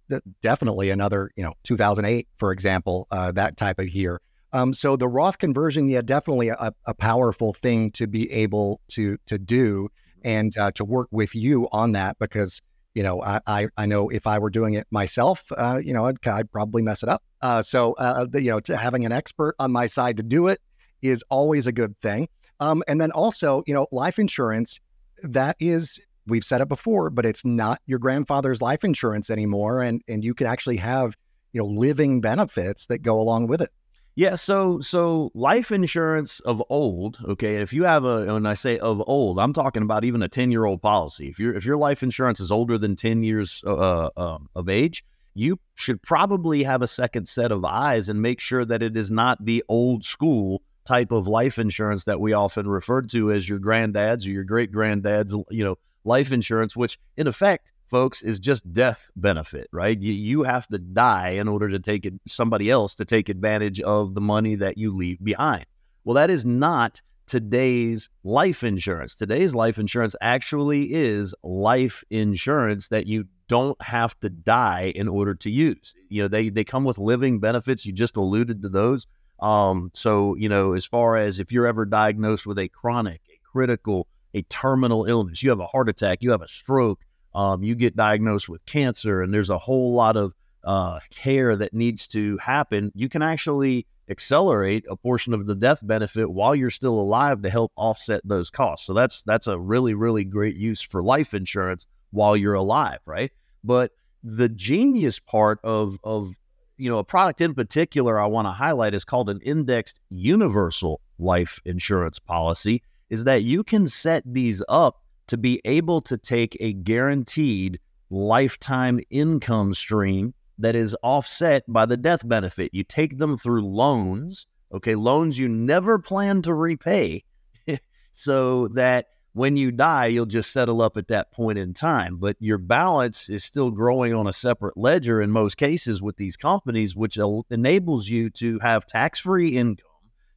definitely 0.41 0.89
another, 0.89 1.31
you 1.35 1.43
know, 1.43 1.53
2008, 1.63 2.27
for 2.37 2.51
example, 2.51 3.07
uh, 3.11 3.31
that 3.33 3.57
type 3.57 3.79
of 3.79 3.89
year. 3.89 4.21
Um, 4.53 4.73
so 4.73 4.95
the 4.95 5.07
Roth 5.07 5.37
conversion, 5.37 5.89
yeah, 5.89 6.01
definitely 6.01 6.49
a, 6.49 6.71
a, 6.85 6.93
powerful 6.93 7.51
thing 7.51 7.91
to 7.91 8.07
be 8.07 8.31
able 8.31 8.79
to 8.89 9.17
to 9.25 9.37
do 9.37 9.89
and 10.23 10.57
uh, 10.57 10.71
to 10.71 10.85
work 10.85 11.09
with 11.11 11.35
you 11.35 11.67
on 11.73 11.91
that 11.91 12.17
because 12.17 12.61
you 12.93 13.03
know 13.03 13.21
I, 13.21 13.41
I, 13.45 13.67
I 13.75 13.85
know 13.85 14.07
if 14.07 14.25
I 14.25 14.39
were 14.39 14.49
doing 14.49 14.73
it 14.75 14.87
myself, 14.89 15.51
uh, 15.57 15.79
you 15.83 15.93
know, 15.93 16.05
I'd, 16.05 16.25
I'd, 16.25 16.49
probably 16.49 16.81
mess 16.81 17.03
it 17.03 17.09
up. 17.09 17.21
Uh, 17.41 17.61
so 17.61 17.93
uh, 17.93 18.25
the, 18.25 18.41
you 18.41 18.51
know, 18.51 18.75
having 18.75 19.05
an 19.05 19.11
expert 19.11 19.53
on 19.59 19.73
my 19.73 19.85
side 19.85 20.15
to 20.17 20.23
do 20.23 20.47
it 20.47 20.61
is 21.01 21.23
always 21.29 21.67
a 21.67 21.73
good 21.73 21.99
thing. 21.99 22.29
Um, 22.61 22.83
and 22.87 22.99
then 23.01 23.11
also, 23.11 23.63
you 23.67 23.73
know, 23.73 23.85
life 23.91 24.17
insurance 24.17 24.79
that 25.23 25.55
is 25.59 25.99
we've 26.27 26.43
said 26.43 26.61
it 26.61 26.67
before, 26.67 27.09
but 27.09 27.25
it's 27.25 27.45
not 27.45 27.79
your 27.85 27.99
grandfather's 27.99 28.61
life 28.61 28.83
insurance 28.83 29.29
anymore, 29.29 29.81
and 29.81 30.01
and 30.07 30.23
you 30.23 30.33
can 30.33 30.47
actually 30.47 30.77
have 30.77 31.15
you 31.53 31.61
know 31.61 31.67
living 31.67 32.21
benefits 32.21 32.87
that 32.87 32.99
go 32.99 33.19
along 33.19 33.47
with 33.47 33.61
it. 33.61 33.69
Yeah, 34.15 34.33
so 34.33 34.79
so 34.79 35.31
life 35.35 35.71
insurance 35.71 36.39
of 36.39 36.63
old, 36.69 37.19
okay. 37.23 37.57
If 37.57 37.71
you 37.71 37.83
have 37.83 38.03
a, 38.03 38.33
when 38.33 38.47
I 38.47 38.55
say 38.55 38.79
of 38.79 39.01
old, 39.05 39.39
I'm 39.39 39.53
talking 39.53 39.83
about 39.83 40.03
even 40.03 40.23
a 40.23 40.27
ten 40.27 40.51
year 40.51 40.65
old 40.65 40.81
policy. 40.81 41.27
If 41.27 41.39
your 41.39 41.55
if 41.55 41.65
your 41.65 41.77
life 41.77 42.01
insurance 42.03 42.39
is 42.39 42.51
older 42.51 42.77
than 42.77 42.95
ten 42.95 43.23
years 43.23 43.61
uh, 43.65 43.75
uh, 43.75 44.09
um, 44.17 44.49
of 44.55 44.69
age, 44.69 45.03
you 45.35 45.59
should 45.75 46.01
probably 46.01 46.63
have 46.63 46.81
a 46.81 46.87
second 46.87 47.27
set 47.27 47.51
of 47.51 47.63
eyes 47.63 48.09
and 48.09 48.19
make 48.19 48.39
sure 48.39 48.65
that 48.65 48.81
it 48.81 48.97
is 48.97 49.11
not 49.11 49.45
the 49.45 49.63
old 49.69 50.03
school 50.03 50.63
type 50.87 51.11
of 51.11 51.27
life 51.27 51.59
insurance 51.59 52.05
that 52.05 52.19
we 52.19 52.33
often 52.33 52.67
refer 52.67 53.01
to 53.01 53.31
as 53.31 53.47
your 53.47 53.59
granddad's 53.59 54.25
or 54.25 54.31
your 54.31 54.43
great 54.43 54.71
granddad's, 54.71 55.35
you 55.49 55.63
know, 55.63 55.77
life 56.03 56.31
insurance, 56.31 56.75
which 56.75 56.97
in 57.17 57.27
effect, 57.27 57.71
folks, 57.85 58.21
is 58.21 58.39
just 58.39 58.71
death 58.71 59.09
benefit, 59.15 59.67
right? 59.71 59.99
You, 59.99 60.13
you 60.13 60.43
have 60.43 60.67
to 60.67 60.77
die 60.77 61.29
in 61.29 61.47
order 61.47 61.69
to 61.69 61.79
take 61.79 62.05
it, 62.05 62.13
somebody 62.25 62.71
else 62.71 62.95
to 62.95 63.05
take 63.05 63.29
advantage 63.29 63.81
of 63.81 64.15
the 64.15 64.21
money 64.21 64.55
that 64.55 64.77
you 64.77 64.95
leave 64.95 65.23
behind. 65.23 65.65
Well, 66.03 66.15
that 66.15 66.29
is 66.29 66.45
not 66.45 67.01
today's 67.27 68.09
life 68.23 68.63
insurance. 68.63 69.13
Today's 69.13 69.53
life 69.53 69.77
insurance 69.77 70.15
actually 70.21 70.93
is 70.93 71.35
life 71.43 72.03
insurance 72.09 72.87
that 72.87 73.05
you 73.05 73.25
don't 73.49 73.81
have 73.81 74.17
to 74.21 74.29
die 74.29 74.93
in 74.95 75.07
order 75.07 75.35
to 75.35 75.51
use. 75.51 75.93
You 76.09 76.23
know, 76.23 76.27
they 76.27 76.49
they 76.49 76.63
come 76.63 76.85
with 76.85 76.97
living 76.97 77.39
benefits. 77.39 77.85
You 77.85 77.93
just 77.93 78.17
alluded 78.17 78.61
to 78.61 78.69
those. 78.69 79.07
Um, 79.39 79.91
so 79.93 80.35
you 80.35 80.49
know, 80.49 80.73
as 80.73 80.85
far 80.85 81.17
as 81.17 81.39
if 81.39 81.51
you're 81.51 81.67
ever 81.67 81.85
diagnosed 81.85 82.47
with 82.47 82.59
a 82.59 82.67
chronic, 82.67 83.21
a 83.29 83.39
critical 83.43 84.07
a 84.33 84.41
terminal 84.43 85.05
illness, 85.05 85.41
you 85.41 85.49
have 85.49 85.59
a 85.59 85.65
heart 85.65 85.89
attack, 85.89 86.19
you 86.21 86.31
have 86.31 86.41
a 86.41 86.47
stroke, 86.47 86.99
um, 87.33 87.63
you 87.63 87.75
get 87.75 87.95
diagnosed 87.95 88.49
with 88.49 88.65
cancer, 88.65 89.21
and 89.21 89.33
there's 89.33 89.49
a 89.49 89.57
whole 89.57 89.93
lot 89.93 90.17
of 90.17 90.33
uh, 90.67 90.99
care 91.09 91.55
that 91.55 91.73
needs 91.73 92.07
to 92.09 92.37
happen, 92.39 92.91
you 92.93 93.07
can 93.07 93.21
actually 93.21 93.87
accelerate 94.09 94.85
a 94.89 94.95
portion 94.95 95.33
of 95.33 95.45
the 95.45 95.55
death 95.55 95.79
benefit 95.81 96.29
while 96.29 96.53
you're 96.53 96.69
still 96.69 96.99
alive 96.99 97.41
to 97.41 97.49
help 97.49 97.71
offset 97.77 98.21
those 98.25 98.49
costs. 98.49 98.85
So 98.85 98.93
that's 98.93 99.21
that's 99.23 99.47
a 99.47 99.57
really 99.57 99.93
really 99.93 100.25
great 100.25 100.55
use 100.55 100.81
for 100.81 101.01
life 101.01 101.33
insurance 101.33 101.87
while 102.11 102.35
you're 102.35 102.53
alive, 102.53 102.99
right? 103.05 103.31
But 103.63 103.91
the 104.23 104.49
genius 104.49 105.19
part 105.19 105.59
of 105.63 105.97
of 106.03 106.35
you 106.77 106.89
know 106.89 106.99
a 106.99 107.03
product 107.03 107.41
in 107.41 107.53
particular 107.53 108.19
I 108.19 108.27
want 108.27 108.47
to 108.47 108.51
highlight 108.51 108.93
is 108.93 109.05
called 109.05 109.29
an 109.29 109.41
indexed 109.41 109.99
universal 110.09 111.01
life 111.19 111.59
insurance 111.65 112.19
policy 112.19 112.81
is 113.09 113.23
that 113.23 113.43
you 113.43 113.63
can 113.63 113.87
set 113.87 114.23
these 114.25 114.61
up 114.67 115.01
to 115.27 115.37
be 115.37 115.61
able 115.65 116.01
to 116.01 116.17
take 116.17 116.57
a 116.59 116.73
guaranteed 116.73 117.79
lifetime 118.09 118.99
income 119.09 119.73
stream 119.73 120.33
that 120.57 120.75
is 120.75 120.95
offset 121.03 121.63
by 121.67 121.85
the 121.85 121.97
death 121.97 122.27
benefit. 122.27 122.73
You 122.73 122.83
take 122.83 123.17
them 123.17 123.37
through 123.37 123.65
loans, 123.65 124.47
okay, 124.73 124.95
loans 124.95 125.37
you 125.37 125.47
never 125.47 125.99
plan 125.99 126.41
to 126.43 126.53
repay, 126.53 127.23
so 128.11 128.67
that 128.69 129.07
when 129.37 129.55
you 129.55 129.71
die, 129.71 130.07
you'll 130.07 130.25
just 130.25 130.51
settle 130.51 130.81
up 130.81 130.97
at 130.97 131.09
that 131.09 131.31
point 131.31 131.59
in 131.59 131.73
time. 131.73 132.17
But 132.17 132.35
your 132.39 132.57
balance 132.57 133.29
is 133.29 133.43
still 133.43 133.69
growing 133.69 134.13
on 134.13 134.25
a 134.25 134.33
separate 134.33 134.75
ledger 134.75 135.21
in 135.21 135.29
most 135.29 135.57
cases 135.57 136.01
with 136.01 136.17
these 136.17 136.35
companies, 136.35 136.95
which 136.95 137.17
enables 137.51 138.09
you 138.09 138.31
to 138.31 138.57
have 138.59 138.87
tax 138.87 139.19
free 139.19 139.49
income, 139.49 139.85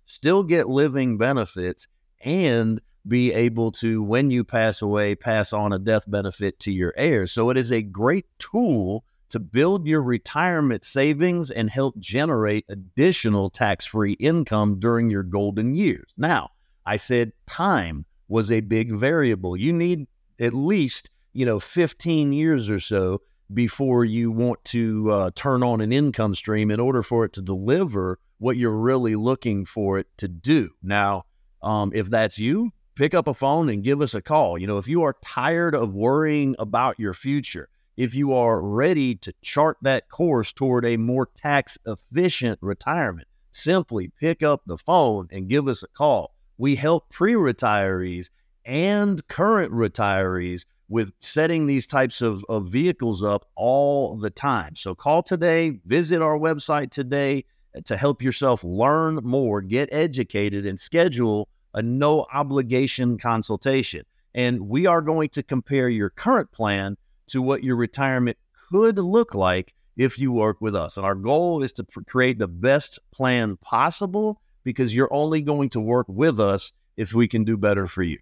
still 0.05 0.43
get 0.43 0.69
living 0.69 1.17
benefits, 1.17 1.89
and 2.21 2.81
be 3.09 3.33
able 3.33 3.73
to, 3.73 4.03
when 4.03 4.31
you 4.31 4.45
pass 4.45 4.83
away, 4.83 5.15
pass 5.15 5.55
on 5.55 5.73
a 5.73 5.79
death 5.79 6.05
benefit 6.07 6.61
to 6.61 6.71
your 6.71 6.93
heirs. 6.95 7.33
So 7.33 7.49
it 7.49 7.57
is 7.57 7.73
a 7.73 7.81
great 7.81 8.27
tool 8.39 9.05
to 9.31 9.41
build 9.41 9.87
your 9.87 10.03
retirement 10.03 10.85
savings 10.85 11.51
and 11.51 11.71
help 11.71 11.99
generate 11.99 12.67
additional 12.69 13.49
tax 13.49 13.87
free 13.87 14.13
income 14.15 14.79
during 14.79 15.09
your 15.09 15.23
golden 15.23 15.75
years. 15.75 16.13
Now, 16.19 16.51
I 16.85 16.97
said 16.97 17.33
time 17.47 18.05
was 18.31 18.51
a 18.51 18.61
big 18.61 18.93
variable. 18.93 19.57
You 19.57 19.73
need 19.73 20.07
at 20.39 20.55
least, 20.55 21.11
you 21.33 21.45
know, 21.45 21.59
15 21.59 22.33
years 22.33 22.71
or 22.71 22.79
so 22.79 23.21
before 23.53 24.05
you 24.05 24.31
want 24.31 24.65
to 24.67 25.11
uh, 25.11 25.31
turn 25.35 25.65
on 25.65 25.81
an 25.81 25.93
income 25.93 26.37
stream 26.37 26.71
in 26.71 26.79
order 26.79 27.03
for 27.03 27.25
it 27.25 27.33
to 27.35 27.43
deliver 27.43 28.19
what 28.39 28.57
you're 28.57 28.71
really 28.71 29.17
looking 29.17 29.65
for 29.65 29.99
it 29.99 30.07
to 30.17 30.29
do. 30.29 30.71
Now, 30.81 31.25
um, 31.61 31.91
if 31.93 32.09
that's 32.09 32.39
you, 32.39 32.71
pick 32.95 33.15
up 33.15 33.27
a 33.27 33.35
phone 33.35 33.69
and 33.69 33.83
give 33.83 34.01
us 34.01 34.15
a 34.15 34.23
call. 34.23 34.57
You 34.57 34.69
know, 34.69 34.79
if 34.79 34.87
you 34.87 35.03
are 35.03 35.17
tired 35.23 35.75
of 35.75 35.93
worrying 35.93 36.55
about 36.59 37.01
your 37.01 37.13
future, 37.13 37.69
if 37.97 38.15
you 38.15 38.33
are 38.33 38.63
ready 38.63 39.17
to 39.17 39.35
chart 39.43 39.77
that 39.83 40.09
course 40.09 40.53
toward 40.53 40.87
a 40.87 40.97
more 40.97 41.29
tax 41.35 41.77
efficient 41.85 42.61
retirement, 42.63 43.27
simply 43.51 44.09
pick 44.09 44.43
up 44.43 44.63
the 44.65 44.79
phone 44.79 45.27
and 45.33 45.49
give 45.49 45.67
us 45.67 45.83
a 45.83 45.89
call. 45.89 46.33
We 46.61 46.77
help 46.77 47.09
pre 47.09 47.33
retirees 47.33 48.29
and 48.67 49.27
current 49.29 49.73
retirees 49.73 50.67
with 50.91 51.11
setting 51.19 51.65
these 51.65 51.87
types 51.87 52.21
of, 52.21 52.45
of 52.51 52.67
vehicles 52.67 53.23
up 53.23 53.47
all 53.57 54.19
the 54.19 54.29
time. 54.29 54.77
So 54.77 54.95
call 54.95 55.23
today, 55.23 55.81
visit 55.87 56.21
our 56.21 56.39
website 56.39 56.91
today 56.91 57.47
uh, 57.75 57.81
to 57.87 57.97
help 57.97 58.21
yourself 58.21 58.63
learn 58.63 59.21
more, 59.23 59.63
get 59.63 59.89
educated, 59.91 60.67
and 60.67 60.79
schedule 60.79 61.49
a 61.73 61.81
no 61.81 62.27
obligation 62.31 63.17
consultation. 63.17 64.03
And 64.35 64.69
we 64.69 64.85
are 64.85 65.01
going 65.01 65.31
to 65.31 65.43
compare 65.43 65.89
your 65.89 66.11
current 66.11 66.53
plan 66.53 66.99
to 67.29 67.41
what 67.41 67.65
your 67.65 67.77
retirement 67.77 68.37
could 68.71 68.99
look 68.99 69.35
like 69.35 69.73
if 69.97 70.19
you 70.19 70.31
work 70.31 70.61
with 70.61 70.77
us. 70.77 70.99
And 70.99 71.07
our 71.07 71.15
goal 71.15 71.63
is 71.63 71.73
to 71.73 71.87
create 72.07 72.39
the 72.39 72.49
best 72.49 72.99
plan 73.13 73.57
possible 73.57 74.43
because 74.65 74.95
you're 74.95 75.13
only 75.13 75.43
going 75.43 75.71
to 75.71 75.81
work 75.81 76.07
with 76.09 76.39
us 76.39 76.73
if 76.97 77.15
we 77.15 77.29
can 77.29 77.45
do 77.45 77.57
better 77.57 77.87
for 77.87 78.03
you. 78.03 78.19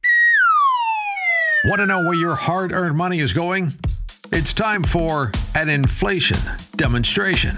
Want 1.65 1.81
to 1.81 1.87
know 1.87 2.01
where 2.05 2.15
your 2.15 2.35
hard 2.35 2.73
earned 2.73 2.97
money 2.97 3.19
is 3.19 3.33
going? 3.33 3.73
It's 4.31 4.53
time 4.53 4.85
for 4.85 5.33
an 5.55 5.69
inflation 5.69 6.39
demonstration. 6.77 7.57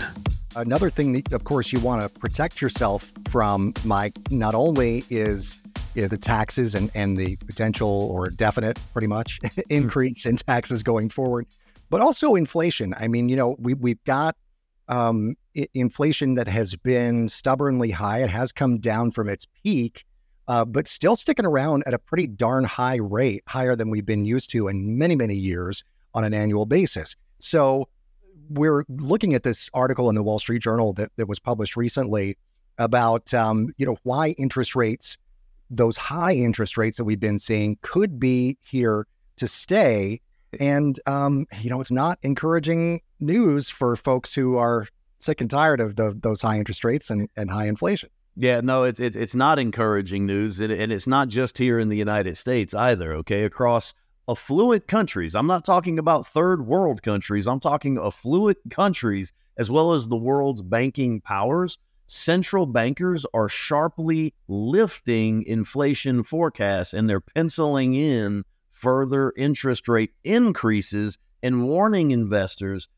Another 0.56 0.88
thing 0.90 1.12
that, 1.12 1.32
of 1.32 1.44
course, 1.44 1.72
you 1.72 1.80
want 1.80 2.02
to 2.02 2.08
protect 2.18 2.60
yourself 2.62 3.12
from, 3.28 3.72
Mike, 3.84 4.14
not 4.30 4.54
only 4.54 5.04
is 5.10 5.60
you 5.94 6.02
know, 6.02 6.08
the 6.08 6.18
taxes 6.18 6.74
and, 6.74 6.90
and 6.94 7.16
the 7.16 7.36
potential 7.36 8.08
or 8.12 8.28
definite, 8.30 8.78
pretty 8.92 9.06
much, 9.06 9.40
increase 9.68 10.26
in 10.26 10.36
taxes 10.36 10.82
going 10.82 11.08
forward, 11.08 11.46
but 11.88 12.00
also 12.00 12.34
inflation. 12.34 12.94
I 12.98 13.08
mean, 13.08 13.28
you 13.28 13.36
know, 13.36 13.56
we, 13.58 13.74
we've 13.74 14.02
got 14.04 14.36
um, 14.88 15.36
I- 15.36 15.39
inflation 15.74 16.34
that 16.34 16.48
has 16.48 16.76
been 16.76 17.28
stubbornly 17.28 17.90
high. 17.90 18.22
It 18.22 18.30
has 18.30 18.52
come 18.52 18.78
down 18.78 19.10
from 19.10 19.28
its 19.28 19.46
peak 19.62 20.04
uh, 20.50 20.64
but 20.64 20.88
still 20.88 21.14
sticking 21.14 21.46
around 21.46 21.84
at 21.86 21.94
a 21.94 21.98
pretty 21.98 22.26
darn 22.26 22.64
high 22.64 22.96
rate, 22.96 23.40
higher 23.46 23.76
than 23.76 23.88
we've 23.88 24.04
been 24.04 24.24
used 24.24 24.50
to 24.50 24.66
in 24.66 24.98
many, 24.98 25.14
many 25.14 25.36
years 25.36 25.84
on 26.12 26.24
an 26.24 26.34
annual 26.34 26.66
basis. 26.66 27.14
So 27.38 27.88
we're 28.48 28.84
looking 28.88 29.32
at 29.34 29.44
this 29.44 29.70
article 29.74 30.08
in 30.08 30.16
the 30.16 30.24
Wall 30.24 30.40
Street 30.40 30.60
Journal 30.60 30.92
that, 30.94 31.12
that 31.18 31.28
was 31.28 31.38
published 31.38 31.76
recently 31.76 32.36
about 32.78 33.32
um, 33.32 33.72
you 33.76 33.86
know 33.86 33.96
why 34.02 34.30
interest 34.38 34.74
rates, 34.74 35.18
those 35.70 35.96
high 35.96 36.34
interest 36.34 36.76
rates 36.76 36.96
that 36.96 37.04
we've 37.04 37.20
been 37.20 37.38
seeing, 37.38 37.78
could 37.82 38.18
be 38.18 38.58
here 38.60 39.06
to 39.36 39.46
stay. 39.46 40.20
And 40.58 40.98
um, 41.06 41.46
you 41.60 41.70
know, 41.70 41.80
it's 41.80 41.92
not 41.92 42.18
encouraging 42.24 43.02
news 43.20 43.70
for 43.70 43.94
folks 43.94 44.34
who 44.34 44.56
are 44.56 44.88
sick 45.20 45.40
and 45.40 45.50
tired 45.50 45.80
of 45.80 45.96
the, 45.96 46.16
those 46.20 46.42
high 46.42 46.58
interest 46.58 46.84
rates 46.84 47.10
and, 47.10 47.28
and 47.36 47.50
high 47.50 47.66
inflation. 47.66 48.10
Yeah, 48.36 48.60
no, 48.60 48.84
it's 48.84 49.00
it's 49.00 49.16
it's 49.16 49.34
not 49.34 49.58
encouraging 49.58 50.24
news, 50.24 50.60
and, 50.60 50.72
and 50.72 50.92
it's 50.92 51.06
not 51.06 51.28
just 51.28 51.58
here 51.58 51.78
in 51.78 51.88
the 51.88 51.96
United 51.96 52.36
States 52.36 52.72
either. 52.72 53.12
Okay, 53.14 53.44
across 53.44 53.92
affluent 54.28 54.86
countries, 54.86 55.34
I'm 55.34 55.46
not 55.46 55.64
talking 55.64 55.98
about 55.98 56.26
third 56.26 56.66
world 56.66 57.02
countries. 57.02 57.46
I'm 57.46 57.60
talking 57.60 57.98
affluent 57.98 58.58
countries 58.70 59.32
as 59.56 59.70
well 59.70 59.92
as 59.92 60.08
the 60.08 60.16
world's 60.16 60.62
banking 60.62 61.20
powers. 61.20 61.76
Central 62.06 62.66
bankers 62.66 63.26
are 63.34 63.48
sharply 63.48 64.34
lifting 64.48 65.44
inflation 65.44 66.22
forecasts, 66.22 66.94
and 66.94 67.10
they're 67.10 67.20
penciling 67.20 67.94
in 67.94 68.44
further 68.70 69.32
interest 69.36 69.86
rate 69.88 70.12
increases 70.24 71.18
and 71.42 71.64
warning 71.64 72.10
investors 72.10 72.88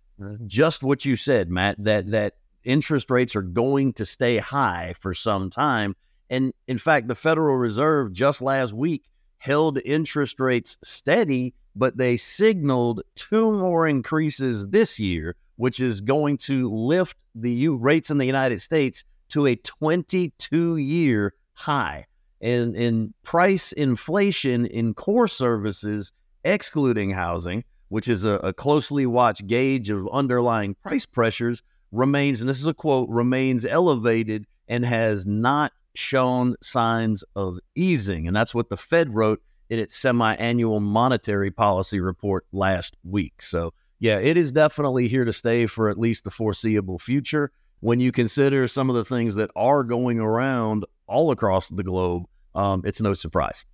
just 0.46 0.82
what 0.82 1.04
you 1.04 1.16
said, 1.16 1.50
Matt. 1.50 1.82
That 1.82 2.10
that 2.10 2.34
interest 2.64 3.10
rates 3.10 3.34
are 3.36 3.42
going 3.42 3.92
to 3.94 4.06
stay 4.06 4.38
high 4.38 4.94
for 4.98 5.14
some 5.14 5.50
time. 5.50 5.96
And 6.30 6.52
in 6.66 6.78
fact, 6.78 7.08
the 7.08 7.14
Federal 7.14 7.56
Reserve 7.56 8.12
just 8.12 8.40
last 8.40 8.72
week 8.72 9.04
held 9.38 9.78
interest 9.84 10.38
rates 10.40 10.78
steady, 10.82 11.54
but 11.74 11.96
they 11.96 12.16
signaled 12.16 13.02
two 13.16 13.50
more 13.52 13.86
increases 13.86 14.68
this 14.68 15.00
year, 15.00 15.36
which 15.56 15.80
is 15.80 16.00
going 16.00 16.36
to 16.36 16.70
lift 16.70 17.16
the 17.34 17.50
U- 17.50 17.76
rates 17.76 18.10
in 18.10 18.18
the 18.18 18.24
United 18.24 18.62
States 18.62 19.04
to 19.30 19.46
a 19.46 19.56
22 19.56 20.76
year 20.76 21.34
high. 21.54 22.06
And 22.40 22.76
in 22.76 23.14
price 23.22 23.72
inflation 23.72 24.66
in 24.66 24.94
core 24.94 25.28
services, 25.28 26.12
excluding 26.44 27.10
housing, 27.10 27.64
which 27.92 28.08
is 28.08 28.24
a, 28.24 28.36
a 28.36 28.54
closely 28.54 29.04
watched 29.04 29.46
gauge 29.46 29.90
of 29.90 30.08
underlying 30.10 30.74
price 30.76 31.04
pressures, 31.04 31.62
remains, 31.90 32.40
and 32.40 32.48
this 32.48 32.58
is 32.58 32.66
a 32.66 32.72
quote, 32.72 33.06
remains 33.10 33.66
elevated 33.66 34.46
and 34.66 34.82
has 34.86 35.26
not 35.26 35.72
shown 35.94 36.56
signs 36.62 37.22
of 37.36 37.58
easing. 37.74 38.26
And 38.26 38.34
that's 38.34 38.54
what 38.54 38.70
the 38.70 38.78
Fed 38.78 39.14
wrote 39.14 39.42
in 39.68 39.78
its 39.78 39.94
semi 39.94 40.32
annual 40.36 40.80
monetary 40.80 41.50
policy 41.50 42.00
report 42.00 42.46
last 42.50 42.96
week. 43.04 43.42
So, 43.42 43.74
yeah, 44.00 44.18
it 44.18 44.38
is 44.38 44.52
definitely 44.52 45.06
here 45.06 45.26
to 45.26 45.32
stay 45.32 45.66
for 45.66 45.90
at 45.90 45.98
least 45.98 46.24
the 46.24 46.30
foreseeable 46.30 46.98
future. 46.98 47.52
When 47.80 48.00
you 48.00 48.10
consider 48.10 48.66
some 48.68 48.88
of 48.88 48.96
the 48.96 49.04
things 49.04 49.34
that 49.34 49.50
are 49.54 49.84
going 49.84 50.18
around 50.18 50.86
all 51.06 51.30
across 51.30 51.68
the 51.68 51.82
globe, 51.82 52.22
um, 52.54 52.80
it's 52.86 53.02
no 53.02 53.12
surprise. 53.12 53.66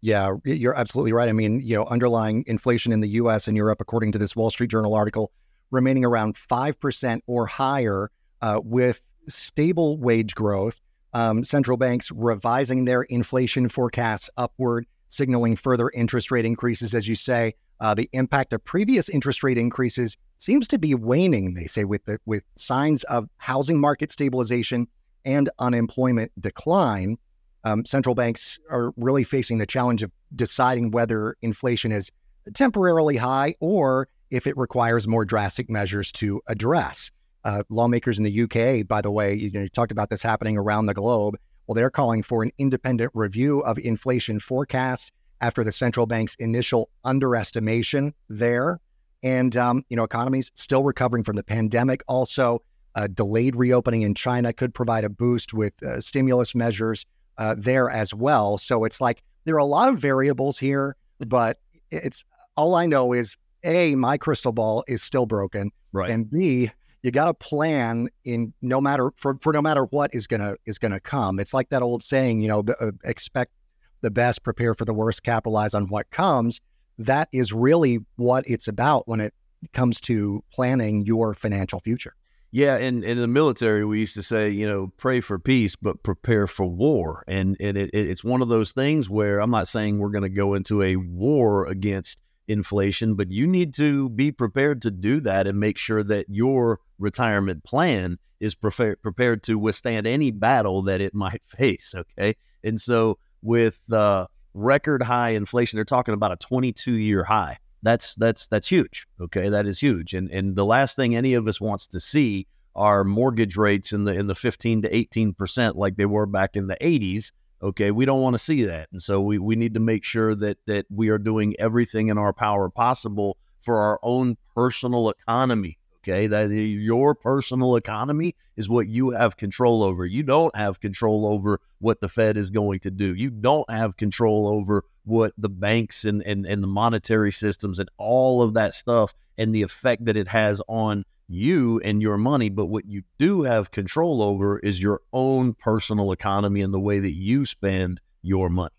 Yeah, 0.00 0.34
you're 0.44 0.74
absolutely 0.74 1.12
right. 1.12 1.28
I 1.28 1.32
mean, 1.32 1.60
you 1.60 1.76
know, 1.76 1.84
underlying 1.86 2.44
inflation 2.46 2.92
in 2.92 3.00
the 3.00 3.08
US 3.10 3.48
and 3.48 3.56
Europe, 3.56 3.80
according 3.80 4.12
to 4.12 4.18
this 4.18 4.36
Wall 4.36 4.50
Street 4.50 4.70
Journal 4.70 4.94
article, 4.94 5.32
remaining 5.70 6.04
around 6.04 6.34
5% 6.36 7.20
or 7.26 7.46
higher 7.46 8.10
uh, 8.40 8.60
with 8.62 9.02
stable 9.28 9.98
wage 9.98 10.34
growth. 10.34 10.80
Um, 11.14 11.42
central 11.42 11.76
banks 11.76 12.10
revising 12.12 12.84
their 12.84 13.02
inflation 13.02 13.68
forecasts 13.68 14.28
upward, 14.36 14.86
signaling 15.08 15.56
further 15.56 15.90
interest 15.94 16.30
rate 16.30 16.44
increases, 16.44 16.94
as 16.94 17.08
you 17.08 17.14
say. 17.14 17.54
Uh, 17.80 17.94
the 17.94 18.08
impact 18.12 18.52
of 18.52 18.62
previous 18.64 19.08
interest 19.08 19.42
rate 19.42 19.56
increases 19.56 20.16
seems 20.36 20.68
to 20.68 20.78
be 20.78 20.94
waning, 20.94 21.54
they 21.54 21.66
say, 21.66 21.84
with, 21.84 22.04
the, 22.04 22.18
with 22.26 22.42
signs 22.56 23.04
of 23.04 23.28
housing 23.38 23.80
market 23.80 24.12
stabilization 24.12 24.86
and 25.24 25.48
unemployment 25.58 26.30
decline. 26.40 27.16
Um, 27.64 27.84
central 27.84 28.14
banks 28.14 28.58
are 28.70 28.92
really 28.96 29.24
facing 29.24 29.58
the 29.58 29.66
challenge 29.66 30.02
of 30.02 30.10
deciding 30.34 30.90
whether 30.90 31.36
inflation 31.42 31.92
is 31.92 32.10
temporarily 32.54 33.16
high 33.16 33.54
or 33.60 34.08
if 34.30 34.46
it 34.46 34.56
requires 34.56 35.06
more 35.06 35.24
drastic 35.24 35.68
measures 35.70 36.12
to 36.12 36.40
address. 36.48 37.10
Uh, 37.44 37.62
lawmakers 37.70 38.18
in 38.18 38.24
the 38.24 38.42
UK, 38.42 38.86
by 38.86 39.00
the 39.00 39.10
way, 39.10 39.34
you, 39.34 39.50
know, 39.50 39.62
you 39.62 39.68
talked 39.68 39.92
about 39.92 40.10
this 40.10 40.22
happening 40.22 40.58
around 40.58 40.86
the 40.86 40.94
globe. 40.94 41.36
Well, 41.66 41.74
they're 41.74 41.90
calling 41.90 42.22
for 42.22 42.42
an 42.42 42.50
independent 42.58 43.10
review 43.14 43.60
of 43.60 43.78
inflation 43.78 44.40
forecasts 44.40 45.10
after 45.40 45.62
the 45.62 45.72
central 45.72 46.06
bank's 46.06 46.34
initial 46.36 46.90
underestimation 47.04 48.12
there. 48.28 48.80
And, 49.22 49.56
um, 49.56 49.84
you 49.88 49.96
know, 49.96 50.04
economies 50.04 50.50
still 50.54 50.82
recovering 50.82 51.24
from 51.24 51.36
the 51.36 51.42
pandemic. 51.42 52.02
Also, 52.06 52.62
uh, 52.94 53.06
delayed 53.06 53.54
reopening 53.54 54.02
in 54.02 54.14
China 54.14 54.52
could 54.52 54.74
provide 54.74 55.04
a 55.04 55.08
boost 55.08 55.54
with 55.54 55.80
uh, 55.82 56.00
stimulus 56.00 56.54
measures 56.54 57.04
uh, 57.38 57.54
there 57.56 57.88
as 57.88 58.12
well. 58.12 58.58
So 58.58 58.84
it's 58.84 59.00
like 59.00 59.22
there 59.44 59.54
are 59.54 59.58
a 59.58 59.64
lot 59.64 59.88
of 59.88 59.98
variables 59.98 60.58
here, 60.58 60.96
but 61.20 61.56
it's 61.90 62.24
all 62.56 62.74
I 62.74 62.86
know 62.86 63.12
is 63.12 63.36
a, 63.64 63.94
my 63.94 64.18
crystal 64.18 64.52
ball 64.52 64.84
is 64.88 65.02
still 65.02 65.26
broken, 65.26 65.70
right? 65.92 66.10
And 66.10 66.30
B, 66.30 66.70
you 67.02 67.10
got 67.10 67.26
to 67.26 67.34
plan 67.34 68.08
in 68.24 68.52
no 68.60 68.80
matter 68.80 69.12
for, 69.16 69.36
for 69.40 69.52
no 69.52 69.62
matter 69.62 69.84
what 69.84 70.10
is 70.12 70.26
gonna 70.26 70.56
is 70.66 70.78
gonna 70.78 71.00
come. 71.00 71.38
It's 71.40 71.54
like 71.54 71.68
that 71.70 71.82
old 71.82 72.02
saying, 72.02 72.42
you 72.42 72.48
know, 72.48 72.64
uh, 72.80 72.92
expect 73.04 73.52
the 74.00 74.10
best, 74.10 74.42
prepare 74.42 74.74
for 74.74 74.84
the 74.84 74.94
worst, 74.94 75.22
capitalize 75.22 75.74
on 75.74 75.88
what 75.88 76.10
comes. 76.10 76.60
That 76.98 77.28
is 77.32 77.52
really 77.52 78.00
what 78.16 78.44
it's 78.46 78.68
about 78.68 79.06
when 79.06 79.20
it 79.20 79.32
comes 79.72 80.00
to 80.02 80.42
planning 80.52 81.04
your 81.06 81.34
financial 81.34 81.80
future. 81.80 82.14
Yeah, 82.50 82.76
and, 82.76 83.04
in 83.04 83.18
the 83.18 83.26
military, 83.26 83.84
we 83.84 84.00
used 84.00 84.14
to 84.14 84.22
say, 84.22 84.48
you 84.48 84.66
know, 84.66 84.90
pray 84.96 85.20
for 85.20 85.38
peace, 85.38 85.76
but 85.76 86.02
prepare 86.02 86.46
for 86.46 86.64
war. 86.64 87.22
And, 87.28 87.56
and 87.60 87.76
it, 87.76 87.90
it's 87.92 88.24
one 88.24 88.40
of 88.40 88.48
those 88.48 88.72
things 88.72 89.10
where 89.10 89.40
I'm 89.40 89.50
not 89.50 89.68
saying 89.68 89.98
we're 89.98 90.08
going 90.08 90.22
to 90.22 90.30
go 90.30 90.54
into 90.54 90.82
a 90.82 90.96
war 90.96 91.66
against 91.66 92.18
inflation, 92.48 93.14
but 93.14 93.30
you 93.30 93.46
need 93.46 93.74
to 93.74 94.08
be 94.08 94.32
prepared 94.32 94.82
to 94.82 94.90
do 94.90 95.20
that 95.20 95.46
and 95.46 95.60
make 95.60 95.76
sure 95.78 96.02
that 96.02 96.26
your 96.28 96.80
retirement 96.98 97.62
plan 97.62 98.18
is 98.40 98.54
prepared 98.54 99.00
prepared 99.02 99.42
to 99.42 99.58
withstand 99.58 100.06
any 100.06 100.30
battle 100.30 100.82
that 100.82 101.00
it 101.00 101.14
might 101.14 101.44
face. 101.44 101.94
Okay, 101.94 102.34
and 102.64 102.80
so 102.80 103.18
with 103.42 103.78
uh, 103.92 104.26
record 104.54 105.02
high 105.02 105.30
inflation, 105.30 105.76
they're 105.76 105.84
talking 105.84 106.14
about 106.14 106.32
a 106.32 106.36
22 106.36 106.92
year 106.92 107.24
high. 107.24 107.58
That's 107.82 108.14
that's 108.16 108.46
that's 108.46 108.68
huge. 108.68 109.06
Okay, 109.20 109.48
that 109.48 109.66
is 109.66 109.80
huge. 109.80 110.14
And 110.14 110.30
and 110.30 110.56
the 110.56 110.64
last 110.64 110.96
thing 110.96 111.14
any 111.14 111.34
of 111.34 111.46
us 111.46 111.60
wants 111.60 111.86
to 111.88 112.00
see 112.00 112.46
are 112.74 113.04
mortgage 113.04 113.56
rates 113.56 113.92
in 113.92 114.04
the 114.04 114.14
in 114.14 114.26
the 114.26 114.34
15 114.34 114.82
to 114.82 114.96
18 114.96 115.34
percent 115.34 115.76
like 115.76 115.96
they 115.96 116.06
were 116.06 116.26
back 116.26 116.54
in 116.54 116.66
the 116.66 116.76
80s 116.80 117.32
Okay, 117.60 117.90
we 117.90 118.04
don't 118.04 118.22
want 118.22 118.34
to 118.34 118.38
see 118.38 118.62
that, 118.64 118.88
and 118.92 119.02
so 119.02 119.20
we, 119.20 119.38
we 119.38 119.56
need 119.56 119.74
to 119.74 119.80
make 119.80 120.04
sure 120.04 120.34
that 120.36 120.58
that 120.66 120.86
we 120.90 121.08
are 121.08 121.18
doing 121.18 121.56
everything 121.58 122.06
in 122.06 122.16
our 122.16 122.32
power 122.32 122.70
possible 122.70 123.36
for 123.60 123.80
our 123.80 123.98
own 124.02 124.36
personal 124.54 125.10
economy. 125.10 125.77
Okay, 126.04 126.28
that 126.28 126.50
your 126.50 127.14
personal 127.14 127.76
economy 127.76 128.36
is 128.56 128.68
what 128.68 128.86
you 128.86 129.10
have 129.10 129.36
control 129.36 129.82
over. 129.82 130.06
You 130.06 130.22
don't 130.22 130.54
have 130.54 130.80
control 130.80 131.26
over 131.26 131.60
what 131.80 132.00
the 132.00 132.08
Fed 132.08 132.36
is 132.36 132.50
going 132.50 132.80
to 132.80 132.90
do. 132.90 133.14
You 133.14 133.30
don't 133.30 133.68
have 133.68 133.96
control 133.96 134.48
over 134.48 134.84
what 135.04 135.32
the 135.36 135.48
banks 135.48 136.04
and, 136.04 136.22
and, 136.22 136.46
and 136.46 136.62
the 136.62 136.68
monetary 136.68 137.32
systems 137.32 137.78
and 137.78 137.88
all 137.98 138.42
of 138.42 138.54
that 138.54 138.74
stuff 138.74 139.12
and 139.36 139.54
the 139.54 139.62
effect 139.62 140.04
that 140.04 140.16
it 140.16 140.28
has 140.28 140.60
on 140.68 141.04
you 141.28 141.80
and 141.84 142.00
your 142.00 142.16
money. 142.16 142.48
But 142.48 142.66
what 142.66 142.86
you 142.86 143.02
do 143.18 143.42
have 143.42 143.70
control 143.70 144.22
over 144.22 144.58
is 144.60 144.80
your 144.80 145.00
own 145.12 145.54
personal 145.54 146.12
economy 146.12 146.60
and 146.60 146.72
the 146.72 146.80
way 146.80 147.00
that 147.00 147.14
you 147.14 147.44
spend 147.44 148.00
your 148.22 148.48
money. 148.48 148.74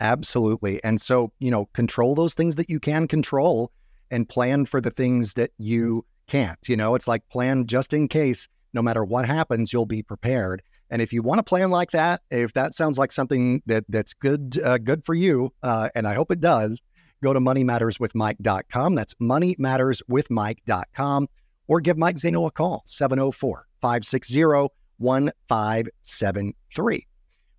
Absolutely. 0.00 0.82
And 0.84 1.00
so, 1.00 1.32
you 1.38 1.50
know, 1.50 1.66
control 1.66 2.14
those 2.14 2.34
things 2.34 2.56
that 2.56 2.68
you 2.68 2.80
can 2.80 3.08
control 3.08 3.72
and 4.10 4.28
plan 4.28 4.66
for 4.66 4.80
the 4.80 4.90
things 4.90 5.34
that 5.34 5.50
you 5.58 6.04
can't. 6.26 6.58
You 6.66 6.76
know, 6.76 6.94
it's 6.94 7.08
like 7.08 7.28
plan 7.28 7.66
just 7.66 7.92
in 7.92 8.08
case, 8.08 8.48
no 8.72 8.80
matter 8.82 9.04
what 9.04 9.26
happens, 9.26 9.72
you'll 9.72 9.86
be 9.86 10.02
prepared. 10.02 10.62
And 10.90 11.00
if 11.02 11.12
you 11.12 11.22
want 11.22 11.40
to 11.40 11.42
plan 11.42 11.70
like 11.70 11.90
that, 11.92 12.22
if 12.30 12.52
that 12.52 12.74
sounds 12.74 12.98
like 12.98 13.10
something 13.10 13.62
that 13.66 13.84
that's 13.88 14.14
good, 14.14 14.60
uh, 14.64 14.78
good 14.78 15.04
for 15.04 15.14
you, 15.14 15.52
uh, 15.62 15.88
and 15.94 16.06
I 16.06 16.14
hope 16.14 16.30
it 16.30 16.40
does, 16.40 16.80
go 17.22 17.32
to 17.32 17.40
moneymatterswithmike.com. 17.40 18.94
That's 18.94 19.14
moneymatterswithmike.com 19.14 21.28
or 21.68 21.80
give 21.80 21.98
Mike 21.98 22.14
Zaino 22.16 22.46
a 22.46 22.50
call, 22.50 22.82
704 22.86 23.66
560 23.80 24.68
1573. 24.98 27.06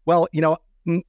Well, 0.06 0.28
you 0.32 0.42
know, 0.42 0.58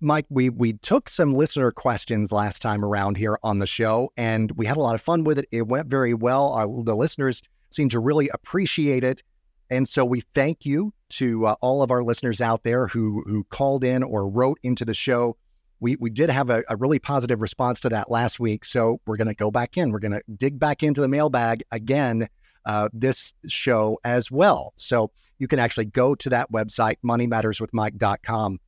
Mike, 0.01 0.27
we 0.29 0.51
we 0.51 0.73
took 0.73 1.09
some 1.09 1.35
listener 1.35 1.71
questions 1.71 2.33
last 2.33 2.61
time 2.61 2.85
around 2.85 3.17
here 3.17 3.39
on 3.45 3.59
the 3.59 3.67
show, 3.67 4.13
and 4.17 4.51
we 4.53 4.67
had 4.67 4.77
a 4.77 4.81
lot 4.81 4.97
of 4.97 5.01
fun 5.01 5.23
with 5.23 5.39
it. 5.39 5.47
It 5.53 5.69
went 5.69 5.87
very 5.87 6.15
well. 6.15 6.53
Our, 6.53 6.83
the 6.83 6.97
listeners 6.97 7.43
seem 7.71 7.89
to 7.91 8.01
really 8.01 8.29
appreciate 8.35 9.05
it, 9.05 9.23
and 9.71 9.89
so 9.89 10.05
we 10.05 10.23
thank 10.35 10.67
you 10.67 10.93
to 11.11 11.47
uh, 11.47 11.55
all 11.61 11.83
of 11.83 11.93
our 11.93 12.03
listeners 12.03 12.41
out 12.41 12.65
there 12.65 12.89
who 12.89 13.23
who 13.27 13.45
called 13.45 13.85
in 13.85 14.03
or 14.03 14.29
wrote 14.29 14.59
into 14.65 14.85
the 14.85 14.95
show. 14.95 15.37
We 15.79 15.97
we 16.01 16.11
did 16.11 16.29
have 16.29 16.51
a, 16.51 16.65
a 16.69 16.75
really 16.75 16.99
positive 16.99 17.41
response 17.41 17.79
to 17.81 17.89
that 17.91 18.11
last 18.11 18.41
week, 18.41 18.65
so 18.65 19.01
we're 19.07 19.17
going 19.17 19.29
to 19.29 19.35
go 19.35 19.53
back 19.53 19.77
in. 19.77 19.93
We're 19.93 20.01
going 20.01 20.13
to 20.13 20.23
dig 20.37 20.59
back 20.59 20.83
into 20.83 21.01
the 21.01 21.09
mailbag 21.09 21.63
again 21.71 22.29
uh, 22.65 22.89
this 22.93 23.33
show 23.47 24.01
as 24.03 24.29
well. 24.29 24.73
So 24.75 25.13
you 25.39 25.47
can 25.47 25.61
actually 25.61 25.85
go 25.85 26.17
to 26.17 26.31
that 26.31 26.51
website, 26.51 26.97
moneymatterswithmike.com 27.05 28.59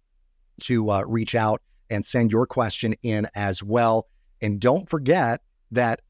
to 0.60 0.90
uh, 0.90 1.02
reach 1.06 1.34
out 1.34 1.62
and 1.90 2.04
send 2.04 2.32
your 2.32 2.46
question 2.46 2.94
in 3.02 3.28
as 3.34 3.62
well. 3.62 4.06
And 4.40 4.60
don't 4.60 4.88
forget 4.88 5.40
that 5.72 6.00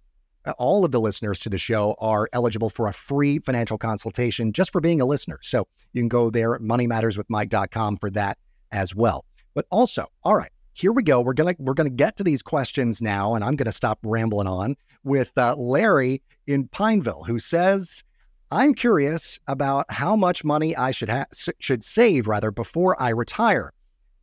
uh, 0.44 0.52
all 0.58 0.84
of 0.84 0.90
the 0.90 1.00
listeners 1.00 1.38
to 1.40 1.48
the 1.48 1.58
show 1.58 1.96
are 1.98 2.28
eligible 2.32 2.70
for 2.70 2.86
a 2.86 2.92
free 2.92 3.38
financial 3.38 3.78
consultation 3.78 4.52
just 4.52 4.72
for 4.72 4.80
being 4.80 5.00
a 5.00 5.04
listener. 5.04 5.38
So 5.42 5.66
you 5.92 6.00
can 6.02 6.08
go 6.08 6.30
there 6.30 6.54
at 6.54 6.60
moneymatterswithmike.com 6.60 7.96
for 7.98 8.10
that 8.10 8.38
as 8.72 8.94
well. 8.94 9.24
But 9.54 9.66
also, 9.70 10.06
all 10.22 10.36
right, 10.36 10.50
here 10.72 10.92
we 10.92 11.02
go. 11.02 11.20
We're 11.20 11.34
gonna 11.34 11.56
we're 11.58 11.74
gonna 11.74 11.90
get 11.90 12.16
to 12.18 12.24
these 12.24 12.40
questions 12.40 13.02
now, 13.02 13.34
and 13.34 13.44
I'm 13.44 13.56
gonna 13.56 13.72
stop 13.72 13.98
rambling 14.04 14.46
on 14.46 14.76
with 15.02 15.36
uh, 15.36 15.56
Larry 15.56 16.22
in 16.46 16.68
Pineville, 16.68 17.24
who 17.24 17.40
says, 17.40 18.04
"I'm 18.52 18.74
curious 18.74 19.40
about 19.48 19.86
how 19.90 20.14
much 20.14 20.44
money 20.44 20.76
I 20.76 20.92
should 20.92 21.08
ha- 21.08 21.26
should 21.58 21.82
save 21.82 22.28
rather 22.28 22.52
before 22.52 23.00
I 23.02 23.08
retire 23.08 23.72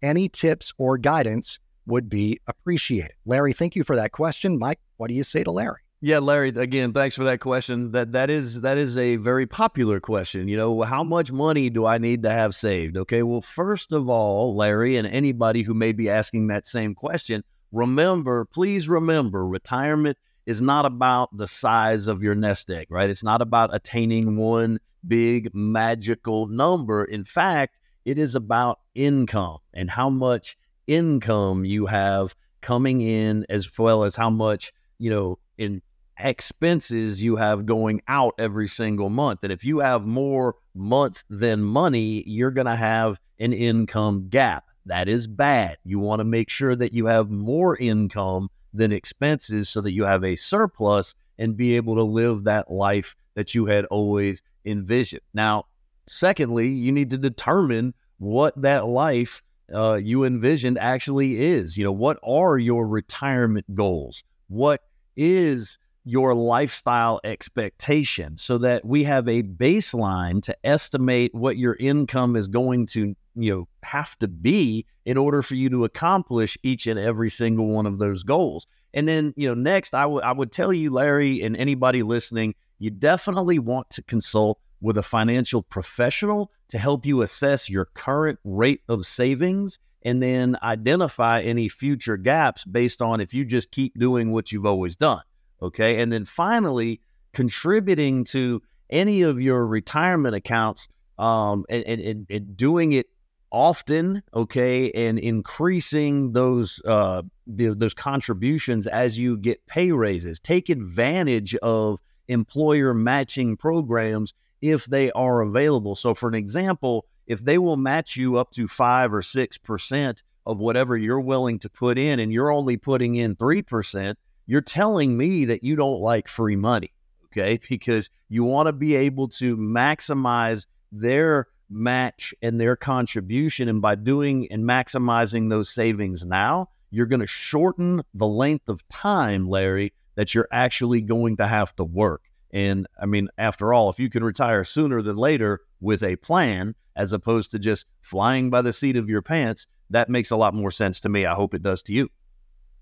any 0.01 0.29
tips 0.29 0.73
or 0.77 0.97
guidance 0.97 1.59
would 1.85 2.09
be 2.09 2.39
appreciated. 2.47 3.13
Larry, 3.25 3.53
thank 3.53 3.75
you 3.75 3.83
for 3.83 3.95
that 3.95 4.11
question. 4.11 4.59
Mike, 4.59 4.79
what 4.97 5.07
do 5.07 5.13
you 5.13 5.23
say 5.23 5.43
to 5.43 5.51
Larry? 5.51 5.79
Yeah, 5.99 6.19
Larry, 6.19 6.49
again, 6.49 6.93
thanks 6.93 7.15
for 7.15 7.23
that 7.23 7.39
question. 7.39 7.91
That 7.91 8.11
that 8.11 8.29
is 8.29 8.61
that 8.61 8.77
is 8.77 8.97
a 8.99 9.15
very 9.15 9.47
popular 9.47 9.99
question. 9.99 10.47
You 10.47 10.55
know, 10.55 10.81
how 10.83 11.03
much 11.03 11.31
money 11.31 11.71
do 11.71 11.87
I 11.87 11.97
need 11.97 12.21
to 12.21 12.29
have 12.29 12.53
saved? 12.53 12.97
Okay, 12.97 13.23
well, 13.23 13.41
first 13.41 13.91
of 13.91 14.07
all, 14.07 14.55
Larry, 14.55 14.97
and 14.97 15.07
anybody 15.07 15.63
who 15.63 15.73
may 15.73 15.93
be 15.93 16.07
asking 16.07 16.47
that 16.47 16.67
same 16.67 16.93
question, 16.93 17.43
remember, 17.71 18.45
please 18.45 18.87
remember, 18.87 19.47
retirement 19.47 20.19
is 20.45 20.61
not 20.61 20.85
about 20.85 21.35
the 21.35 21.47
size 21.47 22.07
of 22.07 22.21
your 22.21 22.35
nest 22.35 22.69
egg, 22.69 22.87
right? 22.91 23.09
It's 23.09 23.23
not 23.23 23.41
about 23.41 23.73
attaining 23.73 24.37
one 24.37 24.79
big 25.07 25.55
magical 25.55 26.47
number. 26.47 27.03
In 27.03 27.23
fact, 27.23 27.75
it 28.07 28.17
is 28.17 28.35
about 28.35 28.79
income 28.95 29.57
and 29.73 29.89
how 29.89 30.09
much 30.09 30.55
income 30.87 31.65
you 31.65 31.87
have 31.87 32.33
coming 32.61 33.01
in, 33.01 33.45
as 33.49 33.69
well 33.77 34.05
as 34.05 34.15
how 34.15 34.29
much, 34.29 34.71
you 34.97 35.09
know, 35.09 35.37
in 35.57 35.81
expenses 36.17 37.21
you 37.21 37.35
have 37.35 37.65
going 37.65 38.01
out 38.07 38.33
every 38.39 38.69
single 38.69 39.09
month. 39.09 39.43
And 39.43 39.51
if 39.51 39.65
you 39.65 39.79
have 39.79 40.05
more 40.05 40.55
month 40.73 41.25
than 41.29 41.61
money, 41.61 42.23
you're 42.25 42.49
going 42.51 42.67
to 42.67 42.77
have 42.77 43.19
an 43.39 43.51
income 43.51 44.29
gap. 44.29 44.63
That 44.85 45.09
is 45.09 45.27
bad. 45.27 45.75
You 45.83 45.99
want 45.99 46.21
to 46.21 46.23
make 46.23 46.49
sure 46.49 46.77
that 46.77 46.93
you 46.93 47.07
have 47.07 47.29
more 47.29 47.75
income 47.75 48.47
than 48.73 48.93
expenses 48.93 49.67
so 49.67 49.81
that 49.81 49.91
you 49.91 50.05
have 50.05 50.23
a 50.23 50.37
surplus 50.37 51.13
and 51.37 51.57
be 51.57 51.75
able 51.75 51.95
to 51.95 52.03
live 52.03 52.45
that 52.45 52.71
life 52.71 53.17
that 53.35 53.53
you 53.53 53.65
had 53.65 53.83
always 53.87 54.41
envisioned. 54.63 55.23
Now, 55.33 55.65
Secondly, 56.07 56.67
you 56.67 56.91
need 56.91 57.09
to 57.11 57.17
determine 57.17 57.93
what 58.17 58.59
that 58.61 58.87
life 58.87 59.43
uh, 59.73 59.95
you 59.95 60.23
envisioned 60.23 60.77
actually 60.79 61.43
is. 61.43 61.77
You 61.77 61.83
know, 61.83 61.91
what 61.91 62.17
are 62.23 62.57
your 62.57 62.87
retirement 62.87 63.75
goals? 63.75 64.23
What 64.47 64.81
is 65.15 65.77
your 66.07 66.33
lifestyle 66.33 67.19
expectation 67.25 68.37
so 68.37 68.57
that 68.57 68.85
we 68.85 69.03
have 69.03 69.27
a 69.27 69.43
baseline 69.43 70.41
to 70.41 70.55
estimate 70.63 71.35
what 71.35 71.57
your 71.57 71.75
income 71.81 72.37
is 72.37 72.47
going 72.47 72.85
to 72.85 73.13
you 73.35 73.53
know 73.53 73.67
have 73.83 74.17
to 74.17 74.25
be 74.25 74.85
in 75.05 75.17
order 75.17 75.41
for 75.41 75.55
you 75.55 75.69
to 75.69 75.83
accomplish 75.83 76.57
each 76.63 76.87
and 76.87 76.97
every 76.97 77.29
single 77.29 77.67
one 77.67 77.85
of 77.85 77.97
those 77.97 78.23
goals 78.23 78.67
and 78.93 79.05
then 79.05 79.33
you 79.35 79.49
know 79.49 79.53
next 79.53 79.93
I, 79.93 80.03
w- 80.03 80.21
I 80.21 80.31
would 80.31 80.49
tell 80.49 80.71
you 80.71 80.91
larry 80.91 81.41
and 81.41 81.57
anybody 81.57 82.03
listening 82.03 82.55
you 82.79 82.89
definitely 82.89 83.59
want 83.59 83.89
to 83.89 84.01
consult 84.01 84.59
with 84.81 84.97
a 84.97 85.03
financial 85.03 85.61
professional 85.61 86.51
to 86.69 86.77
help 86.77 87.05
you 87.05 87.21
assess 87.21 87.69
your 87.69 87.85
current 87.93 88.39
rate 88.43 88.81
of 88.87 89.05
savings 89.05 89.79
and 90.03 90.21
then 90.21 90.57
identify 90.61 91.41
any 91.41 91.67
future 91.67 92.17
gaps 92.17 92.63
based 92.63 93.01
on 93.01 93.19
if 93.19 93.33
you 93.33 93.43
just 93.43 93.71
keep 93.71 93.97
doing 93.97 94.31
what 94.31 94.51
you've 94.51 94.65
always 94.65 94.95
done. 94.95 95.21
Okay. 95.61 95.99
And 95.99 96.13
then 96.13 96.25
finally, 96.25 97.01
contributing 97.33 98.23
to 98.25 98.61
any 98.89 99.23
of 99.23 99.41
your 99.41 99.65
retirement 99.65 100.35
accounts 100.35 100.87
um, 101.17 101.65
and, 101.69 101.83
and, 101.83 102.27
and 102.29 102.55
doing 102.55 102.91
it 102.93 103.07
often, 103.51 104.21
okay, 104.33 104.91
and 104.91 105.17
increasing 105.17 106.33
those 106.33 106.81
uh, 106.85 107.23
the, 107.45 107.73
those 107.73 107.93
contributions 107.93 108.87
as 108.87 109.17
you 109.17 109.37
get 109.37 109.65
pay 109.67 109.91
raises. 109.91 110.39
Take 110.39 110.69
advantage 110.69 111.55
of 111.55 111.99
employer 112.27 112.93
matching 112.93 113.57
programs 113.57 114.33
if 114.61 114.85
they 114.85 115.11
are 115.11 115.41
available. 115.41 115.95
So, 115.95 116.13
for 116.13 116.29
an 116.29 116.35
example, 116.35 117.05
if 117.25 117.43
they 117.43 117.57
will 117.57 117.77
match 117.77 118.15
you 118.15 118.37
up 118.37 118.51
to 118.51 118.67
five 118.67 119.13
or 119.13 119.21
six 119.21 119.57
percent 119.57 120.23
of 120.45 120.59
whatever 120.59 120.95
you're 120.95 121.19
willing 121.19 121.59
to 121.59 121.69
put 121.69 121.97
in, 121.97 122.19
and 122.19 122.31
you're 122.31 122.51
only 122.51 122.77
putting 122.77 123.15
in 123.15 123.35
three 123.35 123.61
percent, 123.61 124.17
you're 124.45 124.61
telling 124.61 125.17
me 125.17 125.45
that 125.45 125.63
you 125.63 125.75
don't 125.75 125.99
like 125.99 126.27
free 126.27 126.55
money, 126.55 126.93
okay? 127.25 127.59
Because 127.69 128.09
you 128.29 128.43
want 128.43 128.67
to 128.67 128.73
be 128.73 128.95
able 128.95 129.27
to 129.27 129.57
maximize 129.57 130.65
their 130.91 131.47
match 131.69 132.33
and 132.41 132.59
their 132.59 132.75
contribution. 132.75 133.67
And 133.67 133.81
by 133.81 133.95
doing 133.95 134.47
and 134.51 134.63
maximizing 134.63 135.49
those 135.49 135.69
savings 135.69 136.25
now, 136.25 136.69
you're 136.89 137.05
going 137.05 137.19
to 137.19 137.27
shorten 137.27 138.01
the 138.13 138.27
length 138.27 138.69
of 138.69 138.87
time, 138.87 139.49
Larry, 139.49 139.93
that 140.15 140.33
you're 140.33 140.47
actually 140.51 141.01
going 141.01 141.37
to 141.37 141.47
have 141.47 141.75
to 141.75 141.83
work. 141.83 142.23
And 142.57 142.87
I 142.99 143.05
mean, 143.05 143.29
after 143.37 143.71
all, 143.71 143.87
if 143.91 143.99
you 143.99 144.09
can 144.09 144.23
retire 144.23 144.63
sooner 144.63 145.03
than 145.03 145.15
later 145.15 145.61
with 145.79 146.01
a 146.01 146.15
plan, 146.15 146.73
as 146.95 147.13
opposed 147.13 147.51
to 147.51 147.59
just 147.59 147.85
flying 148.01 148.49
by 148.49 148.63
the 148.63 148.73
seat 148.73 148.97
of 148.97 149.07
your 149.07 149.21
pants, 149.21 149.67
that 149.91 150.09
makes 150.09 150.31
a 150.31 150.35
lot 150.35 150.55
more 150.55 150.71
sense 150.71 150.99
to 151.01 151.09
me. 151.09 151.27
I 151.27 151.35
hope 151.35 151.53
it 151.53 151.61
does 151.61 151.83
to 151.83 151.93
you. 151.93 152.09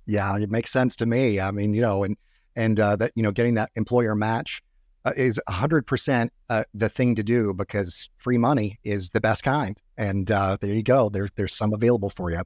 Yeah, 0.06 0.38
it 0.38 0.50
makes 0.50 0.72
sense 0.72 0.96
to 0.96 1.06
me. 1.06 1.42
I 1.42 1.52
mean, 1.52 1.74
you 1.74 1.82
know, 1.82 2.06
and 2.06 2.16
and 2.56 2.80
uh, 2.80 2.96
that 2.96 3.12
you 3.16 3.24
know, 3.24 3.34
getting 3.34 3.56
that 3.56 3.70
employer 3.76 4.16
match 4.16 4.62
uh, 5.04 5.12
is 5.18 5.42
hundred 5.50 5.84
uh, 5.84 5.90
percent 5.90 6.32
the 6.74 6.88
thing 6.88 7.14
to 7.16 7.24
do 7.24 7.54
because 7.54 8.10
free 8.16 8.38
money 8.38 8.80
is 8.86 9.10
the 9.10 9.20
best 9.20 9.44
kind. 9.44 9.82
And 9.98 10.32
uh, 10.32 10.56
there 10.62 10.74
you 10.74 10.84
go. 10.84 11.10
There's 11.10 11.32
there's 11.36 11.54
some 11.54 11.74
available 11.74 12.10
for 12.10 12.32
you. 12.32 12.44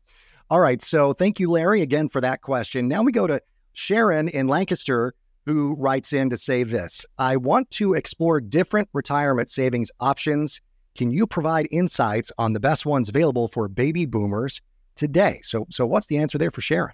All 0.50 0.62
right. 0.62 0.82
So 0.82 1.13
thank 1.13 1.39
you, 1.39 1.52
Larry, 1.52 1.84
again 1.84 2.10
for 2.10 2.22
that 2.22 2.42
question. 2.42 2.88
Now 2.88 3.04
we 3.04 3.12
go 3.12 3.28
to 3.28 3.39
Sharon 3.74 4.30
in 4.30 4.48
Lancaster 4.48 5.13
who 5.45 5.75
writes 5.78 6.13
in 6.13 6.30
to 6.30 6.38
say 6.38 6.63
this 6.63 7.06
I 7.17 7.38
want 7.38 7.71
to 7.71 7.93
explore 7.93 8.39
different 8.41 8.89
retirement 8.93 9.49
savings 9.49 9.91
options. 9.99 10.62
Can 10.95 11.12
you 11.12 11.28
provide 11.28 11.67
insights 11.71 12.32
on 12.38 12.54
the 12.54 12.60
best 12.60 12.86
ones 12.86 13.10
available 13.10 13.47
for 13.47 13.67
baby 13.67 14.06
boomers 14.06 14.62
today? 14.95 15.39
So, 15.43 15.65
so 15.69 15.86
what's 15.86 16.08
the 16.08 16.17
answer 16.17 16.38
there 16.38 16.52
for 16.52 16.62
Sharon? 16.62 16.93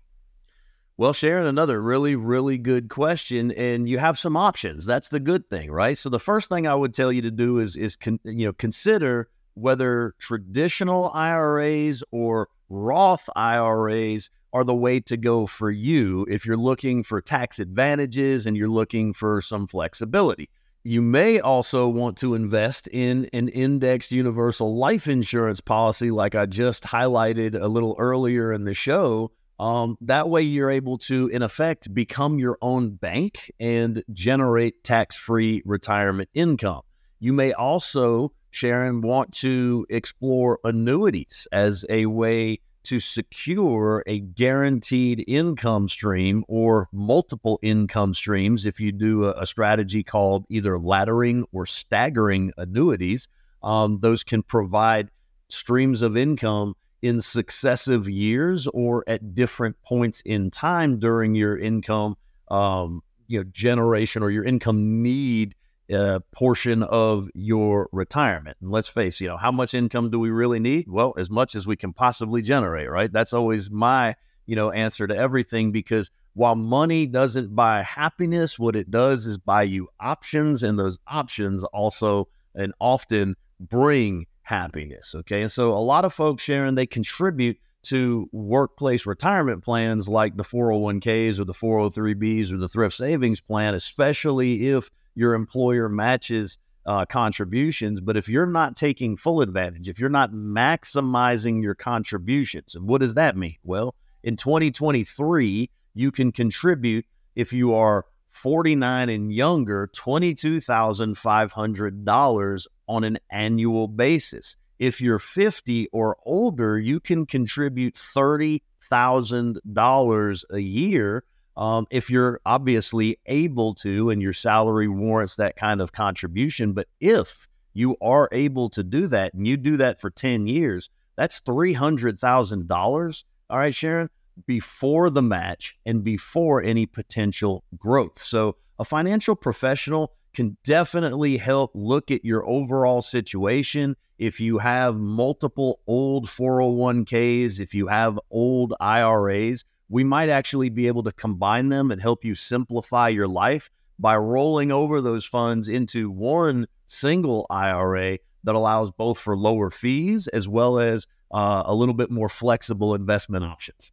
Well, 0.98 1.12
Sharon, 1.12 1.46
another 1.46 1.82
really, 1.82 2.16
really 2.16 2.58
good 2.58 2.88
question, 2.88 3.52
and 3.52 3.90
you 3.90 3.98
have 3.98 4.18
some 4.18 4.38
options. 4.38 4.86
That's 4.86 5.10
the 5.10 5.20
good 5.20 5.50
thing, 5.50 5.70
right? 5.70 5.98
So 5.98 6.10
the 6.10 6.20
first 6.20 6.48
thing 6.48 6.68
I 6.68 6.76
would 6.76 6.94
tell 6.94 7.12
you 7.12 7.22
to 7.24 7.32
do 7.32 7.60
is 7.60 7.76
is 7.76 7.98
con- 7.98 8.22
you 8.24 8.46
know 8.46 8.54
consider 8.54 9.30
whether 9.56 10.14
traditional 10.20 11.12
IRAs 11.14 12.02
or 12.12 12.48
Roth 12.70 13.30
IRAs 13.36 14.30
are 14.56 14.64
the 14.64 14.74
way 14.74 15.02
to 15.02 15.18
go 15.18 15.46
for 15.46 15.70
you 15.70 16.26
if 16.30 16.46
you're 16.46 16.56
looking 16.56 17.04
for 17.04 17.20
tax 17.20 17.60
advantages 17.60 18.46
and 18.46 18.56
you're 18.56 18.70
looking 18.70 19.12
for 19.12 19.42
some 19.42 19.68
flexibility. 19.68 20.50
You 20.82 21.02
may 21.02 21.42
also 21.42 21.90
want 21.90 22.16
to 22.20 22.36
invest 22.36 22.88
in 22.88 23.30
an 23.34 23.50
indexed 23.50 24.14
universal 24.14 24.78
life 24.78 25.08
insurance 25.08 25.60
policy, 25.60 26.10
like 26.10 26.36
I 26.36 26.46
just 26.46 26.84
highlighted 26.84 27.62
a 27.62 27.68
little 27.68 27.98
earlier 28.00 28.54
in 28.54 28.64
the 28.64 28.74
show. 28.74 29.34
Um, 29.60 29.98
that 30.00 30.30
way, 30.30 30.44
you're 30.44 30.72
able 30.72 31.00
to, 31.00 31.28
in 31.28 31.42
effect, 31.42 31.94
become 31.94 32.40
your 32.40 32.58
own 32.62 32.92
bank 32.92 33.52
and 33.60 34.06
generate 34.14 34.86
tax 34.86 35.18
free 35.18 35.64
retirement 35.66 36.30
income. 36.34 36.84
You 37.20 37.34
may 37.34 37.52
also, 37.52 38.32
Sharon, 38.52 39.02
want 39.02 39.34
to 39.40 39.86
explore 39.90 40.60
annuities 40.64 41.46
as 41.52 41.84
a 41.90 42.06
way 42.06 42.60
to 42.86 43.00
secure 43.00 44.04
a 44.08 44.20
guaranteed 44.20 45.24
income 45.28 45.90
stream 45.90 46.44
or 46.48 46.88
multiple 46.92 47.60
income 47.62 48.14
streams 48.14 48.66
if 48.66 48.80
you 48.80 48.92
do 48.92 49.26
a, 49.26 49.32
a 49.42 49.46
strategy 49.46 50.04
called 50.04 50.46
either 50.50 50.78
laddering 50.78 51.44
or 51.52 51.66
staggering 51.66 52.52
annuities. 52.58 53.28
Um, 53.64 54.00
those 54.00 54.24
can 54.24 54.44
provide 54.44 55.10
streams 55.50 56.02
of 56.02 56.16
income 56.16 56.76
in 57.02 57.22
successive 57.22 58.10
years 58.10 58.68
or 58.68 59.04
at 59.08 59.36
different 59.36 59.76
points 59.84 60.22
in 60.22 60.50
time 60.50 60.98
during 60.98 61.36
your 61.36 61.58
income 61.58 62.16
um, 62.50 63.02
you 63.28 63.40
know 63.40 63.44
generation 63.52 64.24
or 64.24 64.30
your 64.30 64.44
income 64.44 65.02
need 65.02 65.56
uh, 65.94 66.20
portion 66.32 66.84
of 66.84 67.30
your 67.34 67.90
retirement. 67.92 68.58
And 68.62 68.72
let's 68.72 68.88
face, 68.88 69.22
you 69.22 69.28
know, 69.28 69.38
how 69.38 69.52
much 69.52 69.74
income 69.74 70.10
do 70.10 70.20
we 70.20 70.30
really 70.30 70.60
need? 70.60 70.88
Well, 70.88 71.14
as 71.18 71.30
much 71.30 71.56
as 71.56 71.68
we 71.68 71.76
can 71.76 71.94
possibly 71.94 72.42
generate, 72.42 72.90
right? 72.90 73.12
That's 73.12 73.34
always 73.34 73.70
my, 73.70 74.16
you 74.46 74.56
know, 74.56 74.72
answer 74.72 75.08
to 75.08 75.16
everything 75.16 75.72
because 75.72 76.10
while 76.34 76.56
money 76.56 77.06
doesn't 77.06 77.56
buy 77.56 77.82
happiness, 77.82 78.60
what 78.60 78.76
it 78.76 78.92
does 78.92 79.26
is 79.26 79.38
buy 79.38 79.64
you 79.64 79.88
options, 80.00 80.64
and 80.64 80.78
those 80.78 81.00
options 81.08 81.64
also 81.66 82.28
and 82.54 82.74
often 82.80 83.36
bring 83.60 84.26
happiness. 84.42 85.16
Okay. 85.16 85.42
And 85.42 85.52
so 85.52 85.74
a 85.74 85.80
lot 85.80 86.06
of 86.06 86.14
folks, 86.14 86.44
Sharon, 86.44 86.76
they 86.76 86.86
contribute 86.86 87.58
to 87.84 88.28
workplace 88.32 89.06
retirement 89.06 89.64
plans 89.64 90.10
like 90.10 90.36
the 90.38 90.44
401ks 90.44 91.40
or 91.40 91.46
the 91.46 91.54
403bs 91.54 92.52
or 92.52 92.58
the 92.58 92.68
thrift 92.68 92.96
savings 92.96 93.40
plan, 93.40 93.74
especially 93.74 94.68
if 94.70 94.90
your 95.16 95.34
employer 95.34 95.90
matches 95.90 96.60
uh, 96.86 97.06
contributions. 97.06 98.02
But 98.02 98.18
if 98.18 98.28
you're 98.30 98.46
not 98.46 98.76
taking 98.76 99.18
full 99.18 99.42
advantage, 99.42 99.90
if 99.90 100.00
you're 100.00 100.08
not 100.10 100.32
maximizing 100.32 101.64
your 101.64 101.74
contributions, 101.76 102.76
and 102.76 102.88
what 102.88 103.02
does 103.02 103.16
that 103.16 103.36
mean? 103.36 103.56
Well, 103.64 103.96
in 104.24 104.36
2023, 104.36 105.72
you 105.94 106.12
can 106.12 106.32
contribute 106.32 107.06
if 107.36 107.52
you 107.54 107.74
are 107.74 108.06
49 108.28 109.10
and 109.10 109.34
younger, 109.34 109.90
$22,500 109.96 112.68
on 112.88 113.04
an 113.04 113.18
annual 113.32 113.88
basis. 113.88 114.56
If 114.78 115.00
you're 115.00 115.20
50 115.20 115.88
or 115.94 116.18
older, 116.26 116.78
you 116.78 117.00
can 117.00 117.26
contribute 117.26 117.96
$30,000 117.96 120.44
a 120.50 120.60
year 120.60 121.24
um, 121.58 121.88
if 121.90 122.10
you're 122.10 122.42
obviously 122.46 123.20
able 123.26 123.74
to 123.76 124.10
and 124.10 124.22
your 124.22 124.34
salary 124.34 124.88
warrants 124.88 125.38
that 125.38 125.56
kind 125.56 125.82
of 125.82 125.92
contribution. 125.92 126.74
But 126.74 126.88
if 127.00 127.48
you 127.74 127.96
are 128.02 128.30
able 128.32 128.70
to 128.72 128.84
do 128.84 129.08
that 129.08 129.34
and 129.34 129.48
you 129.48 129.58
do 129.58 129.78
that 129.78 130.00
for 130.00 130.10
10 130.10 130.48
years, 130.48 130.90
that's 131.16 131.42
$300,000. 131.42 133.24
All 133.50 133.58
right, 133.58 133.76
Sharon, 133.76 134.10
before 134.46 135.10
the 135.10 135.22
match 135.22 135.78
and 135.86 136.04
before 136.04 136.62
any 136.62 136.86
potential 136.86 137.64
growth. 137.78 138.20
So 138.20 138.58
a 138.80 138.86
financial 138.86 139.36
professional 139.36 140.14
can 140.34 140.58
definitely 140.64 141.38
help 141.38 141.72
look 141.74 142.12
at 142.12 142.26
your 142.26 142.46
overall 142.46 143.02
situation. 143.02 143.96
If 144.18 144.42
you 144.42 144.58
have 144.58 144.98
multiple 144.98 145.80
old 145.88 146.26
401ks, 146.26 147.60
if 147.60 147.74
you 147.74 147.88
have 147.88 148.20
old 148.30 148.74
IRAs, 148.80 149.64
we 149.90 150.04
might 150.04 150.30
actually 150.30 150.70
be 150.70 150.88
able 150.88 151.04
to 151.04 151.12
combine 151.12 151.70
them 151.70 151.92
and 151.92 152.02
help 152.02 152.26
you 152.26 152.36
simplify 152.36 153.10
your 153.10 153.28
life 153.28 153.70
by 154.00 154.16
rolling 154.18 154.72
over 154.72 155.02
those 155.02 155.26
funds 155.26 155.68
into 155.68 156.10
one 156.10 156.68
single 156.88 157.46
IRA 157.50 158.18
that 158.44 158.56
allows 158.56 158.92
both 158.92 159.18
for 159.18 159.38
lower 159.38 159.70
fees 159.70 160.28
as 160.28 160.48
well 160.48 160.80
as 160.80 161.08
uh, 161.32 161.64
a 161.66 161.74
little 161.74 161.94
bit 161.94 162.12
more 162.12 162.30
flexible 162.30 162.94
investment 162.94 163.44
options. 163.44 163.92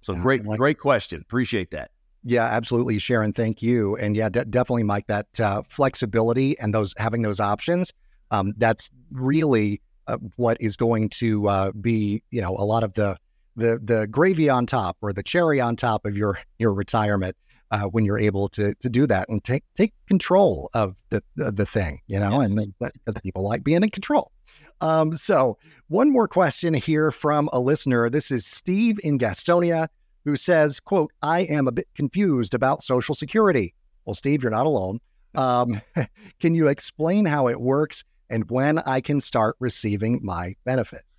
So 0.00 0.12
yeah, 0.12 0.22
great, 0.22 0.44
like, 0.44 0.58
great 0.58 0.78
question. 0.78 1.20
Appreciate 1.20 1.70
that. 1.70 1.90
Yeah, 2.24 2.44
absolutely, 2.44 2.98
Sharon. 2.98 3.32
Thank 3.32 3.62
you. 3.62 3.96
And 3.96 4.16
yeah, 4.16 4.28
de- 4.28 4.44
definitely, 4.46 4.82
Mike. 4.82 5.06
That 5.08 5.40
uh, 5.40 5.62
flexibility 5.68 6.58
and 6.58 6.74
those 6.74 6.94
having 6.96 7.22
those 7.22 7.38
options. 7.40 7.92
Um, 8.30 8.54
that's 8.56 8.90
really 9.10 9.82
uh, 10.06 10.18
what 10.36 10.56
is 10.60 10.76
going 10.76 11.10
to 11.10 11.48
uh, 11.48 11.72
be, 11.72 12.22
you 12.30 12.40
know, 12.40 12.56
a 12.58 12.64
lot 12.64 12.82
of 12.82 12.94
the 12.94 13.16
the 13.56 13.80
the 13.82 14.06
gravy 14.08 14.48
on 14.48 14.66
top 14.66 14.96
or 15.00 15.12
the 15.12 15.22
cherry 15.22 15.60
on 15.60 15.76
top 15.76 16.04
of 16.04 16.16
your 16.16 16.38
your 16.58 16.72
retirement 16.72 17.36
uh, 17.70 17.82
when 17.82 18.04
you're 18.04 18.18
able 18.18 18.48
to 18.48 18.74
to 18.76 18.88
do 18.88 19.06
that 19.06 19.28
and 19.28 19.42
take 19.42 19.64
take 19.74 19.92
control 20.06 20.70
of 20.74 20.96
the 21.10 21.22
of 21.38 21.56
the 21.56 21.66
thing, 21.66 22.00
you 22.06 22.18
know, 22.18 22.40
yes. 22.40 22.50
and 22.50 22.74
because 22.80 23.20
people 23.22 23.42
like 23.42 23.64
being 23.64 23.82
in 23.82 23.88
control. 23.90 24.30
Um, 24.80 25.14
so 25.14 25.58
one 25.88 26.10
more 26.10 26.28
question 26.28 26.74
here 26.74 27.10
from 27.10 27.48
a 27.52 27.60
listener. 27.60 28.10
This 28.10 28.30
is 28.30 28.46
Steve 28.46 28.98
in 29.02 29.18
Gastonia 29.18 29.88
who 30.24 30.36
says, 30.36 30.80
"quote 30.80 31.12
I 31.22 31.40
am 31.40 31.66
a 31.66 31.72
bit 31.72 31.88
confused 31.94 32.54
about 32.54 32.82
Social 32.82 33.14
Security." 33.14 33.74
Well, 34.04 34.14
Steve, 34.14 34.42
you're 34.42 34.52
not 34.52 34.66
alone. 34.66 35.00
Um, 35.34 35.80
can 36.40 36.54
you 36.54 36.68
explain 36.68 37.24
how 37.24 37.48
it 37.48 37.60
works 37.60 38.04
and 38.30 38.48
when 38.50 38.78
I 38.80 39.00
can 39.00 39.20
start 39.20 39.56
receiving 39.58 40.20
my 40.22 40.54
benefits? 40.64 41.13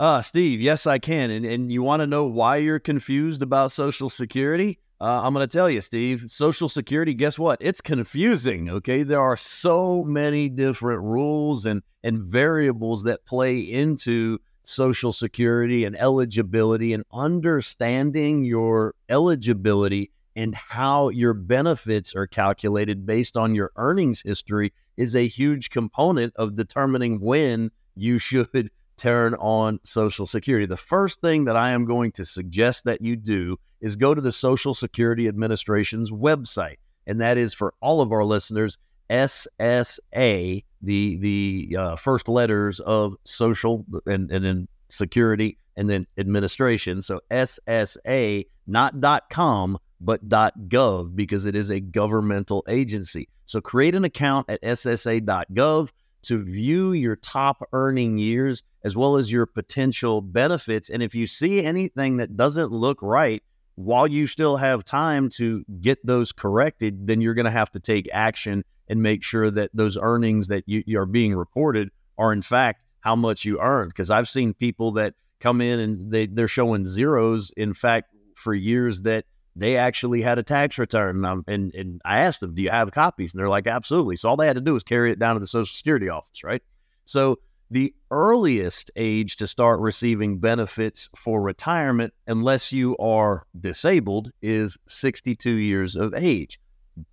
Uh, 0.00 0.22
Steve, 0.22 0.62
yes, 0.62 0.86
I 0.86 0.98
can. 0.98 1.30
And, 1.30 1.44
and 1.44 1.70
you 1.70 1.82
want 1.82 2.00
to 2.00 2.06
know 2.06 2.24
why 2.24 2.56
you're 2.56 2.78
confused 2.78 3.42
about 3.42 3.70
Social 3.70 4.08
Security? 4.08 4.78
Uh, 4.98 5.20
I'm 5.22 5.34
going 5.34 5.46
to 5.46 5.52
tell 5.52 5.68
you, 5.68 5.82
Steve, 5.82 6.24
Social 6.26 6.70
Security, 6.70 7.12
guess 7.12 7.38
what? 7.38 7.58
It's 7.60 7.82
confusing. 7.82 8.70
Okay. 8.70 9.02
There 9.02 9.20
are 9.20 9.36
so 9.36 10.02
many 10.02 10.48
different 10.48 11.02
rules 11.02 11.66
and, 11.66 11.82
and 12.02 12.22
variables 12.22 13.02
that 13.02 13.26
play 13.26 13.58
into 13.58 14.38
Social 14.62 15.12
Security 15.12 15.84
and 15.84 15.94
eligibility, 15.98 16.94
and 16.94 17.04
understanding 17.12 18.42
your 18.42 18.94
eligibility 19.10 20.12
and 20.34 20.54
how 20.54 21.10
your 21.10 21.34
benefits 21.34 22.14
are 22.14 22.26
calculated 22.26 23.04
based 23.04 23.36
on 23.36 23.54
your 23.54 23.70
earnings 23.76 24.22
history 24.22 24.72
is 24.96 25.14
a 25.14 25.26
huge 25.26 25.68
component 25.68 26.34
of 26.36 26.56
determining 26.56 27.20
when 27.20 27.70
you 27.94 28.18
should 28.18 28.70
turn 29.00 29.34
on 29.34 29.80
Social 29.82 30.26
Security. 30.26 30.66
The 30.66 30.76
first 30.76 31.20
thing 31.20 31.46
that 31.46 31.56
I 31.56 31.70
am 31.70 31.84
going 31.84 32.12
to 32.12 32.24
suggest 32.24 32.84
that 32.84 33.00
you 33.00 33.16
do 33.16 33.56
is 33.80 33.96
go 33.96 34.14
to 34.14 34.20
the 34.20 34.32
Social 34.32 34.74
Security 34.74 35.26
Administration's 35.26 36.10
website, 36.10 36.76
and 37.06 37.20
that 37.20 37.38
is 37.38 37.54
for 37.54 37.74
all 37.80 38.02
of 38.02 38.12
our 38.12 38.24
listeners 38.24 38.78
SSA, 39.10 40.64
the 40.82 41.16
the 41.16 41.76
uh, 41.76 41.96
first 41.96 42.28
letters 42.28 42.78
of 42.80 43.16
social 43.24 43.84
and 44.06 44.30
and 44.30 44.44
then 44.44 44.68
security 44.88 45.58
and 45.76 45.90
then 45.90 46.06
administration. 46.16 47.02
So 47.02 47.20
SSA, 47.30 48.46
not 48.66 48.94
.com, 49.30 49.78
but 50.00 50.28
.gov 50.28 51.16
because 51.16 51.44
it 51.44 51.56
is 51.56 51.70
a 51.70 51.80
governmental 51.80 52.64
agency. 52.68 53.28
So 53.46 53.60
create 53.60 53.94
an 53.94 54.04
account 54.04 54.48
at 54.48 54.62
SSA.gov 54.62 55.90
to 56.22 56.44
view 56.44 56.92
your 56.92 57.16
top 57.16 57.66
earning 57.72 58.18
years 58.18 58.62
as 58.84 58.96
well 58.96 59.16
as 59.16 59.30
your 59.30 59.46
potential 59.46 60.22
benefits. 60.22 60.88
And 60.88 61.02
if 61.02 61.14
you 61.14 61.26
see 61.26 61.64
anything 61.64 62.16
that 62.18 62.36
doesn't 62.36 62.72
look 62.72 63.02
right, 63.02 63.42
while 63.76 64.06
you 64.06 64.26
still 64.26 64.56
have 64.56 64.84
time 64.84 65.28
to 65.30 65.64
get 65.80 66.04
those 66.04 66.32
corrected, 66.32 67.06
then 67.06 67.20
you're 67.20 67.34
going 67.34 67.44
to 67.44 67.50
have 67.50 67.70
to 67.72 67.80
take 67.80 68.08
action 68.12 68.64
and 68.88 69.02
make 69.02 69.22
sure 69.22 69.50
that 69.50 69.70
those 69.72 69.96
earnings 69.96 70.48
that 70.48 70.64
you, 70.66 70.82
you 70.86 70.98
are 70.98 71.06
being 71.06 71.34
reported 71.34 71.90
are 72.18 72.32
in 72.32 72.42
fact 72.42 72.82
how 73.00 73.16
much 73.16 73.44
you 73.44 73.58
earned. 73.60 73.90
Because 73.90 74.10
I've 74.10 74.28
seen 74.28 74.52
people 74.52 74.92
that 74.92 75.14
come 75.38 75.60
in 75.60 75.80
and 75.80 76.12
they, 76.12 76.26
they're 76.26 76.48
showing 76.48 76.86
zeros, 76.86 77.50
in 77.56 77.72
fact, 77.72 78.14
for 78.34 78.52
years 78.52 79.02
that 79.02 79.24
they 79.56 79.76
actually 79.76 80.22
had 80.22 80.38
a 80.38 80.42
tax 80.42 80.78
return. 80.78 81.24
And, 81.24 81.44
and, 81.46 81.74
and 81.74 82.02
I 82.04 82.20
asked 82.20 82.40
them, 82.40 82.54
Do 82.54 82.62
you 82.62 82.70
have 82.70 82.90
copies? 82.92 83.32
And 83.32 83.40
they're 83.40 83.48
like, 83.48 83.66
Absolutely. 83.66 84.16
So 84.16 84.28
all 84.28 84.36
they 84.36 84.46
had 84.46 84.56
to 84.56 84.62
do 84.62 84.74
was 84.74 84.84
carry 84.84 85.10
it 85.10 85.18
down 85.18 85.34
to 85.34 85.40
the 85.40 85.46
Social 85.46 85.74
Security 85.74 86.08
office, 86.08 86.44
right? 86.44 86.62
So 87.04 87.38
The 87.72 87.94
earliest 88.10 88.90
age 88.96 89.36
to 89.36 89.46
start 89.46 89.78
receiving 89.78 90.40
benefits 90.40 91.08
for 91.14 91.40
retirement, 91.40 92.12
unless 92.26 92.72
you 92.72 92.96
are 92.96 93.46
disabled, 93.60 94.32
is 94.42 94.76
62 94.88 95.50
years 95.50 95.94
of 95.94 96.12
age. 96.12 96.58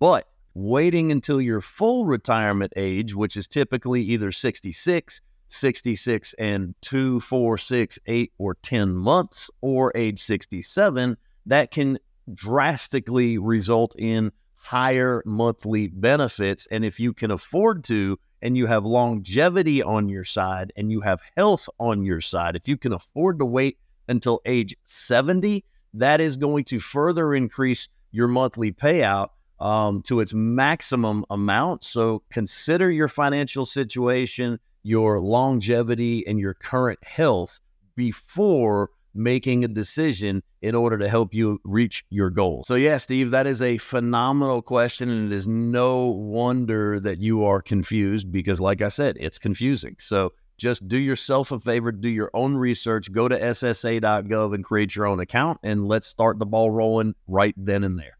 But 0.00 0.26
waiting 0.54 1.12
until 1.12 1.40
your 1.40 1.60
full 1.60 2.06
retirement 2.06 2.72
age, 2.74 3.14
which 3.14 3.36
is 3.36 3.46
typically 3.46 4.02
either 4.02 4.32
66, 4.32 5.20
66 5.46 6.34
and 6.40 6.74
2, 6.80 7.20
4, 7.20 7.56
6, 7.56 7.98
8, 8.04 8.32
or 8.38 8.54
10 8.54 8.96
months, 8.96 9.52
or 9.60 9.92
age 9.94 10.18
67, 10.18 11.16
that 11.46 11.70
can 11.70 12.00
drastically 12.34 13.38
result 13.38 13.94
in 13.96 14.32
higher 14.56 15.22
monthly 15.24 15.86
benefits. 15.86 16.66
And 16.72 16.84
if 16.84 16.98
you 16.98 17.14
can 17.14 17.30
afford 17.30 17.84
to, 17.84 18.18
and 18.42 18.56
you 18.56 18.66
have 18.66 18.84
longevity 18.84 19.82
on 19.82 20.08
your 20.08 20.24
side 20.24 20.72
and 20.76 20.90
you 20.90 21.00
have 21.00 21.22
health 21.36 21.68
on 21.78 22.04
your 22.04 22.20
side, 22.20 22.56
if 22.56 22.68
you 22.68 22.76
can 22.76 22.92
afford 22.92 23.38
to 23.38 23.44
wait 23.44 23.78
until 24.08 24.40
age 24.44 24.76
70, 24.84 25.64
that 25.94 26.20
is 26.20 26.36
going 26.36 26.64
to 26.64 26.78
further 26.78 27.34
increase 27.34 27.88
your 28.10 28.28
monthly 28.28 28.72
payout 28.72 29.30
um, 29.60 30.02
to 30.02 30.20
its 30.20 30.32
maximum 30.32 31.24
amount. 31.30 31.84
So 31.84 32.22
consider 32.30 32.90
your 32.90 33.08
financial 33.08 33.64
situation, 33.64 34.60
your 34.82 35.20
longevity, 35.20 36.26
and 36.26 36.38
your 36.38 36.54
current 36.54 37.02
health 37.04 37.60
before 37.96 38.90
making 39.18 39.64
a 39.64 39.68
decision 39.68 40.42
in 40.62 40.74
order 40.74 40.96
to 40.96 41.08
help 41.08 41.34
you 41.34 41.60
reach 41.64 42.04
your 42.10 42.30
goal. 42.30 42.64
So, 42.64 42.76
yeah, 42.76 42.96
Steve, 42.96 43.32
that 43.32 43.46
is 43.46 43.60
a 43.60 43.78
phenomenal 43.78 44.62
question. 44.62 45.10
And 45.10 45.30
it 45.30 45.34
is 45.34 45.48
no 45.48 46.06
wonder 46.06 47.00
that 47.00 47.18
you 47.18 47.44
are 47.44 47.60
confused 47.60 48.32
because, 48.32 48.60
like 48.60 48.80
I 48.80 48.88
said, 48.88 49.16
it's 49.20 49.38
confusing. 49.38 49.96
So, 49.98 50.32
just 50.56 50.88
do 50.88 50.98
yourself 50.98 51.52
a 51.52 51.60
favor, 51.60 51.92
do 51.92 52.08
your 52.08 52.30
own 52.34 52.56
research, 52.56 53.12
go 53.12 53.28
to 53.28 53.38
ssa.gov 53.38 54.54
and 54.54 54.64
create 54.64 54.96
your 54.96 55.06
own 55.06 55.20
account, 55.20 55.60
and 55.62 55.86
let's 55.86 56.08
start 56.08 56.40
the 56.40 56.46
ball 56.46 56.72
rolling 56.72 57.14
right 57.28 57.54
then 57.56 57.84
and 57.84 57.96
there. 57.96 58.18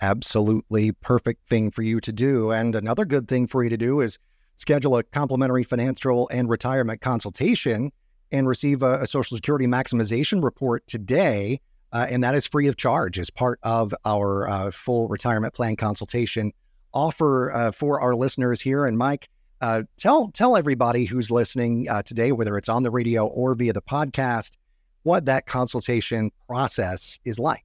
Absolutely 0.00 0.92
perfect 0.92 1.46
thing 1.46 1.70
for 1.70 1.82
you 1.82 2.00
to 2.00 2.12
do. 2.12 2.50
And 2.50 2.74
another 2.74 3.04
good 3.04 3.28
thing 3.28 3.46
for 3.46 3.62
you 3.62 3.68
to 3.68 3.76
do 3.76 4.00
is 4.00 4.18
schedule 4.56 4.96
a 4.96 5.02
complimentary 5.02 5.62
financial 5.62 6.30
and 6.30 6.48
retirement 6.48 7.02
consultation 7.02 7.92
and 8.32 8.48
receive 8.48 8.82
a, 8.82 9.00
a 9.00 9.06
Social 9.06 9.36
Security 9.36 9.66
maximization 9.66 10.42
report 10.42 10.86
today. 10.86 11.60
Uh, 11.92 12.06
and 12.08 12.22
that 12.22 12.34
is 12.34 12.46
free 12.46 12.68
of 12.68 12.76
charge 12.76 13.18
as 13.18 13.30
part 13.30 13.58
of 13.62 13.92
our 14.04 14.48
uh, 14.48 14.70
full 14.70 15.08
retirement 15.08 15.54
plan 15.54 15.74
consultation 15.74 16.52
offer 16.94 17.52
uh, 17.52 17.72
for 17.72 18.00
our 18.00 18.14
listeners 18.14 18.60
here. 18.60 18.86
And 18.86 18.96
Mike, 18.96 19.28
uh, 19.60 19.82
tell 19.96 20.28
tell 20.28 20.56
everybody 20.56 21.04
who's 21.04 21.30
listening 21.30 21.88
uh, 21.88 22.02
today, 22.02 22.32
whether 22.32 22.56
it's 22.56 22.68
on 22.68 22.82
the 22.82 22.90
radio 22.90 23.26
or 23.26 23.54
via 23.54 23.72
the 23.72 23.82
podcast, 23.82 24.56
what 25.02 25.26
that 25.26 25.46
consultation 25.46 26.30
process 26.46 27.18
is 27.24 27.38
like. 27.38 27.64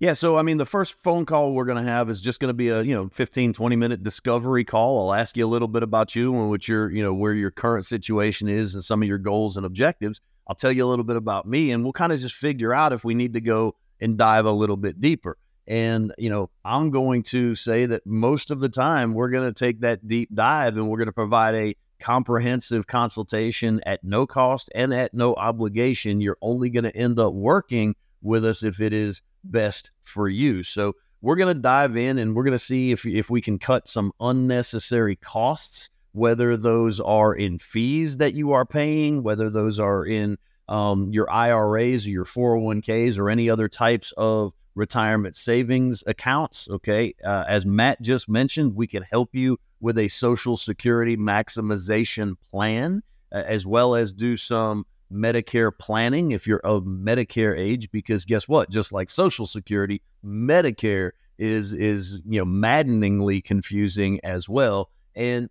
Yeah, 0.00 0.12
so 0.12 0.36
I 0.36 0.42
mean, 0.42 0.58
the 0.58 0.64
first 0.64 0.94
phone 0.94 1.26
call 1.26 1.52
we're 1.52 1.64
going 1.64 1.84
to 1.84 1.90
have 1.90 2.08
is 2.08 2.20
just 2.20 2.38
going 2.38 2.50
to 2.50 2.54
be 2.54 2.68
a 2.68 2.82
you 2.82 2.94
know 2.94 3.08
15, 3.08 3.52
20 3.52 3.76
minute 3.76 4.02
discovery 4.02 4.64
call. 4.64 5.10
I'll 5.10 5.20
ask 5.20 5.36
you 5.36 5.44
a 5.44 5.48
little 5.48 5.66
bit 5.66 5.82
about 5.82 6.14
you 6.14 6.34
and 6.34 6.48
what 6.50 6.68
your 6.68 6.90
you 6.90 7.02
know 7.02 7.12
where 7.12 7.34
your 7.34 7.50
current 7.50 7.84
situation 7.84 8.48
is 8.48 8.74
and 8.74 8.84
some 8.84 9.02
of 9.02 9.08
your 9.08 9.18
goals 9.18 9.56
and 9.56 9.66
objectives. 9.66 10.20
I'll 10.46 10.54
tell 10.54 10.70
you 10.70 10.86
a 10.86 10.88
little 10.88 11.04
bit 11.04 11.16
about 11.16 11.46
me, 11.46 11.72
and 11.72 11.82
we'll 11.82 11.92
kind 11.92 12.12
of 12.12 12.20
just 12.20 12.36
figure 12.36 12.72
out 12.72 12.92
if 12.92 13.04
we 13.04 13.14
need 13.14 13.34
to 13.34 13.40
go 13.40 13.74
and 14.00 14.16
dive 14.16 14.46
a 14.46 14.52
little 14.52 14.76
bit 14.76 15.00
deeper. 15.00 15.36
And 15.66 16.14
you 16.16 16.30
know, 16.30 16.50
I'm 16.64 16.90
going 16.90 17.24
to 17.24 17.56
say 17.56 17.86
that 17.86 18.06
most 18.06 18.52
of 18.52 18.60
the 18.60 18.68
time 18.68 19.14
we're 19.14 19.30
going 19.30 19.52
to 19.52 19.58
take 19.58 19.80
that 19.80 20.06
deep 20.06 20.32
dive 20.32 20.76
and 20.76 20.88
we're 20.88 20.98
going 20.98 21.06
to 21.06 21.12
provide 21.12 21.56
a 21.56 21.74
comprehensive 21.98 22.86
consultation 22.86 23.80
at 23.84 24.04
no 24.04 24.28
cost 24.28 24.70
and 24.76 24.94
at 24.94 25.12
no 25.12 25.34
obligation. 25.34 26.20
You're 26.20 26.38
only 26.40 26.70
going 26.70 26.84
to 26.84 26.96
end 26.96 27.18
up 27.18 27.34
working 27.34 27.96
with 28.22 28.44
us 28.44 28.62
if 28.62 28.80
it 28.80 28.92
is 28.92 29.22
best 29.44 29.90
for 30.02 30.28
you. 30.28 30.62
So 30.62 30.94
we're 31.20 31.36
going 31.36 31.54
to 31.54 31.60
dive 31.60 31.96
in 31.96 32.18
and 32.18 32.34
we're 32.34 32.44
going 32.44 32.52
to 32.52 32.58
see 32.58 32.92
if 32.92 33.04
if 33.04 33.28
we 33.30 33.40
can 33.40 33.58
cut 33.58 33.88
some 33.88 34.12
unnecessary 34.20 35.16
costs, 35.16 35.90
whether 36.12 36.56
those 36.56 37.00
are 37.00 37.34
in 37.34 37.58
fees 37.58 38.18
that 38.18 38.34
you 38.34 38.52
are 38.52 38.64
paying, 38.64 39.22
whether 39.22 39.50
those 39.50 39.78
are 39.78 40.04
in 40.04 40.38
um, 40.68 41.12
your 41.12 41.30
IRAs 41.30 42.06
or 42.06 42.10
your 42.10 42.24
401ks 42.24 43.18
or 43.18 43.30
any 43.30 43.48
other 43.48 43.68
types 43.68 44.12
of 44.16 44.52
retirement 44.74 45.34
savings 45.34 46.04
accounts. 46.06 46.68
Okay. 46.70 47.14
Uh, 47.24 47.44
as 47.48 47.66
Matt 47.66 48.00
just 48.00 48.28
mentioned, 48.28 48.76
we 48.76 48.86
can 48.86 49.02
help 49.02 49.34
you 49.34 49.58
with 49.80 49.98
a 49.98 50.08
Social 50.08 50.56
Security 50.56 51.16
maximization 51.16 52.34
plan, 52.50 53.02
uh, 53.32 53.42
as 53.46 53.66
well 53.66 53.94
as 53.94 54.12
do 54.12 54.36
some 54.36 54.86
Medicare 55.12 55.70
planning 55.76 56.32
if 56.32 56.46
you're 56.46 56.60
of 56.60 56.84
Medicare 56.84 57.58
age, 57.58 57.90
because 57.90 58.24
guess 58.24 58.48
what? 58.48 58.70
Just 58.70 58.92
like 58.92 59.10
Social 59.10 59.46
Security, 59.46 60.02
Medicare 60.24 61.12
is 61.38 61.72
is 61.72 62.22
you 62.26 62.40
know 62.40 62.44
maddeningly 62.44 63.40
confusing 63.40 64.20
as 64.24 64.48
well. 64.48 64.90
And 65.14 65.48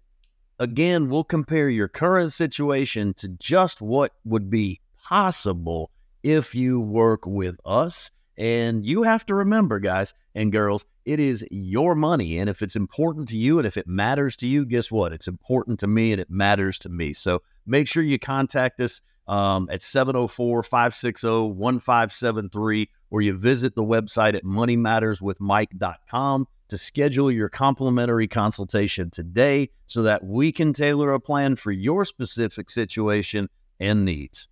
again, 0.60 1.10
we'll 1.10 1.24
compare 1.24 1.70
your 1.70 1.88
current 1.88 2.34
situation 2.34 3.14
to 3.16 3.30
just 3.30 3.82
what 3.82 4.14
would 4.26 4.49
be 4.49 4.82
possible 5.03 5.91
if 6.24 6.55
you 6.55 6.80
work 6.80 7.26
with 7.26 7.58
us. 7.66 8.12
And 8.38 8.86
you 8.86 9.03
have 9.03 9.26
to 9.28 9.36
remember, 9.36 9.80
guys 9.80 10.14
and 10.36 10.51
girls, 10.51 10.86
it 11.05 11.20
is 11.20 11.43
your 11.49 11.95
money. 11.95 12.38
And 12.38 12.49
if 12.49 12.62
it's 12.62 12.76
important 12.76 13.30
to 13.30 13.38
you 13.38 13.58
and 13.58 13.66
if 13.66 13.78
it 13.78 13.88
matters 13.88 14.36
to 14.38 14.47
you, 14.47 14.66
guess 14.66 14.91
what? 14.91 15.14
It's 15.14 15.28
important 15.28 15.80
to 15.80 15.88
me 15.88 16.12
and 16.12 16.22
it 16.22 16.30
matters 16.30 16.78
to 16.80 16.89
me. 16.89 17.14
So 17.14 17.41
make 17.66 17.88
sure 17.88 18.03
you 18.03 18.20
contact 18.20 18.80
us 18.80 19.01
um, 19.28 19.68
at 19.72 19.82
704 19.82 20.64
560 20.64 21.28
1573, 21.28 22.90
or 23.10 23.22
you 23.22 23.38
visit 23.38 23.76
the 23.76 23.84
website 23.84 24.36
at 24.36 24.44
moneymatterswithmike.com 24.44 26.48
to 26.70 26.78
schedule 26.78 27.32
your 27.32 27.50
complimentary 27.50 28.28
consultation 28.28 29.10
today 29.10 29.70
so 29.86 30.04
that 30.04 30.24
we 30.24 30.52
can 30.52 30.74
tailor 30.74 31.14
a 31.14 31.20
plan 31.20 31.56
for 31.56 31.72
your 31.72 32.06
specific 32.06 32.70
situation 32.70 33.50
and 33.80 34.06
needs. 34.06 34.48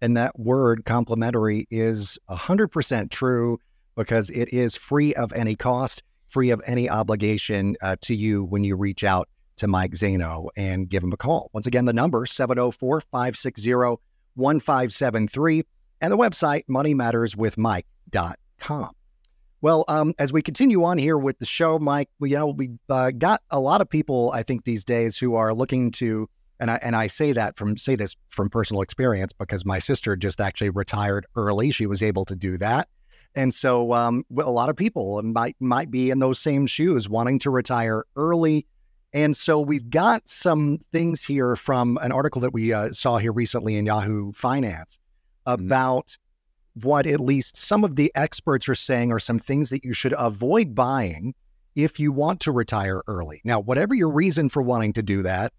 And 0.00 0.16
that 0.16 0.38
word 0.38 0.84
complimentary 0.84 1.66
is 1.70 2.18
100% 2.28 3.10
true 3.10 3.58
because 3.96 4.30
it 4.30 4.52
is 4.52 4.76
free 4.76 5.14
of 5.14 5.32
any 5.32 5.56
cost, 5.56 6.02
free 6.28 6.50
of 6.50 6.60
any 6.66 6.90
obligation 6.90 7.76
uh, 7.80 7.96
to 8.02 8.14
you 8.14 8.44
when 8.44 8.64
you 8.64 8.76
reach 8.76 9.04
out 9.04 9.28
to 9.56 9.68
Mike 9.68 9.92
Zaino 9.92 10.48
and 10.56 10.88
give 10.88 11.02
him 11.02 11.12
a 11.12 11.16
call. 11.16 11.50
Once 11.54 11.66
again, 11.66 11.84
the 11.84 11.92
number 11.92 12.26
704 12.26 13.00
560 13.00 13.72
1573 14.34 15.62
and 16.00 16.12
the 16.12 16.18
website 16.18 16.62
moneymatterswithmike.com. 16.68 18.90
Well, 19.60 19.84
um, 19.88 20.14
as 20.18 20.30
we 20.30 20.42
continue 20.42 20.84
on 20.84 20.98
here 20.98 21.16
with 21.16 21.38
the 21.38 21.46
show, 21.46 21.78
Mike, 21.78 22.10
we, 22.18 22.32
you 22.32 22.36
know, 22.36 22.48
we've 22.48 22.76
uh, 22.90 23.12
got 23.12 23.40
a 23.50 23.58
lot 23.58 23.80
of 23.80 23.88
people, 23.88 24.30
I 24.34 24.42
think, 24.42 24.64
these 24.64 24.84
days 24.84 25.16
who 25.16 25.36
are 25.36 25.54
looking 25.54 25.90
to, 25.92 26.28
and 26.60 26.70
I, 26.70 26.78
and 26.82 26.94
I 26.94 27.06
say 27.06 27.32
that 27.32 27.56
from, 27.56 27.78
say 27.78 27.96
this 27.96 28.14
from 28.28 28.50
personal 28.50 28.82
experience 28.82 29.32
because 29.32 29.64
my 29.64 29.78
sister 29.78 30.16
just 30.16 30.38
actually 30.38 30.68
retired 30.68 31.24
early. 31.34 31.70
She 31.70 31.86
was 31.86 32.02
able 32.02 32.26
to 32.26 32.36
do 32.36 32.58
that. 32.58 32.88
And 33.34 33.54
so 33.54 33.94
um, 33.94 34.24
a 34.36 34.50
lot 34.50 34.68
of 34.68 34.76
people 34.76 35.22
might, 35.22 35.56
might 35.60 35.90
be 35.90 36.10
in 36.10 36.18
those 36.18 36.38
same 36.38 36.66
shoes 36.66 37.08
wanting 37.08 37.38
to 37.38 37.48
retire 37.50 38.04
early 38.16 38.66
and 39.14 39.36
so 39.36 39.60
we've 39.60 39.88
got 39.88 40.28
some 40.28 40.78
things 40.90 41.24
here 41.24 41.54
from 41.54 41.98
an 42.02 42.10
article 42.10 42.40
that 42.40 42.52
we 42.52 42.72
uh, 42.72 42.90
saw 42.90 43.16
here 43.16 43.32
recently 43.32 43.76
in 43.76 43.86
Yahoo 43.86 44.32
Finance 44.32 44.98
mm-hmm. 45.46 45.62
about 45.62 46.08
mm-hmm. 46.08 46.88
what 46.88 47.06
at 47.06 47.20
least 47.20 47.56
some 47.56 47.84
of 47.84 47.94
the 47.94 48.10
experts 48.16 48.68
are 48.68 48.74
saying 48.74 49.12
are 49.12 49.20
some 49.20 49.38
things 49.38 49.70
that 49.70 49.84
you 49.84 49.94
should 49.94 50.14
avoid 50.18 50.74
buying 50.74 51.32
if 51.76 52.00
you 52.00 52.12
want 52.12 52.40
to 52.40 52.52
retire 52.52 53.02
early. 53.06 53.40
Now, 53.44 53.60
whatever 53.60 53.94
your 53.94 54.10
reason 54.10 54.48
for 54.48 54.62
wanting 54.62 54.92
to 54.94 55.02
do 55.02 55.22
that, 55.22 55.52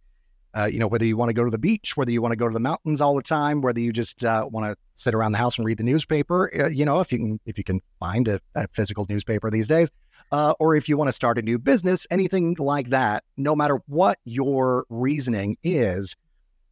uh, 0.56 0.66
you 0.66 0.80
know, 0.80 0.88
whether 0.88 1.06
you 1.06 1.18
want 1.18 1.30
to 1.30 1.34
go 1.34 1.44
to 1.44 1.52
the 1.52 1.58
beach, 1.58 1.98
whether 1.98 2.12
you 2.12 2.22
want 2.22 2.32
to 2.32 2.38
go 2.38 2.48
to 2.48 2.54
the 2.54 2.60
mountains 2.60 3.02
all 3.02 3.16
the 3.16 3.22
time, 3.22 3.62
whether 3.62 3.80
you 3.80 3.92
just 3.92 4.24
uh, 4.24 4.48
want 4.50 4.66
to 4.66 4.76
sit 4.96 5.14
around 5.14 5.34
the 5.34 5.38
house 5.38 5.58
and 5.58 5.66
read 5.66 5.78
the 5.78 5.84
newspaper, 5.84 6.50
uh, 6.58 6.68
you 6.68 6.86
know, 6.86 7.02
if 7.02 7.12
you 7.12 7.18
can, 7.18 7.40
if 7.46 7.58
you 7.58 7.64
can 7.64 7.82
find 8.00 8.28
a, 8.28 8.40
a 8.56 8.68
physical 8.70 9.06
newspaper 9.10 9.52
these 9.52 9.68
days, 9.68 9.92
uh, 10.32 10.54
or 10.60 10.76
if 10.76 10.88
you 10.88 10.98
want 10.98 11.10
to 11.10 11.14
start 11.14 11.38
a 11.38 11.42
new 11.42 11.60
business, 11.60 12.08
anything 12.10 12.56
like 12.58 12.90
that, 12.90 13.24
no 13.36 13.56
matter 13.56 13.82
what 13.88 14.18
your 14.24 14.86
reasoning 14.90 15.58
is, 15.64 16.16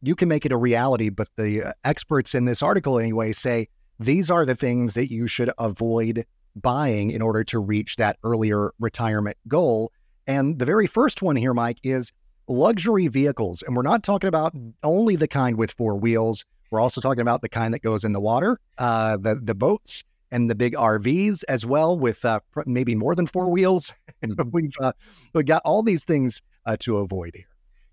you 0.00 0.14
can 0.14 0.28
make 0.28 0.46
it 0.46 0.52
a 0.52 0.56
reality. 0.56 1.10
But 1.10 1.28
the 1.36 1.64
uh, 1.64 1.72
experts 1.84 2.34
in 2.34 2.46
this 2.46 2.62
article, 2.62 2.98
anyway, 2.98 3.32
say 3.32 3.68
these 4.00 4.30
are 4.30 4.46
the 4.46 4.56
things 4.56 4.94
that 4.94 5.10
you 5.10 5.28
should 5.28 5.50
avoid 5.58 6.24
buying 6.56 7.10
in 7.10 7.20
order 7.20 7.44
to 7.44 7.58
reach 7.58 7.96
that 7.96 8.16
earlier 8.22 8.72
retirement 8.78 9.36
goal. 9.46 9.92
And 10.26 10.58
the 10.58 10.64
very 10.64 10.86
first 10.86 11.20
one 11.20 11.36
here, 11.36 11.52
Mike, 11.52 11.78
is 11.82 12.12
luxury 12.48 13.08
vehicles. 13.08 13.62
And 13.62 13.76
we're 13.76 13.82
not 13.82 14.02
talking 14.02 14.28
about 14.28 14.54
only 14.82 15.16
the 15.16 15.28
kind 15.28 15.56
with 15.56 15.70
four 15.72 15.96
wheels. 15.96 16.44
We're 16.70 16.80
also 16.80 17.00
talking 17.00 17.22
about 17.22 17.42
the 17.42 17.48
kind 17.48 17.72
that 17.74 17.82
goes 17.82 18.04
in 18.04 18.12
the 18.12 18.20
water, 18.20 18.58
uh, 18.78 19.16
the, 19.16 19.36
the 19.36 19.54
boats 19.54 20.04
and 20.30 20.50
the 20.50 20.54
big 20.54 20.74
RVs 20.74 21.44
as 21.48 21.64
well, 21.64 21.96
with 21.98 22.24
uh, 22.24 22.40
maybe 22.66 22.94
more 22.94 23.14
than 23.14 23.26
four 23.26 23.50
wheels. 23.50 23.92
And 24.22 24.36
we've, 24.52 24.74
uh, 24.80 24.92
we've 25.32 25.46
got 25.46 25.62
all 25.64 25.82
these 25.82 26.04
things 26.04 26.42
uh, 26.66 26.76
to 26.80 26.98
avoid 26.98 27.32
here. 27.34 27.46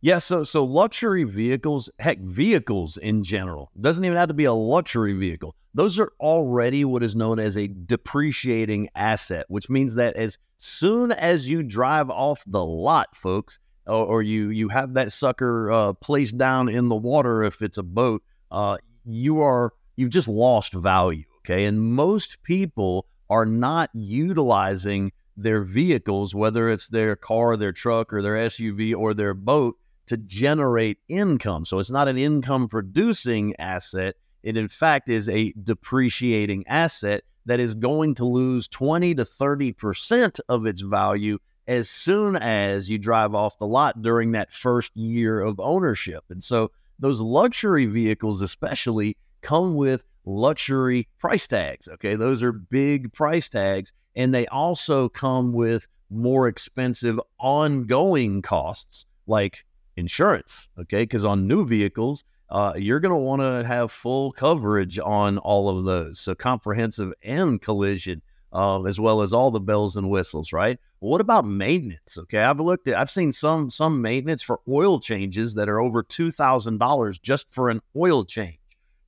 Yeah, 0.04 0.18
so 0.18 0.43
so 0.43 0.64
luxury 0.64 1.26
vehicles, 1.26 1.88
heck, 1.99 2.20
vehicles 2.22 2.97
in 2.97 3.24
general, 3.24 3.70
doesn't 3.80 4.04
even 4.04 4.18
have 4.18 4.30
to 4.30 4.34
be 4.34 4.45
a 4.45 4.54
luxury 4.54 5.14
vehicle. 5.14 5.56
Those 5.76 5.99
are 5.99 6.12
already 6.20 6.84
what 6.84 7.04
is 7.04 7.16
known 7.16 7.38
as 7.38 7.56
a 7.56 7.68
depreciating 7.68 8.89
asset, 8.95 9.45
which 9.47 9.70
means 9.70 9.93
that 9.95 10.16
as 10.16 10.39
soon 10.58 11.12
as 11.12 11.47
you 11.47 11.62
drive 11.62 12.10
off 12.10 12.43
the 12.47 12.66
lot, 12.66 13.16
folks, 13.16 13.60
or, 13.88 14.05
or 14.05 14.21
you 14.21 14.49
you 14.49 14.69
have 14.69 14.93
that 14.93 15.11
sucker 15.11 15.71
uh, 15.71 15.93
placed 15.93 16.38
down 16.38 16.69
in 16.69 16.89
the 16.89 16.95
water 16.95 17.43
if 17.43 17.61
it's 17.61 17.77
a 17.77 17.84
boat, 17.84 18.23
uh, 18.51 18.77
you 19.05 19.41
are 19.41 19.73
you've 19.95 20.09
just 20.09 20.27
lost 20.27 20.73
value. 20.73 21.23
Okay, 21.39 21.65
and 21.65 21.82
most 21.82 22.43
people 22.43 23.07
are 23.29 23.45
not 23.45 23.89
utilizing 23.93 25.11
their 25.38 25.63
vehicles, 25.63 26.36
whether 26.36 26.69
it's 26.69 26.89
their 26.89 27.15
car, 27.15 27.57
their 27.57 27.71
truck, 27.71 28.13
or 28.13 28.21
their 28.21 28.36
SUV, 28.36 28.95
or 28.95 29.13
their 29.13 29.34
boat, 29.34 29.77
to 30.07 30.17
generate 30.17 30.97
income. 31.07 31.65
So 31.65 31.79
it's 31.79 31.89
not 31.89 32.07
an 32.07 32.17
income 32.17 32.67
producing 32.67 33.55
asset. 33.57 34.15
It, 34.43 34.57
in 34.57 34.67
fact, 34.67 35.09
is 35.09 35.29
a 35.29 35.53
depreciating 35.63 36.65
asset 36.67 37.23
that 37.45 37.59
is 37.59 37.75
going 37.75 38.15
to 38.15 38.25
lose 38.25 38.67
20 38.67 39.15
to 39.15 39.23
30% 39.23 40.39
of 40.49 40.65
its 40.65 40.82
value 40.82 41.39
as 41.72 41.89
soon 41.89 42.36
as 42.36 42.89
you 42.89 42.97
drive 42.97 43.34
off 43.34 43.57
the 43.57 43.65
lot 43.65 44.01
during 44.01 44.34
that 44.34 44.51
first 44.51 44.95
year 44.95 45.39
of 45.39 45.57
ownership. 45.57 46.26
And 46.30 46.43
so 46.43 46.69
those 46.99 47.22
luxury 47.22 47.86
vehicles, 47.86 48.41
especially, 48.41 49.15
come 49.41 49.76
with 49.76 50.03
luxury 50.26 51.07
price 51.17 51.47
tags. 51.47 51.88
Okay. 51.88 52.15
Those 52.15 52.43
are 52.43 52.51
big 52.51 53.13
price 53.13 53.47
tags. 53.47 53.93
And 54.17 54.34
they 54.34 54.47
also 54.47 55.07
come 55.07 55.53
with 55.53 55.88
more 56.09 56.49
expensive 56.49 57.17
ongoing 57.39 58.41
costs 58.41 59.05
like 59.26 59.65
insurance. 59.95 60.67
Okay. 60.78 61.03
Because 61.03 61.24
on 61.24 61.47
new 61.47 61.65
vehicles, 61.65 62.26
uh, 62.49 62.74
you're 62.76 62.99
going 62.99 63.13
to 63.13 63.17
want 63.17 63.41
to 63.41 63.65
have 63.65 63.93
full 63.93 64.34
coverage 64.34 64.99
on 64.99 65.38
all 65.38 65.69
of 65.69 65.86
those. 65.86 66.19
So 66.19 66.36
comprehensive 66.36 67.13
and 67.24 67.61
collision, 67.61 68.22
uh, 68.51 68.84
as 68.84 68.99
well 68.99 69.22
as 69.22 69.32
all 69.32 69.51
the 69.51 69.61
bells 69.61 69.95
and 69.95 70.09
whistles, 70.09 70.51
right? 70.51 70.78
What 71.02 71.20
about 71.20 71.45
maintenance? 71.45 72.16
Okay, 72.16 72.43
I've 72.43 72.60
looked 72.60 72.88
at, 72.88 72.95
I've 72.95 73.10
seen 73.10 73.32
some 73.32 73.72
some 73.72 74.04
maintenance 74.04 74.43
for 74.43 74.60
oil 74.70 74.99
changes 74.99 75.56
that 75.56 75.68
are 75.68 75.80
over 75.80 76.04
two 76.04 76.30
thousand 76.30 76.78
dollars 76.78 77.18
just 77.18 77.52
for 77.52 77.72
an 77.72 77.82
oil 77.97 78.24
change. 78.24 78.60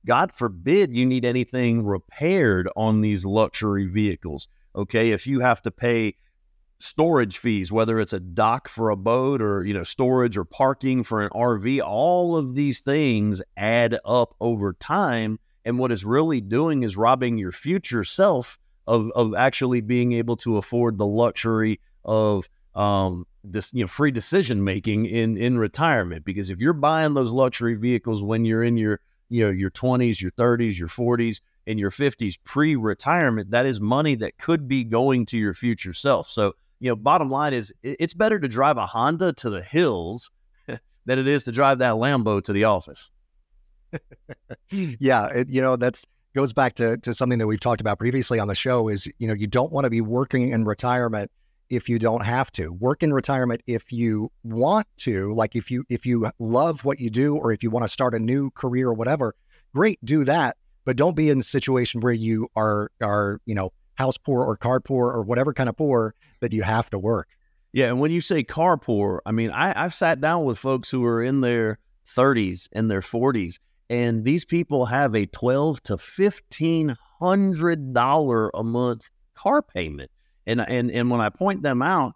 God 0.04 0.32
forbid 0.32 0.92
you 0.92 1.06
need 1.06 1.24
anything 1.24 1.84
repaired 1.84 2.68
on 2.74 3.00
these 3.00 3.24
luxury 3.24 3.86
vehicles. 3.86 4.48
Okay, 4.74 5.12
if 5.12 5.28
you 5.28 5.38
have 5.38 5.62
to 5.62 5.70
pay 5.70 6.16
storage 6.80 7.38
fees, 7.38 7.70
whether 7.70 8.00
it's 8.00 8.12
a 8.12 8.18
dock 8.18 8.66
for 8.66 8.90
a 8.90 8.96
boat 8.96 9.40
or 9.40 9.64
you 9.64 9.72
know 9.72 9.84
storage 9.84 10.36
or 10.36 10.44
parking 10.44 11.04
for 11.04 11.22
an 11.22 11.30
RV, 11.30 11.80
all 11.80 12.36
of 12.36 12.56
these 12.56 12.80
things 12.80 13.40
add 13.56 14.00
up 14.04 14.34
over 14.40 14.72
time. 14.72 15.38
And 15.64 15.78
what 15.78 15.92
it's 15.92 16.02
really 16.02 16.40
doing 16.40 16.82
is 16.82 16.96
robbing 16.96 17.38
your 17.38 17.52
future 17.52 18.02
self 18.02 18.58
of 18.86 19.10
of 19.12 19.34
actually 19.34 19.80
being 19.80 20.12
able 20.12 20.36
to 20.38 20.56
afford 20.56 20.98
the 20.98 21.06
luxury 21.06 21.80
of 22.04 22.48
um, 22.74 23.26
this 23.42 23.72
you 23.72 23.82
know 23.82 23.88
free 23.88 24.10
decision 24.10 24.64
making 24.64 25.06
in 25.06 25.36
in 25.36 25.58
retirement. 25.58 26.24
Because 26.24 26.50
if 26.50 26.60
you're 26.60 26.72
buying 26.72 27.14
those 27.14 27.32
luxury 27.32 27.74
vehicles 27.74 28.22
when 28.22 28.44
you're 28.44 28.64
in 28.64 28.76
your 28.76 29.00
you 29.28 29.44
know 29.44 29.50
your 29.50 29.70
20s, 29.70 30.20
your 30.20 30.30
30s, 30.32 30.78
your 30.78 30.88
40s, 30.88 31.40
and 31.66 31.78
your 31.78 31.90
50s 31.90 32.36
pre-retirement, 32.44 33.50
that 33.50 33.66
is 33.66 33.80
money 33.80 34.14
that 34.16 34.38
could 34.38 34.68
be 34.68 34.84
going 34.84 35.26
to 35.26 35.38
your 35.38 35.54
future 35.54 35.92
self. 35.92 36.28
So 36.28 36.54
you 36.80 36.90
know, 36.90 36.96
bottom 36.96 37.30
line 37.30 37.54
is 37.54 37.72
it's 37.82 38.14
better 38.14 38.38
to 38.38 38.48
drive 38.48 38.76
a 38.76 38.86
Honda 38.86 39.32
to 39.34 39.50
the 39.50 39.62
hills 39.62 40.30
than 41.06 41.18
it 41.18 41.26
is 41.26 41.44
to 41.44 41.52
drive 41.52 41.78
that 41.78 41.94
Lambo 41.94 42.42
to 42.42 42.52
the 42.52 42.64
office. 42.64 43.10
yeah, 44.70 45.26
it, 45.28 45.48
you 45.48 45.62
know 45.62 45.76
that's 45.76 46.04
goes 46.34 46.52
back 46.52 46.74
to 46.74 46.96
to 46.98 47.14
something 47.14 47.38
that 47.38 47.46
we've 47.46 47.60
talked 47.60 47.80
about 47.80 47.98
previously 47.98 48.38
on 48.38 48.48
the 48.48 48.54
show. 48.54 48.88
Is 48.88 49.08
you 49.18 49.28
know 49.28 49.34
you 49.34 49.46
don't 49.46 49.72
want 49.72 49.84
to 49.84 49.90
be 49.90 50.00
working 50.00 50.50
in 50.50 50.64
retirement 50.64 51.30
if 51.70 51.88
you 51.88 51.98
don't 51.98 52.24
have 52.24 52.52
to 52.52 52.72
work 52.72 53.02
in 53.02 53.12
retirement 53.12 53.62
if 53.66 53.90
you 53.90 54.30
want 54.42 54.86
to 54.98 55.32
like 55.34 55.56
if 55.56 55.70
you 55.70 55.84
if 55.88 56.04
you 56.04 56.30
love 56.38 56.84
what 56.84 57.00
you 57.00 57.08
do 57.08 57.36
or 57.36 57.52
if 57.52 57.62
you 57.62 57.70
want 57.70 57.84
to 57.84 57.88
start 57.88 58.14
a 58.14 58.18
new 58.18 58.50
career 58.50 58.88
or 58.88 58.92
whatever 58.92 59.34
great 59.74 59.98
do 60.04 60.24
that 60.24 60.58
but 60.84 60.94
don't 60.94 61.16
be 61.16 61.30
in 61.30 61.38
a 61.38 61.42
situation 61.42 62.00
where 62.00 62.12
you 62.12 62.48
are 62.54 62.90
are 63.00 63.40
you 63.46 63.54
know 63.54 63.72
house 63.94 64.18
poor 64.18 64.44
or 64.44 64.56
car 64.56 64.80
poor 64.80 65.10
or 65.10 65.22
whatever 65.22 65.52
kind 65.52 65.68
of 65.68 65.76
poor 65.76 66.14
that 66.40 66.52
you 66.52 66.62
have 66.62 66.90
to 66.90 66.98
work. 66.98 67.28
Yeah, 67.72 67.86
and 67.86 68.00
when 68.00 68.10
you 68.10 68.20
say 68.20 68.42
car 68.42 68.76
poor, 68.76 69.22
I 69.26 69.32
mean 69.32 69.50
I, 69.50 69.84
I've 69.84 69.94
sat 69.94 70.20
down 70.20 70.44
with 70.44 70.58
folks 70.58 70.90
who 70.90 71.04
are 71.04 71.22
in 71.22 71.40
their 71.40 71.78
30s 72.06 72.68
and 72.72 72.90
their 72.90 73.00
40s, 73.00 73.58
and 73.90 74.24
these 74.24 74.44
people 74.44 74.86
have 74.86 75.14
a 75.14 75.26
twelve 75.26 75.82
to 75.84 75.98
fifteen 75.98 76.96
hundred 77.20 77.92
dollar 77.92 78.50
a 78.54 78.64
month 78.64 79.10
car 79.34 79.62
payment, 79.62 80.10
and 80.46 80.60
and 80.60 80.90
and 80.90 81.10
when 81.10 81.20
I 81.20 81.28
point 81.28 81.62
them 81.62 81.82
out, 81.82 82.14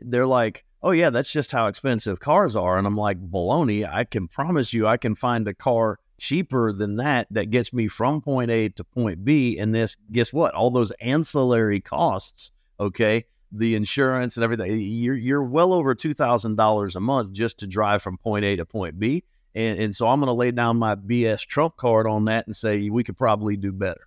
they're 0.00 0.26
like, 0.26 0.64
"Oh 0.82 0.90
yeah, 0.90 1.10
that's 1.10 1.32
just 1.32 1.52
how 1.52 1.66
expensive 1.66 2.20
cars 2.20 2.56
are," 2.56 2.78
and 2.78 2.86
I'm 2.86 2.96
like, 2.96 3.20
"Baloney! 3.20 3.88
I 3.88 4.04
can 4.04 4.28
promise 4.28 4.72
you, 4.72 4.86
I 4.86 4.96
can 4.96 5.14
find 5.14 5.46
a 5.48 5.54
car 5.54 5.98
cheaper 6.18 6.72
than 6.72 6.96
that 6.96 7.26
that 7.30 7.50
gets 7.50 7.72
me 7.72 7.88
from 7.88 8.20
point 8.20 8.50
A 8.50 8.68
to 8.70 8.84
point 8.84 9.24
B. 9.24 9.58
And 9.58 9.74
this, 9.74 9.96
guess 10.12 10.32
what? 10.32 10.54
All 10.54 10.70
those 10.70 10.90
ancillary 11.00 11.80
costs, 11.80 12.50
okay, 12.78 13.24
the 13.50 13.74
insurance 13.74 14.36
and 14.36 14.44
everything, 14.44 14.78
you're, 14.78 15.16
you're 15.16 15.42
well 15.42 15.72
over 15.72 15.94
$2,000 15.94 16.96
a 16.96 17.00
month 17.00 17.32
just 17.32 17.58
to 17.58 17.66
drive 17.66 18.02
from 18.02 18.18
point 18.18 18.44
A 18.44 18.56
to 18.56 18.66
point 18.66 18.98
B. 18.98 19.24
And, 19.58 19.80
and 19.80 19.96
so 19.96 20.06
I'm 20.06 20.20
going 20.20 20.28
to 20.28 20.34
lay 20.34 20.52
down 20.52 20.76
my 20.76 20.94
BS 20.94 21.44
trump 21.44 21.76
card 21.76 22.06
on 22.06 22.26
that 22.26 22.46
and 22.46 22.54
say 22.54 22.90
we 22.90 23.02
could 23.02 23.16
probably 23.16 23.56
do 23.56 23.72
better. 23.72 24.02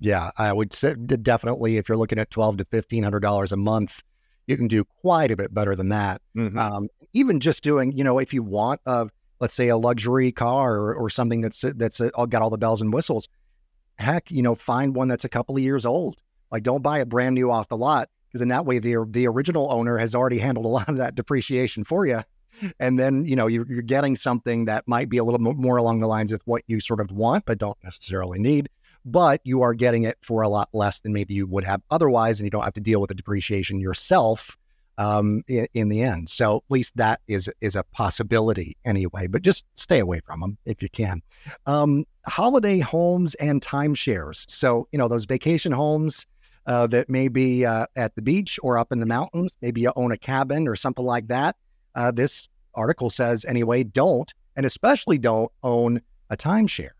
Yeah, 0.00 0.30
I 0.38 0.50
would 0.50 0.72
say 0.72 0.94
definitely 0.94 1.76
if 1.76 1.88
you're 1.88 1.98
looking 1.98 2.18
at 2.18 2.30
twelve 2.30 2.56
to 2.56 2.64
fifteen 2.64 3.02
hundred 3.02 3.20
dollars 3.20 3.52
a 3.52 3.56
month, 3.56 4.02
you 4.46 4.56
can 4.56 4.66
do 4.66 4.82
quite 4.84 5.30
a 5.30 5.36
bit 5.36 5.52
better 5.52 5.76
than 5.76 5.90
that. 5.90 6.22
Mm-hmm. 6.36 6.58
Um, 6.58 6.88
even 7.12 7.38
just 7.38 7.62
doing, 7.62 7.96
you 7.96 8.02
know, 8.02 8.18
if 8.18 8.32
you 8.32 8.42
want 8.42 8.80
a 8.86 9.08
let's 9.40 9.54
say 9.54 9.68
a 9.68 9.76
luxury 9.76 10.32
car 10.32 10.76
or, 10.76 10.94
or 10.94 11.10
something 11.10 11.42
that's 11.42 11.62
that's 11.76 12.00
a, 12.00 12.10
got 12.28 12.40
all 12.40 12.50
the 12.50 12.56
bells 12.56 12.80
and 12.80 12.94
whistles. 12.94 13.28
Heck, 13.98 14.30
you 14.30 14.42
know, 14.42 14.54
find 14.54 14.96
one 14.96 15.08
that's 15.08 15.24
a 15.24 15.28
couple 15.28 15.54
of 15.54 15.62
years 15.62 15.84
old. 15.84 16.16
Like, 16.50 16.62
don't 16.62 16.82
buy 16.82 17.00
it 17.00 17.08
brand 17.08 17.34
new 17.34 17.50
off 17.50 17.68
the 17.68 17.76
lot 17.76 18.08
because 18.28 18.40
in 18.40 18.48
that 18.48 18.64
way, 18.64 18.78
the 18.78 19.04
the 19.08 19.28
original 19.28 19.70
owner 19.70 19.98
has 19.98 20.14
already 20.14 20.38
handled 20.38 20.64
a 20.64 20.68
lot 20.68 20.88
of 20.88 20.96
that 20.96 21.14
depreciation 21.14 21.84
for 21.84 22.06
you. 22.06 22.22
And 22.78 22.98
then 22.98 23.24
you 23.24 23.36
know 23.36 23.46
you're, 23.46 23.66
you're 23.66 23.82
getting 23.82 24.16
something 24.16 24.66
that 24.66 24.86
might 24.86 25.08
be 25.08 25.18
a 25.18 25.24
little 25.24 25.40
more 25.40 25.76
along 25.76 26.00
the 26.00 26.06
lines 26.06 26.32
of 26.32 26.40
what 26.44 26.62
you 26.66 26.80
sort 26.80 27.00
of 27.00 27.10
want, 27.10 27.44
but 27.46 27.58
don't 27.58 27.78
necessarily 27.82 28.38
need. 28.38 28.68
But 29.04 29.40
you 29.44 29.62
are 29.62 29.74
getting 29.74 30.04
it 30.04 30.16
for 30.22 30.42
a 30.42 30.48
lot 30.48 30.68
less 30.72 31.00
than 31.00 31.12
maybe 31.12 31.34
you 31.34 31.46
would 31.46 31.64
have 31.64 31.82
otherwise, 31.90 32.38
and 32.38 32.46
you 32.46 32.50
don't 32.50 32.62
have 32.62 32.74
to 32.74 32.80
deal 32.80 33.00
with 33.00 33.08
the 33.08 33.14
depreciation 33.14 33.80
yourself 33.80 34.56
um, 34.98 35.42
in, 35.48 35.66
in, 35.74 35.88
the 35.88 36.02
end. 36.02 36.28
So 36.28 36.58
at 36.58 36.62
least 36.68 36.96
that 36.96 37.20
is 37.26 37.50
is 37.60 37.74
a 37.74 37.82
possibility 37.84 38.76
anyway. 38.84 39.26
But 39.26 39.42
just 39.42 39.64
stay 39.74 39.98
away 39.98 40.20
from 40.20 40.40
them 40.40 40.58
if 40.64 40.82
you 40.82 40.88
can. 40.88 41.22
Um, 41.66 42.04
holiday 42.26 42.78
homes 42.78 43.34
and 43.36 43.60
timeshares. 43.60 44.44
So 44.48 44.88
you 44.92 44.98
know 44.98 45.08
those 45.08 45.24
vacation 45.24 45.72
homes 45.72 46.26
uh, 46.66 46.86
that 46.88 47.08
may 47.08 47.28
be 47.28 47.64
uh, 47.64 47.86
at 47.96 48.14
the 48.14 48.22
beach 48.22 48.58
or 48.62 48.78
up 48.78 48.92
in 48.92 49.00
the 49.00 49.06
mountains. 49.06 49.56
Maybe 49.60 49.80
you 49.80 49.92
own 49.96 50.12
a 50.12 50.18
cabin 50.18 50.68
or 50.68 50.76
something 50.76 51.04
like 51.04 51.28
that. 51.28 51.56
Uh, 51.94 52.10
this 52.10 52.48
article 52.74 53.10
says 53.10 53.44
anyway, 53.44 53.84
don't 53.84 54.32
and 54.56 54.66
especially 54.66 55.18
don't 55.18 55.50
own 55.62 56.00
a 56.30 56.36
timeshare. 56.36 56.90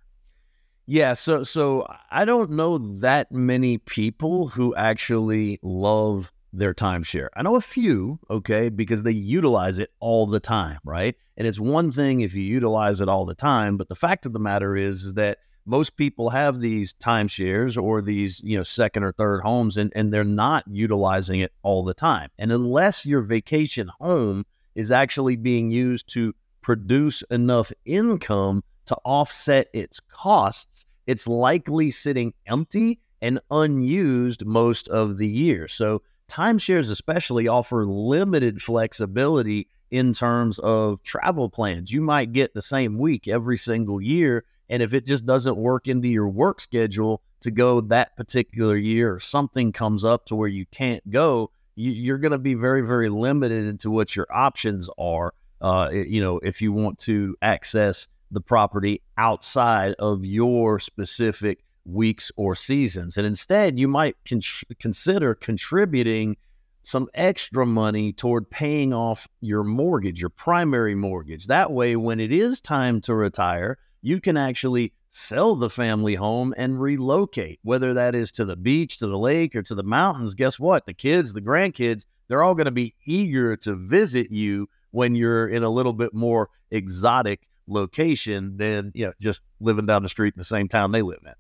Yeah, 0.87 1.13
so 1.13 1.43
so 1.43 1.87
I 2.11 2.25
don't 2.25 2.51
know 2.51 2.79
that 2.79 3.31
many 3.31 3.79
people 3.79 4.49
who 4.49 4.75
actually 4.75 5.61
love 5.63 6.33
their 6.53 6.75
timeshare. 6.75 7.29
I 7.35 7.43
know 7.43 7.57
a 7.57 7.61
few, 7.61 8.19
okay, 8.29 8.69
because 8.69 9.03
they 9.03 9.13
utilize 9.13 9.79
it 9.79 9.91
all 10.01 10.27
the 10.27 10.41
time, 10.41 10.79
right? 10.85 11.15
And 11.37 11.47
it's 11.47 11.61
one 11.61 11.93
thing 11.93 12.21
if 12.21 12.35
you 12.35 12.43
utilize 12.43 13.01
it 13.01 13.09
all 13.09 13.25
the 13.25 13.35
time, 13.35 13.77
but 13.77 13.89
the 13.89 13.95
fact 13.95 14.27
of 14.27 14.33
the 14.33 14.39
matter 14.39 14.77
is, 14.77 15.03
is 15.03 15.15
that 15.15 15.39
most 15.65 15.97
people 15.97 16.31
have 16.31 16.61
these 16.61 16.93
timeshares 16.95 17.81
or 17.81 18.03
these, 18.03 18.41
you 18.45 18.57
know, 18.57 18.65
second 18.65 19.05
or 19.05 19.13
third 19.13 19.41
homes 19.43 19.77
and, 19.77 19.93
and 19.95 20.13
they're 20.13 20.25
not 20.25 20.65
utilizing 20.67 21.41
it 21.41 21.53
all 21.63 21.85
the 21.85 21.95
time. 21.95 22.29
And 22.39 22.53
unless 22.53 23.07
your 23.07 23.23
vacation 23.23 23.89
home 24.01 24.45
is 24.75 24.91
actually 24.91 25.37
being 25.37 25.71
used 25.71 26.09
to 26.15 26.35
produce 26.61 27.23
enough 27.31 27.73
income 27.85 28.63
to 28.87 28.97
offset 29.05 29.69
its 29.73 30.01
costs, 30.01 30.87
it's 31.07 31.27
likely 31.27 31.91
sitting 31.91 32.33
empty 32.47 33.01
and 33.21 33.41
unused 33.51 34.45
most 34.45 34.89
of 34.89 35.19
the 35.19 35.29
year. 35.29 35.69
So 35.69 36.03
timeshares 36.29 36.91
especially 36.91 37.49
offer 37.49 37.87
limited 37.87 38.63
flexibility 38.63 39.69
in 39.91 40.13
terms 40.13 40.59
of 40.61 41.03
travel 41.03 41.49
plans. 41.49 41.93
You 41.93 42.01
might 42.01 42.33
get 42.33 42.55
the 42.55 42.63
same 42.63 42.99
week 42.99 43.29
every 43.29 43.59
single 43.59 44.01
year. 44.01 44.45
And 44.71 44.83
if 44.83 44.95
it 44.95 45.07
just 45.07 45.27
doesn't 45.27 45.57
work 45.57 45.87
into 45.87 46.09
your 46.09 46.29
work 46.29 46.61
schedule 46.61 47.23
to 47.41 47.51
go 47.51 47.81
that 47.83 48.17
particular 48.17 48.77
year, 48.77 49.15
or 49.15 49.21
something 49.21 49.73
comes 49.73 50.05
up 50.05 50.27
to 50.27 50.35
where 50.35 50.49
you 50.49 50.65
can't 50.67 51.09
go, 51.11 51.51
you, 51.75 52.15
are 52.15 52.19
going 52.19 52.33
to 52.33 52.39
be 52.39 52.55
very, 52.55 52.87
very 52.87 53.09
limited 53.09 53.67
into 53.67 53.91
what 53.91 54.15
your 54.15 54.27
options 54.31 54.89
are 54.99 55.33
uh, 55.63 55.89
you 55.93 56.21
know, 56.21 56.39
if 56.43 56.61
you 56.61 56.73
want 56.73 56.99
to 56.99 57.37
access 57.41 58.09
the 58.31 58.41
property 58.41 59.01
outside 59.17 59.95
of 59.99 60.25
your 60.25 60.81
specific 60.81 61.61
weeks 61.85 62.33
or 62.37 62.55
seasons. 62.55 63.17
And 63.17 63.27
instead, 63.27 63.79
you 63.79 63.87
might 63.87 64.17
con- 64.29 64.41
consider 64.81 65.35
contributing 65.35 66.37
some 66.83 67.09
extra 67.15 67.65
money 67.65 68.13
toward 68.13 68.51
paying 68.51 68.93
off 68.93 69.29
your 69.41 69.63
mortgage, 69.63 70.21
your 70.21 70.31
primary 70.31 70.97
mortgage. 70.97 71.47
That 71.47 71.71
way, 71.71 71.95
when 71.95 72.19
it 72.19 72.33
is 72.33 72.61
time 72.61 73.01
to 73.03 73.15
retire, 73.15 73.79
you 74.01 74.21
can 74.21 74.37
actually 74.37 74.93
sell 75.13 75.55
the 75.55 75.71
family 75.71 76.15
home 76.17 76.53
and 76.57 76.81
relocate, 76.81 77.61
whether 77.63 77.95
that 77.95 78.15
is 78.15 78.33
to 78.33 78.45
the 78.45 78.57
beach, 78.57 78.99
to 78.99 79.07
the 79.07 79.19
lake, 79.19 79.55
or 79.55 79.63
to 79.63 79.75
the 79.75 79.83
mountains. 79.83 80.35
Guess 80.35 80.59
what? 80.59 80.87
The 80.87 80.95
kids, 80.95 81.35
the 81.35 81.43
grandkids, 81.43 82.07
they're 82.27 82.43
all 82.43 82.55
going 82.55 82.65
to 82.65 82.73
be 82.73 82.95
eager 83.05 83.57
to 83.59 83.77
visit 83.77 84.31
you 84.31 84.69
when 84.91 85.15
you're 85.15 85.47
in 85.47 85.63
a 85.63 85.69
little 85.69 85.93
bit 85.93 86.15
more 86.15 86.49
exotic 86.71 87.47
location 87.69 88.57
than 88.57 88.91
you 88.95 89.07
know 89.07 89.13
just 89.21 89.43
living 89.61 89.87
down 89.87 90.03
the 90.03 90.09
street 90.09 90.35
in 90.35 90.39
the 90.39 90.45
same 90.45 90.67
town 90.67 90.93
they 90.93 91.03
live 91.03 91.21
in. 91.25 91.35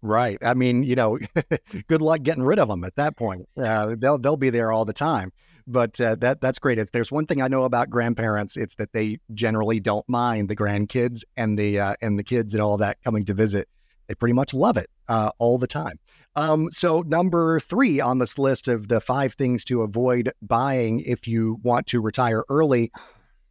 Right. 0.00 0.38
I 0.42 0.54
mean, 0.54 0.82
you 0.82 0.94
know, 0.94 1.18
good 1.88 2.02
luck 2.02 2.22
getting 2.22 2.42
rid 2.42 2.58
of 2.58 2.68
them 2.68 2.84
at 2.84 2.96
that 2.96 3.16
point. 3.16 3.48
Uh, 3.60 3.94
they'll 3.98 4.18
they'll 4.18 4.36
be 4.36 4.50
there 4.50 4.72
all 4.72 4.84
the 4.84 4.92
time. 4.92 5.32
But 5.70 6.00
uh, 6.00 6.14
that 6.16 6.40
that's 6.40 6.58
great. 6.58 6.78
If 6.78 6.92
there's 6.92 7.12
one 7.12 7.26
thing 7.26 7.42
I 7.42 7.48
know 7.48 7.64
about 7.64 7.90
grandparents, 7.90 8.56
it's 8.56 8.74
that 8.76 8.92
they 8.92 9.18
generally 9.34 9.80
don't 9.80 10.08
mind 10.08 10.48
the 10.48 10.56
grandkids 10.56 11.24
and 11.36 11.58
the 11.58 11.78
uh, 11.78 11.94
and 12.00 12.18
the 12.18 12.24
kids 12.24 12.54
and 12.54 12.62
all 12.62 12.78
that 12.78 13.02
coming 13.04 13.24
to 13.26 13.34
visit. 13.34 13.68
They 14.06 14.14
pretty 14.14 14.32
much 14.32 14.54
love 14.54 14.78
it 14.78 14.88
uh, 15.08 15.32
all 15.38 15.58
the 15.58 15.66
time. 15.66 15.98
Um, 16.34 16.70
so 16.70 17.02
number 17.02 17.60
three 17.60 18.00
on 18.00 18.18
this 18.18 18.38
list 18.38 18.66
of 18.66 18.88
the 18.88 19.00
five 19.00 19.34
things 19.34 19.64
to 19.66 19.82
avoid 19.82 20.32
buying 20.40 21.00
if 21.00 21.28
you 21.28 21.58
want 21.62 21.86
to 21.88 22.00
retire 22.00 22.44
early, 22.48 22.90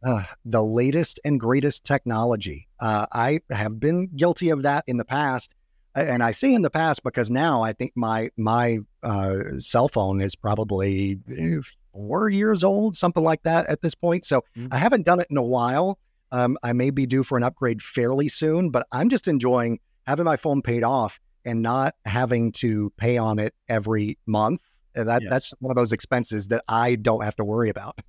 uh, 0.02 0.24
the 0.44 0.64
latest 0.64 1.20
and 1.24 1.38
greatest 1.38 1.84
technology. 1.84 2.66
Uh, 2.80 3.06
I 3.12 3.40
have 3.50 3.78
been 3.78 4.08
guilty 4.16 4.48
of 4.48 4.62
that 4.62 4.82
in 4.88 4.96
the 4.96 5.04
past 5.04 5.54
and 5.94 6.22
I 6.22 6.30
say 6.30 6.52
in 6.52 6.62
the 6.62 6.70
past 6.70 7.02
because 7.02 7.30
now 7.30 7.62
I 7.62 7.72
think 7.72 7.92
my 7.94 8.30
my 8.36 8.78
uh, 9.02 9.58
cell 9.58 9.88
phone 9.88 10.20
is 10.20 10.34
probably 10.34 11.18
eh, 11.36 11.58
four 11.98 12.28
years 12.28 12.62
old, 12.62 12.96
something 12.96 13.24
like 13.24 13.42
that 13.42 13.66
at 13.66 13.82
this 13.82 13.94
point. 13.94 14.24
So 14.24 14.42
mm-hmm. 14.56 14.68
I 14.70 14.78
haven't 14.78 15.04
done 15.04 15.20
it 15.20 15.26
in 15.30 15.36
a 15.36 15.42
while. 15.42 15.98
Um, 16.30 16.56
I 16.62 16.72
may 16.72 16.90
be 16.90 17.06
due 17.06 17.24
for 17.24 17.36
an 17.36 17.42
upgrade 17.42 17.82
fairly 17.82 18.28
soon, 18.28 18.70
but 18.70 18.86
I'm 18.92 19.08
just 19.08 19.26
enjoying 19.26 19.80
having 20.06 20.24
my 20.24 20.36
phone 20.36 20.62
paid 20.62 20.84
off 20.84 21.18
and 21.44 21.62
not 21.62 21.94
having 22.04 22.52
to 22.52 22.92
pay 22.96 23.18
on 23.18 23.38
it 23.38 23.54
every 23.68 24.18
month. 24.26 24.62
That 24.94 25.22
yes. 25.22 25.30
that's 25.30 25.54
one 25.60 25.70
of 25.70 25.76
those 25.76 25.92
expenses 25.92 26.48
that 26.48 26.64
I 26.68 26.96
don't 26.96 27.24
have 27.24 27.36
to 27.36 27.44
worry 27.44 27.70
about. 27.70 27.98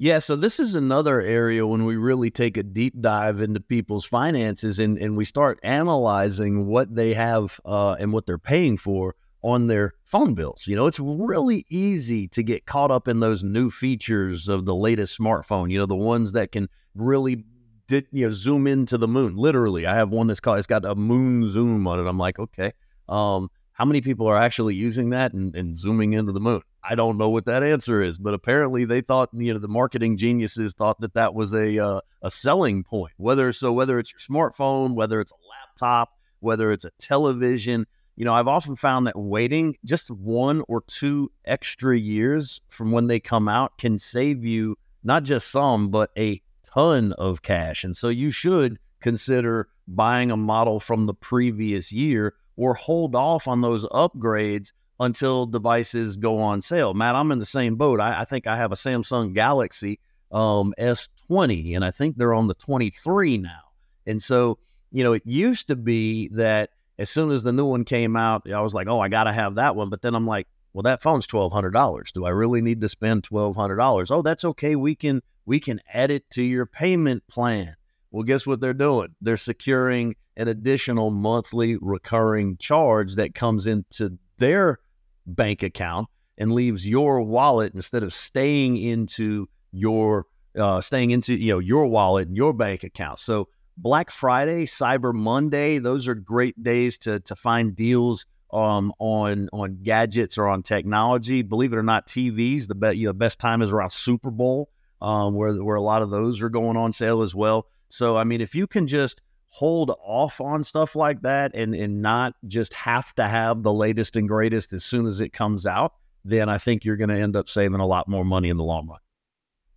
Yeah, 0.00 0.20
so 0.20 0.36
this 0.36 0.60
is 0.60 0.76
another 0.76 1.20
area 1.20 1.66
when 1.66 1.84
we 1.84 1.96
really 1.96 2.30
take 2.30 2.56
a 2.56 2.62
deep 2.62 2.94
dive 3.00 3.40
into 3.40 3.58
people's 3.58 4.04
finances 4.04 4.78
and, 4.78 4.96
and 4.96 5.16
we 5.16 5.24
start 5.24 5.58
analyzing 5.64 6.66
what 6.66 6.94
they 6.94 7.14
have 7.14 7.60
uh, 7.64 7.96
and 7.98 8.12
what 8.12 8.24
they're 8.24 8.38
paying 8.38 8.76
for 8.76 9.16
on 9.42 9.66
their 9.66 9.94
phone 10.04 10.34
bills. 10.34 10.66
You 10.66 10.76
know, 10.76 10.86
it's 10.86 11.00
really 11.00 11.64
easy 11.68 12.28
to 12.28 12.42
get 12.42 12.66
caught 12.66 12.90
up 12.90 13.08
in 13.08 13.20
those 13.20 13.42
new 13.42 13.70
features 13.70 14.48
of 14.48 14.64
the 14.64 14.74
latest 14.74 15.18
smartphone, 15.18 15.70
you 15.70 15.78
know, 15.78 15.86
the 15.86 15.96
ones 15.96 16.32
that 16.32 16.52
can 16.52 16.68
really 16.94 17.44
did 17.86 18.06
you 18.12 18.26
know 18.26 18.30
zoom 18.30 18.66
into 18.66 18.98
the 18.98 19.08
moon 19.08 19.34
literally 19.34 19.86
i 19.86 19.94
have 19.94 20.10
one 20.10 20.26
that's 20.26 20.40
called 20.40 20.58
it's 20.58 20.66
got 20.66 20.84
a 20.84 20.94
moon 20.94 21.46
zoom 21.46 21.86
on 21.86 21.98
it 21.98 22.06
i'm 22.06 22.18
like 22.18 22.38
okay 22.38 22.72
um 23.08 23.48
how 23.72 23.84
many 23.86 24.02
people 24.02 24.26
are 24.26 24.36
actually 24.36 24.74
using 24.74 25.08
that 25.10 25.32
and, 25.32 25.54
and 25.54 25.74
zooming 25.74 26.12
into 26.12 26.32
the 26.32 26.40
moon 26.40 26.60
I 26.88 26.94
don't 26.94 27.18
know 27.18 27.28
what 27.28 27.44
that 27.44 27.62
answer 27.62 28.02
is, 28.02 28.18
but 28.18 28.32
apparently 28.32 28.86
they 28.86 29.02
thought, 29.02 29.28
you 29.32 29.52
know, 29.52 29.58
the 29.58 29.68
marketing 29.68 30.16
geniuses 30.16 30.72
thought 30.72 31.00
that 31.00 31.14
that 31.14 31.34
was 31.34 31.52
a 31.52 31.78
uh, 31.78 32.00
a 32.22 32.30
selling 32.30 32.82
point. 32.82 33.12
Whether 33.18 33.52
so, 33.52 33.72
whether 33.72 33.98
it's 33.98 34.12
your 34.12 34.20
smartphone, 34.20 34.94
whether 34.94 35.20
it's 35.20 35.32
a 35.32 35.34
laptop, 35.50 36.14
whether 36.40 36.70
it's 36.70 36.86
a 36.86 36.90
television, 36.98 37.86
you 38.18 38.24
know, 38.24 38.34
I've 38.34 38.48
often 38.48 38.74
found 38.74 39.06
that 39.06 39.16
waiting 39.16 39.76
just 39.84 40.10
one 40.10 40.64
or 40.66 40.82
two 40.88 41.30
extra 41.44 41.96
years 41.96 42.60
from 42.68 42.90
when 42.90 43.06
they 43.06 43.20
come 43.20 43.48
out 43.48 43.78
can 43.78 43.96
save 43.96 44.44
you 44.44 44.76
not 45.04 45.22
just 45.22 45.52
some, 45.52 45.88
but 45.88 46.10
a 46.18 46.42
ton 46.64 47.12
of 47.12 47.42
cash. 47.42 47.84
And 47.84 47.96
so 47.96 48.08
you 48.08 48.32
should 48.32 48.80
consider 48.98 49.68
buying 49.86 50.32
a 50.32 50.36
model 50.36 50.80
from 50.80 51.06
the 51.06 51.14
previous 51.14 51.92
year 51.92 52.34
or 52.56 52.74
hold 52.74 53.14
off 53.14 53.46
on 53.46 53.60
those 53.60 53.86
upgrades 53.86 54.72
until 54.98 55.46
devices 55.46 56.16
go 56.16 56.40
on 56.40 56.60
sale. 56.60 56.94
Matt, 56.94 57.14
I'm 57.14 57.30
in 57.30 57.38
the 57.38 57.46
same 57.46 57.76
boat. 57.76 58.00
I, 58.00 58.22
I 58.22 58.24
think 58.24 58.48
I 58.48 58.56
have 58.56 58.72
a 58.72 58.74
Samsung 58.76 59.32
Galaxy 59.32 60.00
um, 60.32 60.74
S20, 60.76 61.76
and 61.76 61.84
I 61.84 61.92
think 61.92 62.16
they're 62.16 62.34
on 62.34 62.48
the 62.48 62.54
23 62.54 63.38
now. 63.38 63.60
And 64.08 64.20
so, 64.20 64.58
you 64.90 65.04
know, 65.04 65.12
it 65.12 65.22
used 65.24 65.68
to 65.68 65.76
be 65.76 66.30
that 66.30 66.70
as 66.98 67.10
soon 67.10 67.30
as 67.30 67.42
the 67.42 67.52
new 67.52 67.66
one 67.66 67.84
came 67.84 68.16
out, 68.16 68.50
I 68.50 68.60
was 68.60 68.74
like, 68.74 68.88
oh, 68.88 69.00
I 69.00 69.08
got 69.08 69.24
to 69.24 69.32
have 69.32 69.54
that 69.54 69.76
one. 69.76 69.88
But 69.88 70.02
then 70.02 70.14
I'm 70.14 70.26
like, 70.26 70.48
well, 70.72 70.82
that 70.82 71.02
phone's 71.02 71.26
twelve 71.26 71.52
hundred 71.52 71.70
dollars. 71.72 72.12
Do 72.12 72.24
I 72.24 72.30
really 72.30 72.60
need 72.60 72.80
to 72.82 72.88
spend 72.88 73.24
twelve 73.24 73.56
hundred 73.56 73.76
dollars? 73.76 74.10
Oh, 74.10 74.22
that's 74.22 74.44
okay. 74.44 74.76
We 74.76 74.94
can 74.94 75.22
we 75.46 75.60
can 75.60 75.80
add 75.92 76.10
it 76.10 76.28
to 76.30 76.42
your 76.42 76.66
payment 76.66 77.26
plan. 77.28 77.76
Well, 78.10 78.22
guess 78.22 78.46
what 78.46 78.60
they're 78.60 78.74
doing? 78.74 79.14
They're 79.20 79.36
securing 79.36 80.14
an 80.36 80.48
additional 80.48 81.10
monthly 81.10 81.76
recurring 81.80 82.56
charge 82.58 83.16
that 83.16 83.34
comes 83.34 83.66
into 83.66 84.18
their 84.38 84.78
bank 85.26 85.62
account 85.62 86.08
and 86.36 86.52
leaves 86.52 86.88
your 86.88 87.22
wallet 87.22 87.74
instead 87.74 88.02
of 88.02 88.12
staying 88.12 88.76
into 88.76 89.48
your 89.72 90.26
uh, 90.56 90.80
staying 90.80 91.10
into 91.10 91.34
you 91.34 91.54
know 91.54 91.58
your 91.58 91.86
wallet 91.86 92.28
and 92.28 92.36
your 92.36 92.52
bank 92.52 92.84
account. 92.84 93.18
So 93.18 93.48
Black 93.80 94.10
Friday, 94.10 94.66
Cyber 94.66 95.14
Monday, 95.14 95.78
those 95.78 96.08
are 96.08 96.14
great 96.16 96.60
days 96.60 96.98
to 96.98 97.20
to 97.20 97.36
find 97.36 97.76
deals 97.76 98.26
um, 98.52 98.92
on 98.98 99.48
on 99.52 99.78
gadgets 99.84 100.36
or 100.36 100.48
on 100.48 100.64
technology. 100.64 101.42
Believe 101.42 101.72
it 101.72 101.76
or 101.76 101.84
not, 101.84 102.06
TVs 102.06 102.66
the 102.66 102.74
best 102.74 102.96
you 102.96 103.06
know 103.06 103.12
best 103.12 103.38
time 103.38 103.62
is 103.62 103.70
around 103.70 103.90
Super 103.90 104.32
Bowl, 104.32 104.68
um, 105.00 105.34
where 105.34 105.54
where 105.62 105.76
a 105.76 105.80
lot 105.80 106.02
of 106.02 106.10
those 106.10 106.42
are 106.42 106.48
going 106.48 106.76
on 106.76 106.92
sale 106.92 107.22
as 107.22 107.36
well. 107.36 107.68
So 107.88 108.16
I 108.16 108.24
mean, 108.24 108.40
if 108.40 108.56
you 108.56 108.66
can 108.66 108.88
just 108.88 109.22
hold 109.50 109.92
off 110.02 110.40
on 110.40 110.64
stuff 110.64 110.96
like 110.96 111.22
that 111.22 111.52
and 111.54 111.72
and 111.72 112.02
not 112.02 112.34
just 112.48 112.74
have 112.74 113.14
to 113.14 113.28
have 113.28 113.62
the 113.62 113.72
latest 113.72 114.16
and 114.16 114.28
greatest 114.28 114.72
as 114.72 114.84
soon 114.84 115.06
as 115.06 115.20
it 115.20 115.32
comes 115.32 115.66
out, 115.66 115.92
then 116.24 116.48
I 116.48 116.58
think 116.58 116.84
you're 116.84 116.96
going 116.96 117.10
to 117.10 117.18
end 117.18 117.36
up 117.36 117.48
saving 117.48 117.80
a 117.80 117.86
lot 117.86 118.08
more 118.08 118.24
money 118.24 118.48
in 118.48 118.56
the 118.56 118.64
long 118.64 118.88
run. 118.88 118.98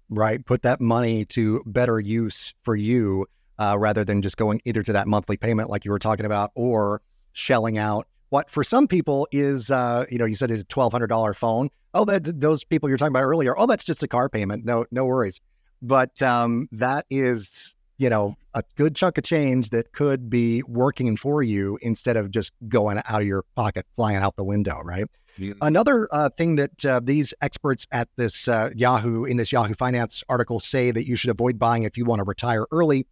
Right. 0.09 0.45
Put 0.45 0.63
that 0.63 0.81
money 0.81 1.23
to 1.25 1.63
better 1.65 1.99
use 1.99 2.53
for 2.63 2.75
you 2.75 3.27
uh, 3.61 3.77
rather 3.77 4.03
than 4.03 4.23
just 4.23 4.37
going 4.37 4.59
either 4.65 4.81
to 4.81 4.91
that 4.93 5.07
monthly 5.07 5.37
payment 5.37 5.69
like 5.69 5.85
you 5.85 5.91
were 5.91 5.99
talking 5.99 6.25
about 6.25 6.51
or 6.55 7.01
shelling 7.33 7.77
out 7.77 8.07
what 8.29 8.49
for 8.49 8.63
some 8.63 8.87
people 8.87 9.27
is, 9.31 9.69
uh, 9.69 10.05
you 10.09 10.17
know, 10.17 10.25
you 10.25 10.35
said 10.35 10.49
it's 10.49 10.61
a 10.61 10.65
twelve 10.65 10.91
hundred 10.91 11.07
dollar 11.07 11.33
phone. 11.33 11.69
Oh, 11.93 12.05
that 12.05 12.39
those 12.39 12.63
people 12.63 12.89
you're 12.89 12.97
talking 12.97 13.11
about 13.11 13.23
earlier. 13.23 13.57
Oh, 13.57 13.67
that's 13.67 13.83
just 13.83 14.01
a 14.01 14.07
car 14.07 14.29
payment. 14.29 14.65
No, 14.65 14.85
no 14.89 15.05
worries. 15.05 15.41
But 15.81 16.21
um, 16.21 16.69
that 16.71 17.05
is 17.09 17.75
you 17.97 18.09
know, 18.09 18.35
a 18.55 18.63
good 18.77 18.95
chunk 18.95 19.19
of 19.19 19.23
change 19.23 19.69
that 19.69 19.91
could 19.91 20.27
be 20.27 20.63
working 20.63 21.15
for 21.15 21.43
you 21.43 21.77
instead 21.83 22.17
of 22.17 22.31
just 22.31 22.51
going 22.67 22.99
out 23.05 23.21
of 23.21 23.27
your 23.27 23.43
pocket, 23.55 23.85
flying 23.95 24.17
out 24.17 24.35
the 24.37 24.43
window, 24.43 24.81
right? 24.83 25.05
Yeah. 25.37 25.53
Another 25.61 26.07
uh, 26.11 26.29
thing 26.29 26.55
that 26.55 26.83
uh, 26.83 26.99
these 27.03 27.31
experts 27.41 27.85
at 27.91 28.07
this 28.15 28.47
uh, 28.47 28.71
Yahoo, 28.75 29.25
in 29.25 29.37
this 29.37 29.51
Yahoo 29.51 29.75
Finance 29.75 30.23
article, 30.29 30.59
say 30.59 30.89
that 30.89 31.05
you 31.05 31.15
should 31.15 31.29
avoid 31.29 31.59
buying 31.59 31.83
if 31.83 31.95
you 31.95 32.03
want 32.03 32.21
to 32.21 32.23
retire 32.23 32.65
early 32.71 33.05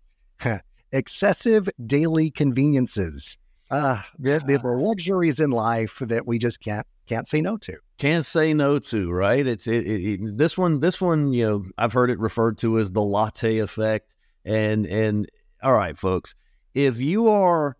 excessive 0.91 1.69
daily 1.85 2.31
conveniences. 2.31 3.37
Uh, 3.71 4.01
the, 4.17 4.41
the 4.45 4.59
luxuries 4.67 5.39
in 5.39 5.51
life 5.51 5.99
that 6.01 6.25
we 6.25 6.39
just 6.39 6.59
can't 6.59 6.87
can't 7.07 7.27
say 7.27 7.41
no 7.41 7.57
to. 7.57 7.75
Can't 7.97 8.25
say 8.25 8.53
no 8.53 8.79
to, 8.79 9.11
right? 9.11 9.45
It's 9.45 9.67
it, 9.67 9.85
it, 9.85 10.21
it, 10.21 10.37
this 10.37 10.57
one. 10.57 10.79
This 10.79 11.01
one, 11.01 11.33
you 11.33 11.45
know, 11.45 11.65
I've 11.77 11.93
heard 11.93 12.09
it 12.11 12.19
referred 12.19 12.57
to 12.59 12.79
as 12.79 12.91
the 12.91 13.01
latte 13.01 13.57
effect. 13.57 14.13
And 14.45 14.85
and 14.87 15.29
all 15.61 15.73
right, 15.73 15.97
folks, 15.97 16.35
if 16.73 16.99
you 16.99 17.29
are 17.29 17.75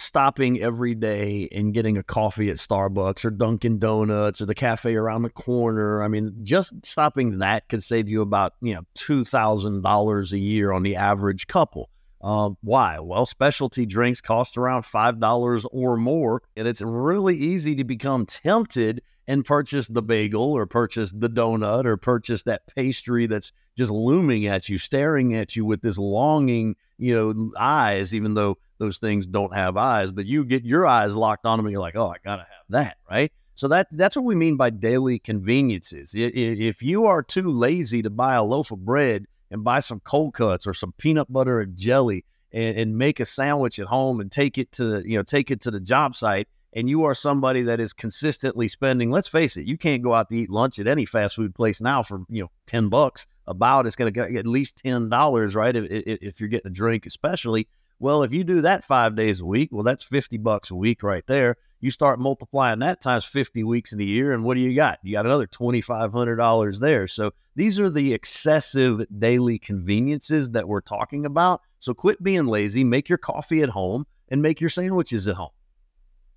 stopping 0.00 0.60
every 0.60 0.94
day 0.94 1.48
and 1.52 1.74
getting 1.74 1.98
a 1.98 2.02
coffee 2.02 2.50
at 2.50 2.56
Starbucks 2.56 3.24
or 3.24 3.30
Dunkin' 3.30 3.78
Donuts 3.78 4.40
or 4.40 4.46
the 4.46 4.54
cafe 4.54 4.94
around 4.94 5.22
the 5.22 5.30
corner, 5.30 6.02
I 6.02 6.08
mean, 6.08 6.34
just 6.42 6.72
stopping 6.84 7.38
that 7.38 7.68
could 7.68 7.82
save 7.82 8.08
you 8.08 8.22
about 8.22 8.54
you 8.60 8.74
know 8.74 8.82
two 8.94 9.24
thousand 9.24 9.82
dollars 9.82 10.32
a 10.32 10.38
year 10.38 10.72
on 10.72 10.82
the 10.82 10.96
average 10.96 11.46
couple. 11.46 11.90
Uh, 12.22 12.50
why? 12.60 12.98
Well, 12.98 13.24
specialty 13.24 13.86
drinks 13.86 14.20
cost 14.20 14.58
around 14.58 14.82
$5 14.82 15.66
or 15.72 15.96
more, 15.96 16.42
and 16.54 16.68
it's 16.68 16.82
really 16.82 17.34
easy 17.34 17.74
to 17.76 17.84
become 17.84 18.26
tempted 18.26 19.00
and 19.26 19.44
purchase 19.44 19.88
the 19.88 20.02
bagel 20.02 20.52
or 20.52 20.66
purchase 20.66 21.12
the 21.12 21.30
donut 21.30 21.86
or 21.86 21.96
purchase 21.96 22.42
that 22.42 22.66
pastry 22.74 23.26
that's 23.26 23.52
just 23.76 23.90
looming 23.90 24.46
at 24.46 24.68
you, 24.68 24.76
staring 24.76 25.34
at 25.34 25.56
you 25.56 25.64
with 25.64 25.80
this 25.80 25.98
longing, 25.98 26.76
you 26.98 27.14
know, 27.14 27.52
eyes, 27.58 28.14
even 28.14 28.34
though 28.34 28.58
those 28.80 28.98
things 28.98 29.26
don't 29.26 29.54
have 29.54 29.76
eyes, 29.76 30.10
but 30.10 30.26
you 30.26 30.44
get 30.44 30.64
your 30.64 30.86
eyes 30.86 31.14
locked 31.14 31.46
on 31.46 31.58
them 31.58 31.66
and 31.66 31.72
you're 31.72 31.80
like, 31.80 31.94
oh, 31.94 32.08
I 32.08 32.16
got 32.24 32.36
to 32.36 32.42
have 32.42 32.64
that, 32.70 32.96
right? 33.08 33.30
So 33.54 33.68
that 33.68 33.88
that's 33.92 34.16
what 34.16 34.24
we 34.24 34.34
mean 34.34 34.56
by 34.56 34.70
daily 34.70 35.18
conveniences. 35.18 36.12
If 36.14 36.82
you 36.82 37.06
are 37.06 37.22
too 37.22 37.50
lazy 37.50 38.02
to 38.02 38.10
buy 38.10 38.34
a 38.34 38.42
loaf 38.42 38.72
of 38.72 38.84
bread 38.84 39.26
and 39.50 39.62
buy 39.62 39.80
some 39.80 40.00
cold 40.00 40.34
cuts 40.34 40.66
or 40.66 40.72
some 40.72 40.94
peanut 40.96 41.30
butter 41.30 41.60
and 41.60 41.76
jelly 41.76 42.24
and, 42.52 42.78
and 42.78 42.98
make 42.98 43.20
a 43.20 43.24
sandwich 43.26 43.78
at 43.78 43.86
home 43.86 44.20
and 44.20 44.32
take 44.32 44.56
it 44.56 44.72
to 44.72 45.02
you 45.06 45.16
know 45.16 45.22
take 45.22 45.50
it 45.50 45.60
to 45.60 45.70
the 45.70 45.80
job 45.80 46.14
site 46.14 46.48
and 46.72 46.88
you 46.88 47.04
are 47.04 47.14
somebody 47.14 47.62
that 47.62 47.80
is 47.80 47.92
consistently 47.92 48.68
spending 48.68 49.10
let's 49.10 49.28
face 49.28 49.56
it 49.56 49.66
you 49.66 49.76
can't 49.76 50.02
go 50.02 50.14
out 50.14 50.28
to 50.28 50.36
eat 50.36 50.50
lunch 50.50 50.78
at 50.78 50.86
any 50.86 51.04
fast 51.04 51.36
food 51.36 51.54
place 51.54 51.80
now 51.80 52.02
for 52.02 52.22
you 52.28 52.42
know 52.42 52.50
10 52.66 52.88
bucks 52.88 53.26
about 53.46 53.86
it's 53.86 53.96
going 53.96 54.12
to 54.12 54.28
get 54.28 54.34
at 54.36 54.46
least 54.46 54.80
$10 54.84 55.54
right 55.54 55.76
if, 55.76 55.84
if 55.90 56.40
you're 56.40 56.48
getting 56.48 56.70
a 56.70 56.74
drink 56.74 57.06
especially 57.06 57.68
well 58.00 58.24
if 58.24 58.34
you 58.34 58.42
do 58.42 58.60
that 58.62 58.82
five 58.82 59.14
days 59.14 59.40
a 59.40 59.46
week 59.46 59.68
well 59.70 59.84
that's 59.84 60.02
50 60.02 60.38
bucks 60.38 60.70
a 60.70 60.74
week 60.74 61.02
right 61.02 61.26
there. 61.26 61.56
You 61.82 61.90
start 61.90 62.20
multiplying 62.20 62.80
that 62.80 63.00
times 63.00 63.24
50 63.24 63.64
weeks 63.64 63.94
in 63.94 64.00
a 64.00 64.04
year 64.04 64.34
and 64.34 64.44
what 64.44 64.54
do 64.54 64.60
you 64.60 64.74
got? 64.74 64.98
You 65.02 65.12
got 65.12 65.24
another 65.24 65.46
$2500 65.46 66.78
there. 66.78 67.06
So 67.06 67.30
these 67.56 67.80
are 67.80 67.88
the 67.88 68.12
excessive 68.12 69.06
daily 69.18 69.58
conveniences 69.58 70.50
that 70.50 70.68
we're 70.68 70.82
talking 70.82 71.24
about. 71.24 71.62
So 71.78 71.94
quit 71.94 72.22
being 72.22 72.44
lazy. 72.46 72.84
Make 72.84 73.08
your 73.08 73.16
coffee 73.16 73.62
at 73.62 73.70
home 73.70 74.06
and 74.28 74.42
make 74.42 74.60
your 74.60 74.68
sandwiches 74.68 75.26
at 75.26 75.36
home. 75.36 75.50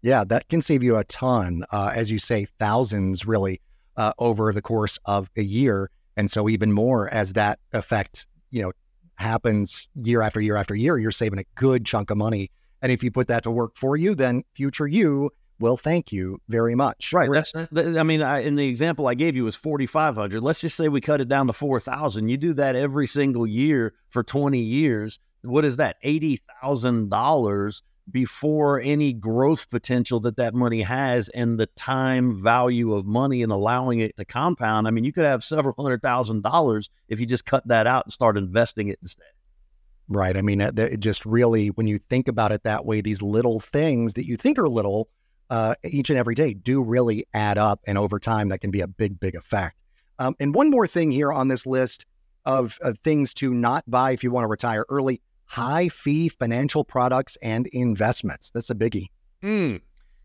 Yeah, 0.01 0.25
that 0.25 0.49
can 0.49 0.61
save 0.61 0.83
you 0.83 0.97
a 0.97 1.05
ton, 1.05 1.63
uh, 1.71 1.91
as 1.95 2.11
you 2.11 2.19
say, 2.19 2.45
thousands 2.59 3.25
really 3.25 3.61
uh, 3.95 4.11
over 4.19 4.51
the 4.51 4.61
course 4.61 4.99
of 5.05 5.29
a 5.37 5.43
year, 5.43 5.89
and 6.17 6.29
so 6.29 6.49
even 6.49 6.73
more 6.73 7.07
as 7.09 7.33
that 7.33 7.59
effect, 7.71 8.27
you 8.51 8.63
know, 8.63 8.73
happens 9.15 9.89
year 9.95 10.21
after 10.21 10.41
year 10.41 10.55
after 10.55 10.75
year. 10.75 10.97
You're 10.97 11.11
saving 11.11 11.39
a 11.39 11.45
good 11.55 11.85
chunk 11.85 12.09
of 12.09 12.17
money, 12.17 12.51
and 12.81 12.91
if 12.91 13.03
you 13.03 13.11
put 13.11 13.27
that 13.27 13.43
to 13.43 13.51
work 13.51 13.75
for 13.75 13.95
you, 13.95 14.15
then 14.15 14.43
future 14.53 14.87
you 14.87 15.31
will 15.59 15.77
thank 15.77 16.11
you 16.11 16.39
very 16.49 16.75
much. 16.75 17.13
Right. 17.13 17.29
That's, 17.31 17.53
I 17.97 18.03
mean, 18.03 18.21
I, 18.21 18.39
in 18.39 18.55
the 18.55 18.67
example 18.67 19.07
I 19.07 19.13
gave 19.13 19.35
you 19.35 19.45
was 19.45 19.55
4,500. 19.55 20.43
Let's 20.43 20.61
just 20.61 20.75
say 20.75 20.89
we 20.89 20.99
cut 20.99 21.21
it 21.21 21.29
down 21.29 21.47
to 21.47 21.53
4,000. 21.53 22.27
You 22.27 22.37
do 22.37 22.53
that 22.53 22.75
every 22.75 23.07
single 23.07 23.47
year 23.47 23.93
for 24.09 24.23
20 24.23 24.59
years. 24.59 25.19
What 25.41 25.63
is 25.63 25.77
that? 25.77 25.95
$80,000 26.03 27.81
before 28.09 28.79
any 28.81 29.13
growth 29.13 29.69
potential 29.69 30.19
that 30.21 30.37
that 30.37 30.53
money 30.53 30.81
has 30.81 31.29
and 31.29 31.59
the 31.59 31.67
time 31.67 32.35
value 32.35 32.93
of 32.93 33.05
money 33.05 33.41
and 33.41 33.51
allowing 33.51 33.99
it 33.99 34.17
to 34.17 34.25
compound. 34.25 34.87
I 34.87 34.91
mean, 34.91 35.03
you 35.03 35.13
could 35.13 35.25
have 35.25 35.43
several 35.43 35.73
hundred 35.77 36.01
thousand 36.01 36.43
dollars 36.43 36.89
if 37.07 37.19
you 37.19 37.25
just 37.25 37.45
cut 37.45 37.67
that 37.67 37.87
out 37.87 38.05
and 38.05 38.13
start 38.13 38.37
investing 38.37 38.89
it 38.89 38.99
instead. 39.01 39.27
Right. 40.09 40.35
I 40.35 40.41
mean, 40.41 40.59
it 40.59 40.99
just 40.99 41.25
really, 41.25 41.69
when 41.69 41.87
you 41.87 41.97
think 41.97 42.27
about 42.27 42.51
it 42.51 42.63
that 42.63 42.85
way, 42.85 42.99
these 42.99 43.21
little 43.21 43.61
things 43.61 44.15
that 44.15 44.27
you 44.27 44.35
think 44.35 44.59
are 44.59 44.67
little 44.67 45.09
uh, 45.49 45.75
each 45.83 46.09
and 46.09 46.19
every 46.19 46.35
day 46.35 46.53
do 46.53 46.83
really 46.83 47.25
add 47.33 47.57
up. 47.57 47.79
And 47.87 47.97
over 47.97 48.19
time, 48.19 48.49
that 48.49 48.59
can 48.59 48.69
be 48.69 48.81
a 48.81 48.87
big, 48.87 49.19
big 49.19 49.35
effect. 49.35 49.77
Um, 50.19 50.35
and 50.39 50.53
one 50.53 50.69
more 50.69 50.87
thing 50.87 51.11
here 51.11 51.31
on 51.31 51.47
this 51.47 51.65
list 51.65 52.05
of, 52.45 52.77
of 52.81 52.99
things 52.99 53.33
to 53.35 53.53
not 53.53 53.89
buy 53.89 54.11
if 54.11 54.23
you 54.23 54.31
want 54.31 54.43
to 54.43 54.49
retire 54.49 54.85
early 54.89 55.21
high 55.53 55.87
fee 55.87 56.29
financial 56.29 56.83
products 56.83 57.37
and 57.43 57.67
investments. 57.67 58.49
That's 58.49 58.71
a 58.71 58.75
biggie. 58.75 59.07
Mm. 59.43 59.81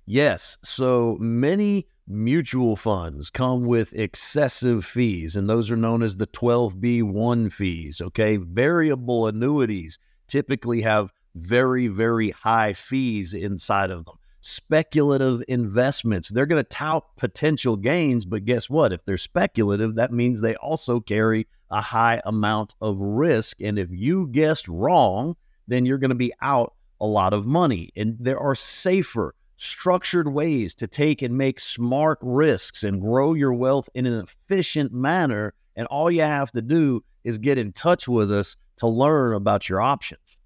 Yes. 0.07 0.57
So 0.65 1.19
many 1.21 1.87
mutual 2.07 2.77
funds 2.77 3.29
come 3.29 3.67
with 3.67 3.93
excessive 3.93 4.87
fees, 4.87 5.37
and 5.37 5.49
those 5.49 5.71
are 5.71 5.77
known 5.77 6.03
as 6.03 6.17
the 6.17 6.27
12B1 6.27 7.53
fees. 7.53 8.01
Okay. 8.01 8.39
Variable 8.39 9.27
annuities 9.27 9.99
typically 10.29 10.81
have 10.81 11.13
very, 11.35 11.89
very 11.89 12.31
high 12.31 12.73
fees 12.73 13.35
inside 13.35 13.91
of 13.91 14.07
them. 14.07 14.18
Speculative 14.41 15.43
investments, 15.49 16.29
they're 16.29 16.47
going 16.47 16.63
to 16.63 16.69
tout 16.69 17.05
potential 17.17 17.77
gains, 17.77 18.25
but 18.25 18.45
guess 18.45 18.71
what? 18.71 18.93
If 18.93 19.05
they're 19.05 19.19
speculative, 19.19 19.97
that 19.97 20.13
means 20.13 20.41
they 20.41 20.55
also 20.57 21.01
carry 21.01 21.49
a 21.71 21.81
high 21.81 22.23
amount 22.25 22.75
of 22.81 23.01
risk. 23.01 23.61
And 23.61 23.79
if 23.79 23.89
you 23.91 24.29
guessed 24.29 24.69
wrong, 24.69 25.35
then 25.67 25.85
you're 25.85 25.99
going 25.99 26.11
to 26.11 26.15
be 26.15 26.33
out 26.41 26.75
a 27.01 27.07
lot 27.07 27.33
of 27.33 27.47
money. 27.47 27.91
And 27.97 28.17
there 28.19 28.39
are 28.39 28.55
safer, 28.55 29.35
structured 29.57 30.33
ways 30.33 30.75
to 30.77 30.87
take 30.87 31.21
and 31.21 31.37
make 31.37 31.61
smart 31.61 32.19
risks 32.23 32.85
and 32.85 33.01
grow 33.01 33.35
your 33.35 33.53
wealth 33.53 33.89
in 33.95 34.07
an 34.07 34.21
efficient 34.21 34.93
manner. 34.93 35.53
And 35.77 35.87
all 35.89 36.11
you 36.11 36.23
have 36.23 36.53
to 36.53 36.63
do 36.63 37.05
is 37.25 37.39
get 37.39 37.59
in 37.59 37.73
touch 37.73 38.09
with 38.09 38.33
us 38.33 38.57
to 38.77 38.87
learn 38.87 39.35
about 39.35 39.69
your 39.69 39.81
options. 39.81 40.38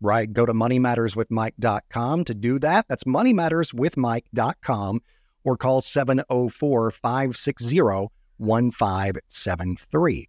Right. 0.00 0.32
Go 0.32 0.46
to 0.46 0.54
moneymatterswithmike.com 0.54 2.24
to 2.24 2.34
do 2.34 2.58
that. 2.60 2.86
That's 2.88 3.04
moneymatterswithmike.com 3.04 5.00
or 5.44 5.56
call 5.56 5.80
704 5.80 6.90
560 6.90 7.80
1573. 8.38 10.28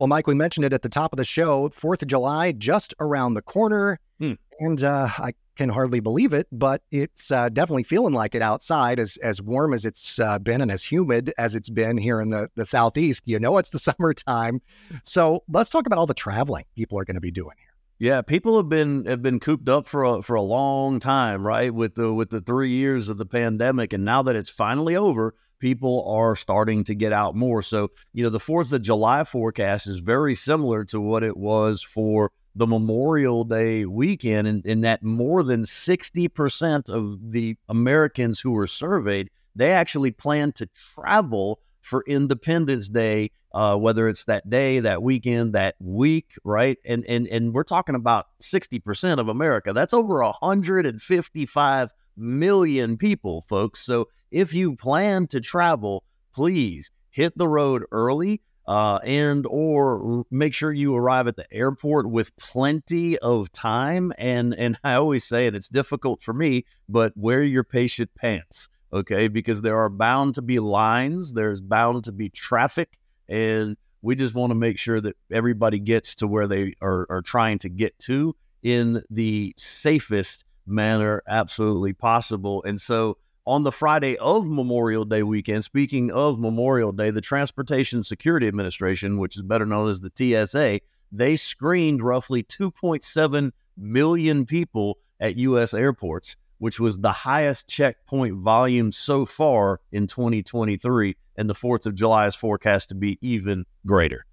Well, 0.00 0.08
Mike, 0.08 0.26
we 0.26 0.34
mentioned 0.34 0.66
it 0.66 0.72
at 0.72 0.82
the 0.82 0.88
top 0.88 1.12
of 1.12 1.16
the 1.16 1.24
show. 1.24 1.68
Fourth 1.68 2.02
of 2.02 2.08
July 2.08 2.52
just 2.52 2.92
around 2.98 3.34
the 3.34 3.42
corner, 3.42 4.00
hmm. 4.18 4.32
and 4.58 4.82
uh, 4.82 5.08
I 5.16 5.34
can 5.56 5.68
hardly 5.68 6.00
believe 6.00 6.32
it, 6.32 6.48
but 6.50 6.82
it's 6.90 7.30
uh, 7.30 7.48
definitely 7.48 7.84
feeling 7.84 8.12
like 8.12 8.34
it 8.34 8.42
outside. 8.42 8.98
As 8.98 9.16
as 9.18 9.40
warm 9.40 9.72
as 9.72 9.84
it's 9.84 10.18
uh, 10.18 10.40
been 10.40 10.60
and 10.60 10.70
as 10.70 10.82
humid 10.82 11.32
as 11.38 11.54
it's 11.54 11.70
been 11.70 11.96
here 11.96 12.20
in 12.20 12.30
the 12.30 12.50
the 12.56 12.66
southeast, 12.66 13.22
you 13.26 13.38
know 13.38 13.56
it's 13.58 13.70
the 13.70 13.78
summertime. 13.96 14.60
So 15.04 15.44
let's 15.48 15.70
talk 15.70 15.86
about 15.86 15.98
all 15.98 16.06
the 16.06 16.14
traveling 16.14 16.64
people 16.74 16.98
are 16.98 17.04
going 17.04 17.14
to 17.14 17.20
be 17.20 17.30
doing 17.30 17.54
here. 17.58 17.73
Yeah, 18.04 18.20
people 18.20 18.58
have 18.58 18.68
been 18.68 19.06
have 19.06 19.22
been 19.22 19.40
cooped 19.40 19.66
up 19.66 19.86
for 19.86 20.04
a, 20.04 20.20
for 20.20 20.34
a 20.34 20.42
long 20.42 21.00
time, 21.00 21.42
right? 21.42 21.72
With 21.72 21.94
the 21.94 22.12
with 22.12 22.28
the 22.28 22.42
three 22.42 22.68
years 22.68 23.08
of 23.08 23.16
the 23.16 23.24
pandemic, 23.24 23.94
and 23.94 24.04
now 24.04 24.22
that 24.24 24.36
it's 24.36 24.50
finally 24.50 24.94
over, 24.94 25.34
people 25.58 26.06
are 26.06 26.36
starting 26.36 26.84
to 26.84 26.94
get 26.94 27.14
out 27.14 27.34
more. 27.34 27.62
So, 27.62 27.92
you 28.12 28.22
know, 28.22 28.28
the 28.28 28.38
4th 28.38 28.74
of 28.74 28.82
July 28.82 29.24
forecast 29.24 29.86
is 29.86 30.00
very 30.00 30.34
similar 30.34 30.84
to 30.84 31.00
what 31.00 31.22
it 31.24 31.38
was 31.38 31.82
for 31.82 32.30
the 32.54 32.66
Memorial 32.66 33.42
Day 33.42 33.86
weekend, 33.86 34.48
in, 34.48 34.60
in 34.66 34.82
that 34.82 35.02
more 35.02 35.42
than 35.42 35.62
60% 35.62 36.90
of 36.90 37.32
the 37.32 37.56
Americans 37.70 38.38
who 38.38 38.50
were 38.50 38.66
surveyed, 38.66 39.30
they 39.56 39.72
actually 39.72 40.10
plan 40.10 40.52
to 40.52 40.68
travel 40.94 41.58
for 41.80 42.04
Independence 42.06 42.90
Day, 42.90 43.30
uh, 43.54 43.76
whether 43.76 44.08
it's 44.08 44.24
that 44.24 44.50
day, 44.50 44.80
that 44.80 45.00
weekend, 45.00 45.52
that 45.52 45.76
week, 45.78 46.34
right? 46.42 46.76
And 46.84 47.06
and 47.06 47.28
and 47.28 47.54
we're 47.54 47.62
talking 47.62 47.94
about 47.94 48.26
60% 48.42 49.18
of 49.18 49.28
America. 49.28 49.72
That's 49.72 49.94
over 49.94 50.22
155 50.22 51.94
million 52.16 52.96
people, 52.96 53.42
folks. 53.42 53.80
So 53.80 54.08
if 54.32 54.52
you 54.54 54.74
plan 54.74 55.28
to 55.28 55.40
travel, 55.40 56.02
please 56.34 56.90
hit 57.10 57.38
the 57.38 57.46
road 57.46 57.84
early 57.92 58.42
uh, 58.66 58.98
and 59.04 59.46
or 59.48 60.24
make 60.32 60.52
sure 60.52 60.72
you 60.72 60.96
arrive 60.96 61.28
at 61.28 61.36
the 61.36 61.46
airport 61.52 62.10
with 62.10 62.36
plenty 62.36 63.16
of 63.18 63.52
time. 63.52 64.12
And 64.18 64.52
and 64.54 64.78
I 64.82 64.94
always 64.94 65.22
say, 65.22 65.46
and 65.46 65.54
it's 65.54 65.68
difficult 65.68 66.22
for 66.22 66.34
me, 66.34 66.64
but 66.88 67.12
wear 67.14 67.44
your 67.44 67.62
patient 67.62 68.10
pants, 68.16 68.68
okay? 68.92 69.28
Because 69.28 69.62
there 69.62 69.78
are 69.78 69.90
bound 69.90 70.34
to 70.34 70.42
be 70.42 70.58
lines, 70.58 71.34
there's 71.34 71.60
bound 71.60 72.02
to 72.04 72.12
be 72.12 72.30
traffic, 72.30 72.98
and 73.28 73.76
we 74.02 74.14
just 74.14 74.34
want 74.34 74.50
to 74.50 74.54
make 74.54 74.78
sure 74.78 75.00
that 75.00 75.16
everybody 75.30 75.78
gets 75.78 76.14
to 76.16 76.26
where 76.26 76.46
they 76.46 76.74
are, 76.82 77.06
are 77.08 77.22
trying 77.22 77.58
to 77.60 77.68
get 77.68 77.98
to 78.00 78.36
in 78.62 79.02
the 79.10 79.54
safest 79.56 80.44
manner 80.66 81.22
absolutely 81.26 81.92
possible. 81.92 82.62
And 82.64 82.80
so 82.80 83.18
on 83.46 83.62
the 83.62 83.72
Friday 83.72 84.16
of 84.16 84.46
Memorial 84.46 85.04
Day 85.04 85.22
weekend, 85.22 85.64
speaking 85.64 86.10
of 86.10 86.38
Memorial 86.38 86.92
Day, 86.92 87.10
the 87.10 87.20
Transportation 87.20 88.02
Security 88.02 88.48
Administration, 88.48 89.18
which 89.18 89.36
is 89.36 89.42
better 89.42 89.66
known 89.66 89.90
as 89.90 90.00
the 90.00 90.10
TSA, 90.14 90.80
they 91.12 91.36
screened 91.36 92.02
roughly 92.02 92.42
2.7 92.42 93.52
million 93.76 94.46
people 94.46 94.98
at 95.20 95.36
U.S. 95.36 95.74
airports, 95.74 96.36
which 96.58 96.80
was 96.80 96.98
the 96.98 97.12
highest 97.12 97.68
checkpoint 97.68 98.36
volume 98.36 98.92
so 98.92 99.24
far 99.24 99.80
in 99.92 100.06
2023. 100.06 101.16
And 101.36 101.50
the 101.50 101.54
4th 101.54 101.86
of 101.86 101.94
July 101.94 102.26
is 102.26 102.34
forecast 102.34 102.90
to 102.90 102.94
be 102.94 103.18
even 103.20 103.64
greater. 103.86 104.24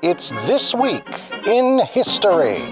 It's 0.00 0.30
This 0.46 0.74
Week 0.74 1.02
in 1.46 1.80
History. 1.80 2.62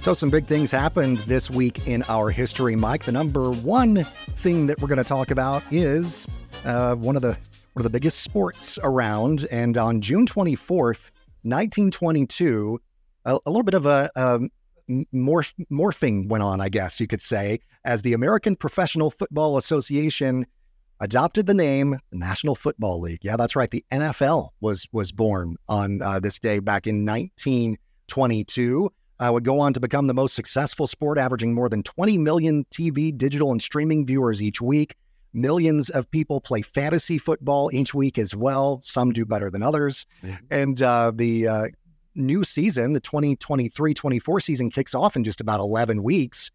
So, 0.00 0.14
some 0.14 0.30
big 0.30 0.46
things 0.46 0.70
happened 0.70 1.18
this 1.20 1.50
week 1.50 1.86
in 1.86 2.02
our 2.08 2.30
history, 2.30 2.74
Mike. 2.74 3.04
The 3.04 3.12
number 3.12 3.50
one 3.50 4.04
thing 4.36 4.66
that 4.66 4.80
we're 4.80 4.88
going 4.88 4.98
to 4.98 5.04
talk 5.04 5.30
about 5.30 5.62
is 5.70 6.26
uh, 6.64 6.94
one 6.94 7.16
of 7.16 7.22
the 7.22 7.36
one 7.74 7.80
of 7.80 7.84
the 7.84 7.90
biggest 7.90 8.20
sports 8.20 8.78
around. 8.82 9.46
And 9.50 9.76
on 9.76 10.00
June 10.00 10.26
24th, 10.26 11.10
1922, 11.42 12.80
a, 13.24 13.38
a 13.46 13.50
little 13.50 13.62
bit 13.62 13.74
of 13.74 13.86
a, 13.86 14.10
a 14.16 14.40
morph, 15.14 15.54
morphing 15.70 16.28
went 16.28 16.42
on, 16.42 16.60
I 16.60 16.68
guess 16.68 17.00
you 17.00 17.06
could 17.06 17.22
say, 17.22 17.60
as 17.84 18.02
the 18.02 18.12
American 18.12 18.56
Professional 18.56 19.10
Football 19.10 19.56
Association 19.56 20.46
adopted 21.00 21.46
the 21.46 21.54
name 21.54 21.98
National 22.12 22.54
Football 22.54 23.00
League. 23.00 23.20
Yeah, 23.22 23.36
that's 23.36 23.56
right. 23.56 23.70
The 23.70 23.84
NFL 23.90 24.50
was 24.60 24.86
was 24.92 25.12
born 25.12 25.56
on 25.68 26.02
uh, 26.02 26.20
this 26.20 26.38
day 26.38 26.58
back 26.58 26.86
in 26.86 27.06
1922 27.06 28.90
uh, 29.20 29.30
would 29.32 29.44
go 29.44 29.60
on 29.60 29.72
to 29.74 29.80
become 29.80 30.06
the 30.06 30.14
most 30.14 30.34
successful 30.34 30.86
sport, 30.86 31.18
averaging 31.18 31.54
more 31.54 31.68
than 31.68 31.82
20 31.82 32.18
million 32.18 32.64
TV, 32.72 33.16
digital, 33.16 33.52
and 33.52 33.62
streaming 33.62 34.06
viewers 34.06 34.42
each 34.42 34.60
week. 34.60 34.96
Millions 35.32 35.90
of 35.90 36.10
people 36.10 36.40
play 36.40 36.62
fantasy 36.62 37.16
football 37.16 37.70
each 37.72 37.94
week 37.94 38.18
as 38.18 38.34
well. 38.34 38.80
Some 38.82 39.12
do 39.12 39.24
better 39.24 39.50
than 39.50 39.62
others. 39.62 40.06
Yeah. 40.22 40.38
And 40.50 40.82
uh, 40.82 41.12
the 41.14 41.46
uh, 41.46 41.66
new 42.14 42.44
season, 42.44 42.92
the 42.92 43.00
2023 43.00 43.94
24 43.94 44.40
season, 44.40 44.70
kicks 44.70 44.94
off 44.94 45.16
in 45.16 45.24
just 45.24 45.40
about 45.40 45.60
11 45.60 46.02
weeks. 46.02 46.50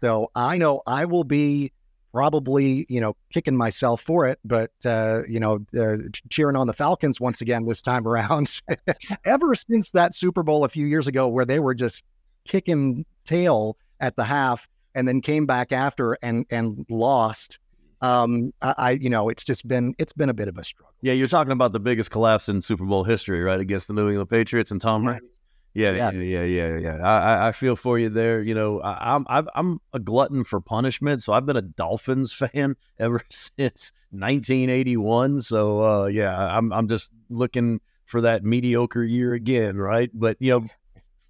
So 0.00 0.30
I 0.34 0.58
know 0.58 0.82
I 0.86 1.04
will 1.04 1.24
be 1.24 1.72
probably, 2.12 2.84
you 2.88 3.00
know, 3.00 3.16
kicking 3.32 3.56
myself 3.56 4.00
for 4.00 4.26
it, 4.26 4.38
but, 4.44 4.70
uh, 4.84 5.22
you 5.28 5.40
know, 5.40 5.64
uh, 5.78 5.96
cheering 6.28 6.56
on 6.56 6.66
the 6.66 6.74
Falcons 6.74 7.20
once 7.20 7.40
again 7.40 7.64
this 7.64 7.80
time 7.80 8.06
around. 8.06 8.60
Ever 9.24 9.54
since 9.54 9.92
that 9.92 10.14
Super 10.14 10.42
Bowl 10.42 10.64
a 10.64 10.68
few 10.68 10.86
years 10.86 11.06
ago 11.06 11.28
where 11.28 11.46
they 11.46 11.58
were 11.58 11.74
just 11.74 12.04
kicking 12.44 13.06
tail 13.24 13.76
at 14.00 14.16
the 14.16 14.24
half 14.24 14.68
and 14.94 15.08
then 15.08 15.20
came 15.20 15.46
back 15.46 15.72
after 15.72 16.18
and 16.22 16.44
and 16.50 16.84
lost 16.90 17.58
um, 18.02 18.52
I, 18.60 18.90
you 19.00 19.08
know, 19.08 19.28
it's 19.30 19.44
just 19.44 19.66
been 19.66 19.94
it's 19.98 20.12
been 20.12 20.28
a 20.28 20.34
bit 20.34 20.48
of 20.48 20.58
a 20.58 20.64
struggle. 20.64 20.92
Yeah, 21.00 21.14
you're 21.14 21.28
talking 21.28 21.52
about 21.52 21.72
the 21.72 21.80
biggest 21.80 22.10
collapse 22.10 22.48
in 22.48 22.60
Super 22.60 22.84
Bowl 22.84 23.04
history, 23.04 23.40
right? 23.40 23.58
Against 23.60 23.88
the 23.88 23.94
New 23.94 24.08
England 24.08 24.28
Patriots 24.28 24.70
and 24.70 24.80
Tom 24.80 25.04
Brady. 25.04 25.20
Yes. 25.22 25.38
Yeah, 25.74 25.92
Yes. 25.92 26.14
yeah, 26.16 26.42
yeah, 26.42 26.44
yeah, 26.44 26.78
yeah. 26.78 26.96
I, 27.06 27.48
I- 27.48 27.52
feel 27.52 27.76
for 27.76 27.98
you 27.98 28.10
there. 28.10 28.42
You 28.42 28.54
know, 28.54 28.82
I, 28.82 29.14
I'm 29.16 29.24
I'm 29.54 29.80
a 29.94 29.98
glutton 29.98 30.44
for 30.44 30.60
punishment, 30.60 31.22
so 31.22 31.32
I've 31.32 31.46
been 31.46 31.56
a 31.56 31.62
Dolphins 31.62 32.30
fan 32.34 32.76
ever 32.98 33.22
since 33.30 33.90
1981. 34.10 35.40
So 35.40 35.80
uh, 35.82 36.06
yeah, 36.06 36.56
I'm 36.56 36.72
I'm 36.72 36.88
just 36.88 37.10
looking 37.30 37.80
for 38.04 38.20
that 38.20 38.44
mediocre 38.44 39.02
year 39.02 39.32
again, 39.32 39.78
right? 39.78 40.10
But 40.12 40.36
you 40.40 40.50
know, 40.50 40.66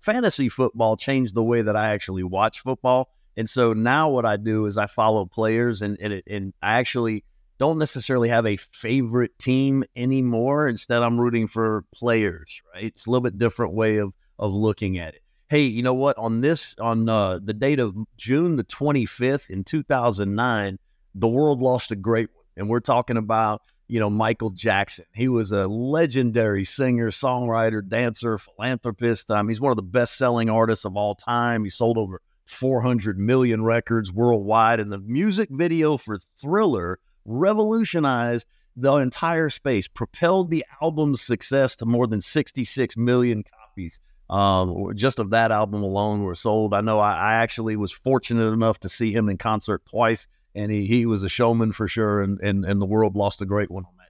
fantasy 0.00 0.48
football 0.48 0.96
changed 0.96 1.34
the 1.34 1.44
way 1.44 1.62
that 1.62 1.76
I 1.76 1.90
actually 1.90 2.24
watch 2.24 2.60
football, 2.60 3.10
and 3.36 3.48
so 3.48 3.72
now 3.72 4.10
what 4.10 4.24
I 4.24 4.36
do 4.36 4.66
is 4.66 4.76
I 4.76 4.86
follow 4.86 5.26
players, 5.26 5.82
and 5.82 5.96
and, 6.00 6.22
and 6.26 6.52
I 6.62 6.78
actually 6.78 7.24
don't 7.58 7.78
necessarily 7.78 8.28
have 8.28 8.46
a 8.46 8.56
favorite 8.56 9.38
team 9.38 9.84
anymore. 9.94 10.68
Instead, 10.68 11.02
I'm 11.02 11.18
rooting 11.18 11.46
for 11.46 11.84
players, 11.94 12.60
right? 12.74 12.84
It's 12.84 13.06
a 13.06 13.10
little 13.10 13.22
bit 13.22 13.38
different 13.38 13.74
way 13.74 13.98
of 13.98 14.14
of 14.38 14.52
looking 14.52 14.98
at 14.98 15.14
it. 15.14 15.22
Hey, 15.48 15.64
you 15.64 15.82
know 15.82 15.94
what? 15.94 16.16
On 16.18 16.40
this, 16.40 16.74
on 16.80 17.08
uh, 17.08 17.38
the 17.42 17.52
date 17.52 17.78
of 17.78 17.94
June 18.16 18.56
the 18.56 18.64
25th 18.64 19.50
in 19.50 19.64
2009, 19.64 20.78
the 21.14 21.28
world 21.28 21.60
lost 21.60 21.90
a 21.90 21.96
great 21.96 22.30
one, 22.34 22.44
and 22.56 22.68
we're 22.68 22.80
talking 22.80 23.16
about 23.16 23.62
you 23.88 24.00
know 24.00 24.10
Michael 24.10 24.50
Jackson. 24.50 25.04
He 25.14 25.28
was 25.28 25.52
a 25.52 25.66
legendary 25.68 26.64
singer, 26.64 27.10
songwriter, 27.10 27.86
dancer, 27.86 28.38
philanthropist. 28.38 29.30
Um, 29.30 29.48
he's 29.48 29.60
one 29.60 29.70
of 29.70 29.76
the 29.76 29.82
best-selling 29.82 30.50
artists 30.50 30.84
of 30.84 30.96
all 30.96 31.14
time. 31.14 31.64
He 31.64 31.70
sold 31.70 31.96
over 31.96 32.20
400 32.52 33.18
million 33.18 33.64
records 33.64 34.12
worldwide, 34.12 34.80
and 34.80 34.92
the 34.92 34.98
music 34.98 35.48
video 35.50 35.96
for 35.96 36.18
Thriller 36.18 36.98
revolutionized 37.24 38.46
the 38.76 38.96
entire 38.96 39.48
space, 39.48 39.88
propelled 39.88 40.50
the 40.50 40.64
album's 40.80 41.20
success 41.20 41.76
to 41.76 41.86
more 41.86 42.06
than 42.06 42.20
66 42.20 42.96
million 42.96 43.44
copies. 43.44 44.00
Um, 44.30 44.94
just 44.94 45.18
of 45.18 45.30
that 45.30 45.52
album 45.52 45.82
alone 45.82 46.22
were 46.22 46.34
sold. 46.34 46.72
I 46.72 46.80
know 46.80 46.98
I, 46.98 47.12
I 47.12 47.34
actually 47.34 47.76
was 47.76 47.92
fortunate 47.92 48.50
enough 48.50 48.80
to 48.80 48.88
see 48.88 49.12
him 49.12 49.28
in 49.28 49.36
concert 49.36 49.84
twice, 49.84 50.26
and 50.54 50.72
he, 50.72 50.86
he 50.86 51.04
was 51.04 51.22
a 51.22 51.28
showman 51.28 51.72
for 51.72 51.86
sure, 51.86 52.22
and, 52.22 52.40
and, 52.40 52.64
and 52.64 52.80
the 52.80 52.86
world 52.86 53.14
lost 53.14 53.42
a 53.42 53.46
great 53.46 53.70
one 53.70 53.84
on 53.84 53.92
that. 53.98 54.01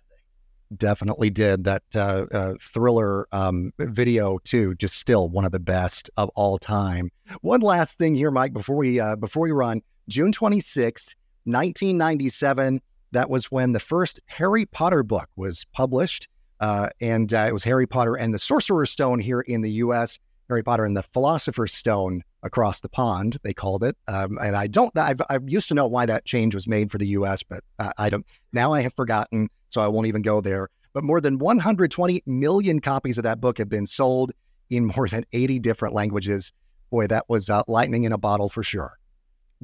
Definitely 0.76 1.30
did 1.30 1.64
that 1.64 1.82
uh, 1.94 2.26
uh, 2.32 2.54
thriller 2.60 3.26
um, 3.32 3.72
video 3.78 4.38
too. 4.38 4.74
Just 4.76 4.96
still 4.96 5.28
one 5.28 5.44
of 5.44 5.52
the 5.52 5.60
best 5.60 6.10
of 6.16 6.30
all 6.30 6.58
time. 6.58 7.10
One 7.40 7.60
last 7.60 7.98
thing 7.98 8.14
here, 8.14 8.30
Mike, 8.30 8.52
before 8.52 8.76
we 8.76 9.00
uh, 9.00 9.16
before 9.16 9.42
we 9.42 9.50
run. 9.50 9.82
June 10.08 10.32
twenty 10.32 10.60
sixth, 10.60 11.14
nineteen 11.46 11.96
ninety 11.98 12.28
seven. 12.28 12.80
That 13.12 13.28
was 13.28 13.50
when 13.50 13.72
the 13.72 13.80
first 13.80 14.20
Harry 14.26 14.64
Potter 14.66 15.02
book 15.02 15.28
was 15.36 15.66
published, 15.72 16.28
uh, 16.60 16.88
and 17.00 17.32
uh, 17.32 17.46
it 17.48 17.52
was 17.52 17.64
Harry 17.64 17.86
Potter 17.86 18.14
and 18.14 18.32
the 18.32 18.38
Sorcerer's 18.38 18.90
Stone 18.90 19.20
here 19.20 19.40
in 19.40 19.60
the 19.60 19.70
U.S. 19.72 20.18
Harry 20.52 20.62
Potter 20.62 20.84
and 20.84 20.94
the 20.94 21.02
Philosopher's 21.02 21.72
Stone 21.72 22.22
across 22.42 22.80
the 22.80 22.88
pond, 22.88 23.38
they 23.42 23.54
called 23.54 23.82
it. 23.82 23.96
Um, 24.06 24.36
and 24.38 24.54
I 24.54 24.66
don't, 24.66 24.96
I've, 24.98 25.22
I 25.30 25.38
used 25.46 25.68
to 25.68 25.74
know 25.74 25.86
why 25.86 26.04
that 26.04 26.26
change 26.26 26.54
was 26.54 26.66
made 26.66 26.90
for 26.90 26.98
the 26.98 27.06
U.S., 27.08 27.42
but 27.42 27.64
uh, 27.78 27.92
I 27.96 28.10
don't. 28.10 28.26
Now 28.52 28.74
I 28.74 28.82
have 28.82 28.92
forgotten, 28.94 29.48
so 29.70 29.80
I 29.80 29.88
won't 29.88 30.08
even 30.08 30.20
go 30.20 30.42
there. 30.42 30.68
But 30.92 31.04
more 31.04 31.22
than 31.22 31.38
120 31.38 32.22
million 32.26 32.80
copies 32.80 33.16
of 33.16 33.24
that 33.24 33.40
book 33.40 33.56
have 33.56 33.70
been 33.70 33.86
sold 33.86 34.32
in 34.68 34.86
more 34.94 35.08
than 35.08 35.24
80 35.32 35.58
different 35.60 35.94
languages. 35.94 36.52
Boy, 36.90 37.06
that 37.06 37.24
was 37.28 37.48
uh, 37.48 37.62
lightning 37.66 38.04
in 38.04 38.12
a 38.12 38.18
bottle 38.18 38.50
for 38.50 38.62
sure. 38.62 38.98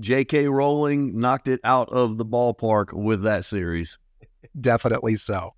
J.K. 0.00 0.48
Rowling 0.48 1.20
knocked 1.20 1.48
it 1.48 1.60
out 1.64 1.90
of 1.90 2.16
the 2.16 2.24
ballpark 2.24 2.94
with 2.94 3.22
that 3.24 3.44
series. 3.44 3.98
Definitely 4.58 5.16
so. 5.16 5.54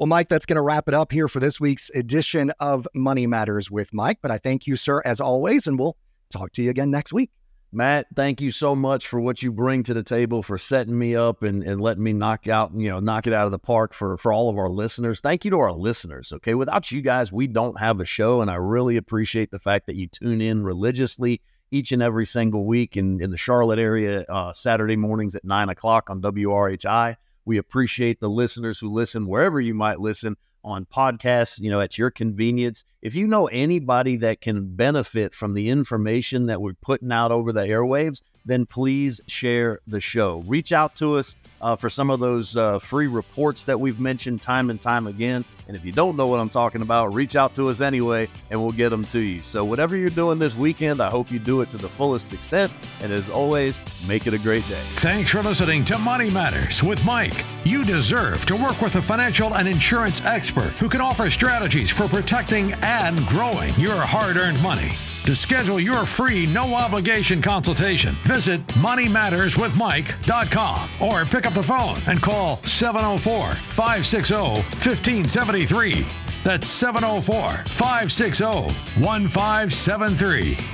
Well, 0.00 0.08
Mike, 0.08 0.28
that's 0.28 0.44
going 0.44 0.56
to 0.56 0.62
wrap 0.62 0.88
it 0.88 0.94
up 0.94 1.12
here 1.12 1.28
for 1.28 1.38
this 1.38 1.60
week's 1.60 1.88
edition 1.90 2.50
of 2.58 2.88
Money 2.94 3.26
Matters 3.28 3.70
with 3.70 3.92
Mike. 3.92 4.18
But 4.22 4.32
I 4.32 4.38
thank 4.38 4.66
you, 4.66 4.74
sir, 4.74 5.00
as 5.04 5.20
always, 5.20 5.66
and 5.66 5.78
we'll 5.78 5.96
talk 6.30 6.52
to 6.54 6.62
you 6.62 6.70
again 6.70 6.90
next 6.90 7.12
week. 7.12 7.30
Matt, 7.70 8.06
thank 8.14 8.40
you 8.40 8.52
so 8.52 8.76
much 8.76 9.08
for 9.08 9.20
what 9.20 9.42
you 9.42 9.50
bring 9.50 9.82
to 9.84 9.94
the 9.94 10.02
table, 10.02 10.42
for 10.42 10.58
setting 10.58 10.96
me 10.96 11.16
up 11.16 11.42
and, 11.42 11.62
and 11.62 11.80
letting 11.80 12.04
me 12.04 12.12
knock 12.12 12.46
out, 12.46 12.72
you 12.74 12.88
know, 12.88 13.00
knock 13.00 13.26
it 13.26 13.32
out 13.32 13.46
of 13.46 13.50
the 13.50 13.58
park 13.58 13.92
for, 13.92 14.16
for 14.16 14.32
all 14.32 14.48
of 14.48 14.56
our 14.58 14.68
listeners. 14.68 15.20
Thank 15.20 15.44
you 15.44 15.50
to 15.50 15.58
our 15.58 15.72
listeners. 15.72 16.32
Okay. 16.32 16.54
Without 16.54 16.90
you 16.92 17.00
guys, 17.00 17.32
we 17.32 17.48
don't 17.48 17.78
have 17.80 18.00
a 18.00 18.04
show. 18.04 18.42
And 18.42 18.50
I 18.50 18.56
really 18.56 18.96
appreciate 18.96 19.50
the 19.50 19.58
fact 19.58 19.86
that 19.86 19.96
you 19.96 20.06
tune 20.06 20.40
in 20.40 20.62
religiously 20.62 21.40
each 21.72 21.90
and 21.90 22.00
every 22.00 22.26
single 22.26 22.64
week 22.64 22.96
in, 22.96 23.20
in 23.20 23.32
the 23.32 23.36
Charlotte 23.36 23.80
area, 23.80 24.24
uh, 24.28 24.52
Saturday 24.52 24.96
mornings 24.96 25.34
at 25.34 25.44
nine 25.44 25.68
o'clock 25.68 26.10
on 26.10 26.22
WRHI. 26.22 27.16
We 27.44 27.58
appreciate 27.58 28.20
the 28.20 28.30
listeners 28.30 28.78
who 28.78 28.90
listen 28.90 29.26
wherever 29.26 29.60
you 29.60 29.74
might 29.74 30.00
listen 30.00 30.36
on 30.64 30.86
podcasts, 30.86 31.60
you 31.60 31.70
know, 31.70 31.80
at 31.80 31.98
your 31.98 32.10
convenience. 32.10 32.84
If 33.02 33.14
you 33.14 33.26
know 33.26 33.46
anybody 33.48 34.16
that 34.16 34.40
can 34.40 34.74
benefit 34.74 35.34
from 35.34 35.54
the 35.54 35.68
information 35.68 36.46
that 36.46 36.62
we're 36.62 36.72
putting 36.74 37.12
out 37.12 37.30
over 37.30 37.52
the 37.52 37.60
airwaves, 37.60 38.22
then 38.44 38.66
please 38.66 39.20
share 39.26 39.80
the 39.86 40.00
show. 40.00 40.38
Reach 40.46 40.72
out 40.72 40.94
to 40.96 41.16
us 41.16 41.36
uh, 41.60 41.74
for 41.74 41.88
some 41.88 42.10
of 42.10 42.20
those 42.20 42.56
uh, 42.56 42.78
free 42.78 43.06
reports 43.06 43.64
that 43.64 43.78
we've 43.80 43.98
mentioned 43.98 44.42
time 44.42 44.70
and 44.70 44.80
time 44.80 45.06
again. 45.06 45.44
And 45.66 45.74
if 45.74 45.84
you 45.84 45.92
don't 45.92 46.14
know 46.16 46.26
what 46.26 46.38
I'm 46.40 46.50
talking 46.50 46.82
about, 46.82 47.14
reach 47.14 47.36
out 47.36 47.54
to 47.54 47.70
us 47.70 47.80
anyway 47.80 48.28
and 48.50 48.60
we'll 48.60 48.72
get 48.72 48.90
them 48.90 49.04
to 49.06 49.18
you. 49.18 49.40
So, 49.40 49.64
whatever 49.64 49.96
you're 49.96 50.10
doing 50.10 50.38
this 50.38 50.54
weekend, 50.54 51.00
I 51.00 51.08
hope 51.08 51.30
you 51.30 51.38
do 51.38 51.62
it 51.62 51.70
to 51.70 51.78
the 51.78 51.88
fullest 51.88 52.34
extent. 52.34 52.70
And 53.00 53.10
as 53.10 53.30
always, 53.30 53.80
make 54.06 54.26
it 54.26 54.34
a 54.34 54.38
great 54.38 54.66
day. 54.68 54.82
Thanks 54.96 55.30
for 55.30 55.42
listening 55.42 55.84
to 55.86 55.96
Money 55.96 56.28
Matters 56.28 56.82
with 56.82 57.02
Mike. 57.04 57.44
You 57.64 57.82
deserve 57.84 58.44
to 58.46 58.56
work 58.56 58.82
with 58.82 58.96
a 58.96 59.02
financial 59.02 59.54
and 59.54 59.66
insurance 59.66 60.22
expert 60.26 60.72
who 60.72 60.90
can 60.90 61.00
offer 61.00 61.30
strategies 61.30 61.90
for 61.90 62.08
protecting 62.08 62.74
and 62.82 63.26
growing 63.26 63.72
your 63.80 63.96
hard 63.96 64.36
earned 64.36 64.60
money. 64.60 64.92
To 65.24 65.34
schedule 65.34 65.80
your 65.80 66.04
free, 66.04 66.44
no 66.44 66.74
obligation 66.74 67.40
consultation, 67.40 68.14
visit 68.24 68.60
moneymatterswithmike.com 68.74 70.90
or 71.00 71.24
pick 71.24 71.46
up 71.46 71.54
the 71.54 71.62
phone 71.62 72.02
and 72.06 72.20
call 72.20 72.58
704 72.58 73.54
560 73.54 74.34
1573. 74.34 76.04
That's 76.44 76.66
704 76.66 77.64
560 77.72 78.44
1573. 79.02 80.73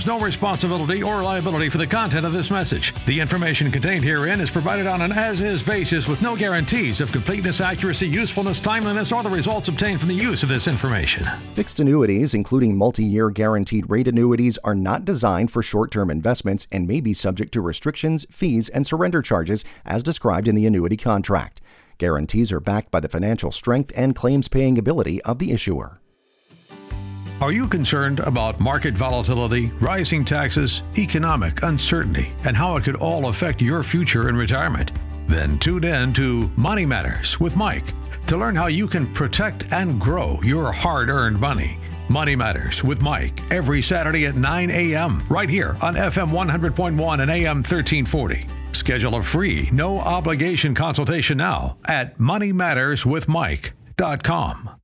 assumes 0.00 0.06
no 0.06 0.24
responsibility 0.24 1.02
or 1.02 1.22
liability 1.22 1.68
for 1.68 1.78
the 1.78 1.86
content 1.86 2.24
of 2.26 2.32
this 2.32 2.50
message. 2.50 2.94
The 3.06 3.20
information 3.20 3.70
contained 3.70 4.04
herein 4.04 4.40
is 4.40 4.50
provided 4.50 4.86
on 4.86 5.02
an 5.02 5.12
as 5.12 5.40
is 5.40 5.62
basis 5.62 6.08
with 6.08 6.22
no 6.22 6.36
guarantees 6.36 7.00
of 7.00 7.12
completeness, 7.12 7.60
accuracy, 7.60 8.08
usefulness, 8.08 8.60
timeliness, 8.60 9.12
or 9.12 9.22
the 9.22 9.30
results 9.30 9.68
obtained 9.68 10.00
from 10.00 10.08
the 10.08 10.14
use 10.14 10.42
of 10.42 10.48
this 10.48 10.66
information. 10.66 11.26
Fixed 11.54 11.80
annuities, 11.80 12.34
including 12.34 12.76
multi 12.76 13.04
year 13.04 13.30
guaranteed 13.30 13.90
rate 13.90 14.08
annuities, 14.08 14.58
are 14.58 14.74
not 14.74 15.04
designed 15.04 15.50
for 15.50 15.62
short 15.62 15.90
term 15.90 16.10
investments 16.10 16.66
and 16.72 16.86
may 16.86 17.00
be 17.00 17.12
subject 17.12 17.52
to 17.52 17.60
restrictions, 17.60 18.26
fees, 18.30 18.68
and 18.68 18.86
surrender 18.86 19.22
charges 19.22 19.64
as 19.84 20.02
described 20.02 20.48
in 20.48 20.54
the 20.54 20.66
annuity 20.66 20.96
contract. 20.96 21.60
Guarantees 21.98 22.52
are 22.52 22.60
backed 22.60 22.90
by 22.90 23.00
the 23.00 23.08
financial 23.08 23.52
strength 23.52 23.92
and 23.94 24.16
claims 24.16 24.48
paying 24.48 24.78
ability 24.78 25.20
of 25.22 25.38
the 25.38 25.52
issuer. 25.52 26.00
Are 27.40 27.52
you 27.52 27.68
concerned 27.68 28.18
about 28.20 28.60
market 28.60 28.92
volatility, 28.92 29.70
rising 29.80 30.26
taxes, 30.26 30.82
economic 30.98 31.62
uncertainty, 31.62 32.34
and 32.44 32.54
how 32.54 32.76
it 32.76 32.84
could 32.84 32.96
all 32.96 33.28
affect 33.28 33.62
your 33.62 33.82
future 33.82 34.28
in 34.28 34.36
retirement? 34.36 34.92
Then 35.26 35.58
tune 35.58 35.84
in 35.84 36.12
to 36.14 36.50
Money 36.56 36.84
Matters 36.84 37.40
with 37.40 37.56
Mike 37.56 37.94
to 38.26 38.36
learn 38.36 38.54
how 38.54 38.66
you 38.66 38.86
can 38.86 39.10
protect 39.14 39.72
and 39.72 39.98
grow 39.98 40.38
your 40.42 40.70
hard 40.70 41.08
earned 41.08 41.40
money. 41.40 41.78
Money 42.10 42.36
Matters 42.36 42.84
with 42.84 43.00
Mike 43.00 43.40
every 43.50 43.80
Saturday 43.80 44.26
at 44.26 44.34
9 44.34 44.70
a.m. 44.70 45.24
right 45.30 45.48
here 45.48 45.78
on 45.80 45.94
FM 45.94 46.28
100.1 46.28 47.22
and 47.22 47.30
AM 47.30 47.56
1340. 47.58 48.46
Schedule 48.72 49.14
a 49.14 49.22
free, 49.22 49.70
no 49.72 49.98
obligation 49.98 50.74
consultation 50.74 51.38
now 51.38 51.78
at 51.86 52.18
moneymatterswithmike.com. 52.18 54.79